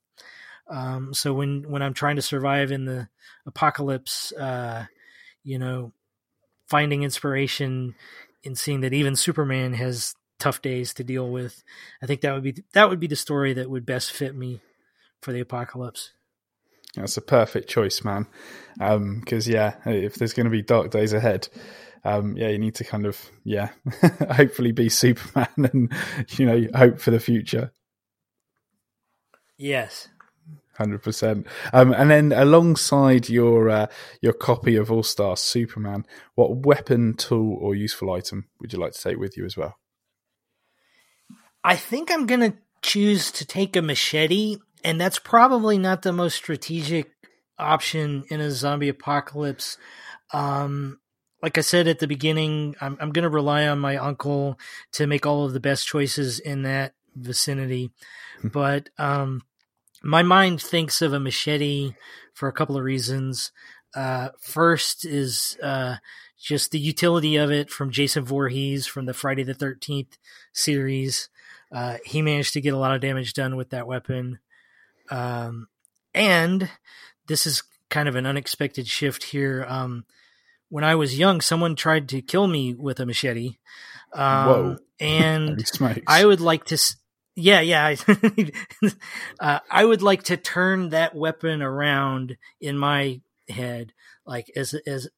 Um, 0.69 1.13
so 1.13 1.35
when 1.35 1.71
when 1.71 1.83
i'm 1.83 1.93
trying 1.93 2.17
to 2.17 2.23
survive 2.23 2.73
in 2.73 2.87
the 2.87 3.09
apocalypse 3.45 4.33
uh, 4.33 4.87
you 5.43 5.59
know 5.59 5.93
finding 6.69 7.03
inspiration 7.03 7.95
in 8.43 8.55
seeing 8.55 8.81
that 8.81 8.95
even 8.95 9.15
superman 9.15 9.75
has 9.75 10.15
tough 10.39 10.63
days 10.63 10.95
to 10.95 11.05
deal 11.05 11.31
with 11.31 11.63
i 12.03 12.07
think 12.07 12.23
that 12.23 12.33
would 12.33 12.43
be 12.43 12.65
that 12.73 12.89
would 12.89 12.99
be 12.99 13.07
the 13.07 13.15
story 13.15 13.53
that 13.53 13.69
would 13.69 13.85
best 13.85 14.11
fit 14.11 14.35
me 14.35 14.63
for 15.25 15.33
the 15.33 15.41
apocalypse. 15.41 16.13
That's 16.95 17.17
a 17.17 17.23
perfect 17.23 17.69
choice 17.69 18.05
man. 18.05 18.27
Because 18.79 19.49
um, 19.49 19.53
yeah 19.53 19.75
if 19.87 20.15
there's 20.15 20.35
going 20.35 20.45
to 20.45 20.51
be 20.51 20.63
dark 20.63 20.91
days 20.91 21.13
ahead 21.13 21.49
um, 22.05 22.37
yeah, 22.37 22.49
you 22.49 22.59
need 22.59 22.75
to 22.77 22.85
kind 22.85 23.07
of 23.07 23.31
yeah, 23.45 23.71
hopefully 24.31 24.73
be 24.73 24.89
Superman 24.89 25.49
and 25.57 25.93
you 26.39 26.47
know 26.47 26.67
hope 26.75 27.01
for 27.01 27.11
the 27.11 27.21
future. 27.21 27.73
Yes, 29.57 30.09
hundred 30.77 30.97
um, 30.97 31.01
percent. 31.01 31.47
And 31.73 32.11
then 32.11 32.33
alongside 32.33 33.29
your 33.29 33.71
uh, 33.71 33.87
your 34.21 34.35
copy 34.35 34.77
of 34.77 34.93
All 34.93 35.03
Star 35.03 35.37
Superman, 35.37 36.07
what 36.35 36.67
weapon, 36.67 37.15
tool, 37.15 37.57
or 37.61 37.75
useful 37.75 38.13
item 38.13 38.49
would 38.61 38.73
you 38.73 38.79
like 38.79 38.93
to 38.93 39.01
take 39.01 39.19
with 39.19 39.37
you 39.37 39.47
as 39.47 39.57
well? 39.57 39.79
I 41.63 41.77
think 41.77 42.11
I'm 42.11 42.27
gonna 42.27 42.55
choose 42.83 43.33
to 43.33 43.47
take 43.47 43.77
a 43.77 43.83
machete, 43.83 44.59
and 44.85 45.01
that's 45.01 45.19
probably 45.19 45.79
not 45.79 46.03
the 46.03 46.13
most 46.13 46.35
strategic 46.35 47.11
option 47.59 48.25
in 48.29 48.41
a 48.41 48.51
zombie 48.51 48.91
apocalypse. 48.91 49.79
Um, 50.33 50.99
like 51.45 51.59
I 51.59 51.61
said 51.61 51.88
at 51.88 51.99
the 51.99 52.07
beginning, 52.07 52.74
I'm, 52.80 52.97
I'm 52.99 53.12
going 53.12 53.24
to 53.24 53.28
rely 53.28 53.66
on 53.66 53.78
my 53.78 53.99
uncle 53.99 54.59
to 54.92 55.07
make 55.07 55.26
all 55.26 55.45
of 55.45 55.53
the 55.53 55.61
best 55.61 55.86
choices 55.86 56.40
in 56.40 56.62
that 56.62 56.95
vicinity. 57.14 57.90
Hmm. 58.40 58.49
but 58.49 58.88
um, 58.97 59.42
my 60.03 60.22
mind 60.22 60.62
thinks 60.62 61.03
of 61.03 61.12
a 61.12 61.20
machete 61.20 61.92
for 62.32 62.49
a 62.49 62.53
couple 62.53 62.78
of 62.78 62.82
reasons. 62.82 63.53
Uh, 63.95 64.30
first 64.40 65.05
is 65.05 65.59
uh, 65.62 65.97
just 66.40 66.70
the 66.70 66.78
utility 66.78 67.36
of 67.36 67.51
it 67.51 67.68
from 67.68 67.90
Jason 67.90 68.24
Voorhees 68.24 68.86
from 68.86 69.05
the 69.05 69.12
Friday 69.12 69.42
the 69.42 69.55
13th 69.55 70.16
series. 70.55 71.28
Uh, 71.70 71.99
he 72.07 72.22
managed 72.22 72.55
to 72.55 72.62
get 72.62 72.72
a 72.72 72.78
lot 72.78 72.95
of 72.95 73.03
damage 73.03 73.34
done 73.34 73.55
with 73.55 73.68
that 73.68 73.86
weapon. 73.86 74.38
Um, 75.11 75.68
and 76.14 76.70
this 77.26 77.47
is 77.47 77.64
kind 77.90 78.09
of 78.09 78.16
an 78.16 78.24
unexpected 78.24 78.88
shift 78.88 79.24
here. 79.24 79.66
Um, 79.68 80.07
when 80.75 80.83
I 80.83 80.97
was 80.97 81.16
young, 81.16 81.41
someone 81.41 81.77
tried 81.77 82.09
to 82.09 82.20
kill 82.20 82.49
me 82.49 82.75
with 82.75 82.99
a 82.99 83.07
machete. 83.07 83.59
Um, 84.12 84.49
Whoa. 84.49 84.77
And 84.99 85.64
I 86.09 86.25
would 86.25 86.41
like 86.41 86.64
to. 86.64 86.79
Yeah, 87.37 87.61
yeah. 87.61 87.95
uh, 89.41 89.61
I 89.70 89.85
would 89.85 90.03
like 90.03 90.25
to 90.25 90.37
turn 90.37 90.89
that 90.89 91.14
weapon 91.14 91.62
around 91.62 92.39
in 92.61 92.77
my 92.77 93.20
head, 93.49 93.93
like 94.27 94.51
as 94.57 94.75
as 94.85 95.09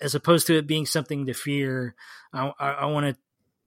as 0.00 0.14
opposed 0.14 0.46
to 0.46 0.56
it 0.56 0.66
being 0.66 0.86
something 0.86 1.26
to 1.26 1.34
fear. 1.34 1.94
I, 2.32 2.52
I, 2.58 2.68
I 2.70 2.84
want 2.86 3.04
to 3.14 3.20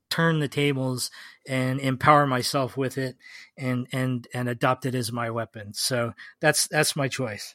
turn 0.10 0.40
the 0.40 0.48
tables 0.48 1.12
and 1.48 1.80
empower 1.80 2.26
myself 2.26 2.76
with 2.76 2.98
it, 2.98 3.16
and 3.56 3.86
and 3.92 4.28
and 4.34 4.50
adopt 4.50 4.88
it 4.88 4.96
as 4.96 5.12
my 5.12 5.30
weapon. 5.30 5.76
So 5.76 6.14
that's 6.40 6.68
that's 6.68 6.96
my 6.96 7.08
choice. 7.08 7.54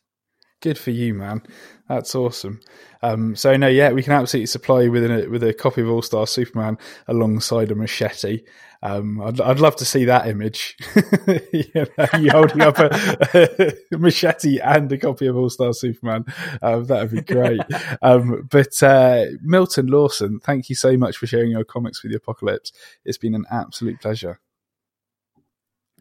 Good 0.62 0.78
for 0.78 0.92
you, 0.92 1.12
man. 1.12 1.42
That's 1.88 2.14
awesome. 2.14 2.60
Um, 3.02 3.34
so 3.34 3.56
no, 3.56 3.66
yeah, 3.66 3.90
we 3.90 4.04
can 4.04 4.12
absolutely 4.12 4.46
supply 4.46 4.82
you 4.82 4.92
with 4.92 5.04
a 5.04 5.26
with 5.28 5.42
a 5.42 5.52
copy 5.52 5.80
of 5.80 5.90
All 5.90 6.02
Star 6.02 6.24
Superman 6.24 6.78
alongside 7.08 7.72
a 7.72 7.74
machete. 7.74 8.44
Um, 8.80 9.20
I'd, 9.20 9.40
I'd 9.40 9.58
love 9.58 9.74
to 9.76 9.84
see 9.84 10.04
that 10.04 10.28
image. 10.28 10.76
you, 11.52 11.64
know, 11.74 11.86
you 12.18 12.30
holding 12.30 12.62
up 12.62 12.78
a, 12.78 13.74
a, 13.92 13.98
machete 13.98 14.58
and 14.58 14.90
a 14.90 14.98
copy 14.98 15.26
of 15.26 15.36
All 15.36 15.50
Star 15.50 15.72
Superman. 15.72 16.24
Um, 16.62 16.86
that 16.86 17.02
would 17.02 17.26
be 17.26 17.34
great. 17.34 17.60
Um, 18.00 18.48
but 18.50 18.82
uh, 18.82 19.26
Milton 19.42 19.86
Lawson, 19.86 20.40
thank 20.40 20.68
you 20.68 20.74
so 20.74 20.96
much 20.96 21.16
for 21.16 21.26
sharing 21.26 21.50
your 21.50 21.64
comics 21.64 22.02
with 22.02 22.10
the 22.10 22.16
Apocalypse. 22.16 22.72
It's 23.04 23.18
been 23.18 23.34
an 23.34 23.44
absolute 23.50 24.00
pleasure. 24.00 24.40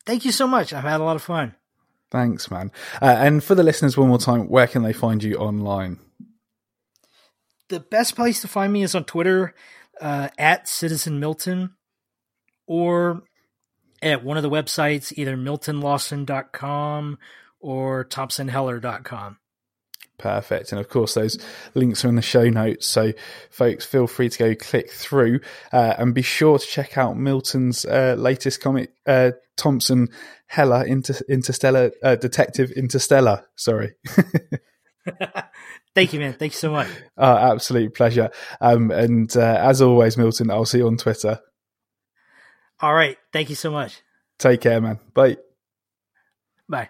Thank 0.05 0.25
you 0.25 0.31
so 0.31 0.47
much. 0.47 0.73
I've 0.73 0.83
had 0.83 0.99
a 0.99 1.03
lot 1.03 1.15
of 1.15 1.21
fun. 1.21 1.55
Thanks, 2.11 2.51
man. 2.51 2.71
Uh, 3.01 3.05
and 3.05 3.43
for 3.43 3.55
the 3.55 3.63
listeners, 3.63 3.97
one 3.97 4.09
more 4.09 4.17
time, 4.17 4.49
where 4.49 4.67
can 4.67 4.83
they 4.83 4.93
find 4.93 5.23
you 5.23 5.37
online? 5.37 5.97
The 7.69 7.79
best 7.79 8.15
place 8.15 8.41
to 8.41 8.49
find 8.49 8.71
me 8.73 8.83
is 8.83 8.93
on 8.93 9.05
Twitter 9.05 9.55
uh, 10.01 10.27
at 10.37 10.67
Citizen 10.67 11.21
Milton 11.21 11.75
or 12.67 13.23
at 14.01 14.25
one 14.25 14.35
of 14.35 14.43
the 14.43 14.49
websites, 14.49 15.13
either 15.15 15.37
miltonlawson.com 15.37 17.17
or 17.61 18.05
thompsonheller.com. 18.05 19.37
Perfect. 20.21 20.71
And 20.71 20.79
of 20.79 20.87
course, 20.87 21.15
those 21.15 21.37
links 21.73 22.05
are 22.05 22.09
in 22.09 22.15
the 22.15 22.21
show 22.21 22.49
notes. 22.49 22.85
So, 22.85 23.11
folks, 23.49 23.85
feel 23.85 24.07
free 24.07 24.29
to 24.29 24.37
go 24.37 24.55
click 24.55 24.91
through 24.91 25.41
uh, 25.73 25.95
and 25.97 26.13
be 26.13 26.21
sure 26.21 26.59
to 26.59 26.65
check 26.65 26.97
out 26.97 27.17
Milton's 27.17 27.85
uh, 27.85 28.15
latest 28.17 28.61
comic, 28.61 28.93
uh, 29.07 29.31
Thompson 29.57 30.09
Heller 30.47 30.83
Inter- 30.85 31.25
Interstellar 31.27 31.91
uh, 32.03 32.15
Detective 32.15 32.71
Interstellar. 32.71 33.45
Sorry. 33.55 33.93
Thank 35.95 36.13
you, 36.13 36.19
man. 36.19 36.33
Thank 36.33 36.53
you 36.53 36.57
so 36.57 36.71
much. 36.71 36.87
Uh, 37.17 37.51
absolute 37.53 37.93
pleasure. 37.93 38.29
Um, 38.59 38.91
and 38.91 39.35
uh, 39.35 39.57
as 39.61 39.81
always, 39.81 40.17
Milton, 40.17 40.51
I'll 40.51 40.65
see 40.65 40.79
you 40.79 40.87
on 40.87 40.97
Twitter. 40.97 41.39
All 42.79 42.93
right. 42.93 43.17
Thank 43.33 43.49
you 43.49 43.55
so 43.55 43.71
much. 43.71 44.01
Take 44.39 44.61
care, 44.61 44.81
man. 44.81 44.99
Bye. 45.13 45.37
Bye. 46.69 46.89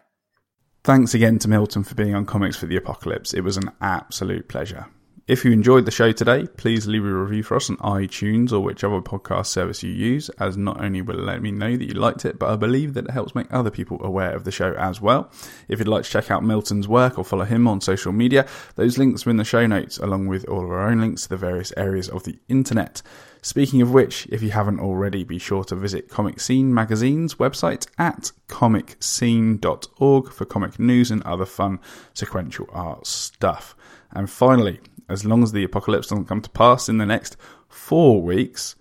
Thanks 0.84 1.14
again 1.14 1.38
to 1.38 1.48
Milton 1.48 1.84
for 1.84 1.94
being 1.94 2.16
on 2.16 2.26
Comics 2.26 2.58
for 2.58 2.66
the 2.66 2.76
Apocalypse. 2.76 3.36
It 3.36 3.42
was 3.42 3.56
an 3.56 3.70
absolute 3.82 4.48
pleasure. 4.48 4.88
If 5.28 5.46
you 5.46 5.52
enjoyed 5.52 5.86
the 5.86 5.92
show 5.92 6.12
today, 6.12 6.48
please 6.58 6.88
leave 6.88 7.06
a 7.06 7.14
review 7.14 7.44
for 7.44 7.56
us 7.56 7.70
on 7.70 7.78
iTunes 7.78 8.52
or 8.52 8.62
whichever 8.62 9.00
podcast 9.00 9.46
service 9.46 9.84
you 9.84 9.92
use, 9.92 10.30
as 10.40 10.58
not 10.58 10.82
only 10.82 11.04
will 11.04 11.20
it 11.20 11.24
let 11.24 11.44
me 11.44 11.52
know 11.52 11.78
that 11.78 11.86
you 11.86 11.94
liked 11.94 12.26
it, 12.26 12.40
but 12.40 12.50
I 12.50 12.56
believe 12.56 12.96
that 12.96 13.06
it 13.06 13.12
helps 13.12 13.36
make 13.36 13.46
other 13.54 13.70
people 13.70 14.04
aware 14.04 14.36
of 14.36 14.44
the 14.44 14.52
show 14.52 14.74
as 14.74 15.00
well. 15.00 15.32
If 15.68 15.78
you'd 15.78 15.88
like 15.88 16.06
to 16.06 16.10
check 16.10 16.32
out 16.32 16.44
Milton's 16.44 16.88
work 16.88 17.20
or 17.20 17.24
follow 17.24 17.46
him 17.46 17.68
on 17.68 17.80
social 17.80 18.12
media, 18.12 18.48
those 18.74 18.98
links 18.98 19.28
are 19.28 19.30
in 19.30 19.38
the 19.38 19.44
show 19.44 19.68
notes, 19.68 20.00
along 20.00 20.30
with 20.30 20.50
all 20.50 20.64
of 20.66 20.72
our 20.72 20.90
own 20.90 21.00
links 21.00 21.22
to 21.24 21.30
the 21.30 21.38
various 21.38 21.72
areas 21.78 22.10
of 22.10 22.24
the 22.24 22.40
internet. 22.50 23.04
Speaking 23.44 23.82
of 23.82 23.92
which, 23.92 24.28
if 24.28 24.44
you 24.44 24.52
haven't 24.52 24.80
already, 24.80 25.24
be 25.24 25.40
sure 25.40 25.64
to 25.64 25.76
visit 25.76 26.10
ComicScene 26.10 26.66
Magazine's 26.66 27.36
website 27.36 27.88
at 27.98 28.32
comicscene.org 28.48 30.32
for 30.32 30.46
comic 30.46 30.80
news 30.80 31.10
and 31.10 31.24
other 31.24 31.46
fun 31.46 31.80
sequential 32.14 32.68
art 32.72 33.08
stuff. 33.08 33.76
And 34.12 34.30
finally, 34.30 34.80
as 35.10 35.26
long 35.26 35.42
as 35.42 35.54
the 35.54 35.64
apocalypse 35.64 36.08
doesn't 36.08 36.26
come 36.26 36.42
to 36.42 36.50
pass 36.52 36.88
in 36.88 37.00
the 37.00 37.06
next 37.06 37.36
four 37.68 38.22
weeks, 38.22 38.76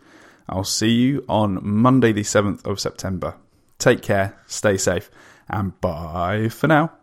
I'll 0.47 0.65
see 0.65 0.91
you 0.91 1.25
on 1.27 1.59
Monday, 1.63 2.13
the 2.13 2.23
7th 2.23 2.67
of 2.67 2.81
September. 2.81 3.37
Take 3.79 4.03
care, 4.03 4.39
stay 4.47 4.77
safe, 4.77 5.11
and 5.49 5.81
bye 5.81 6.51
for 6.51 6.67
now. 6.67 7.00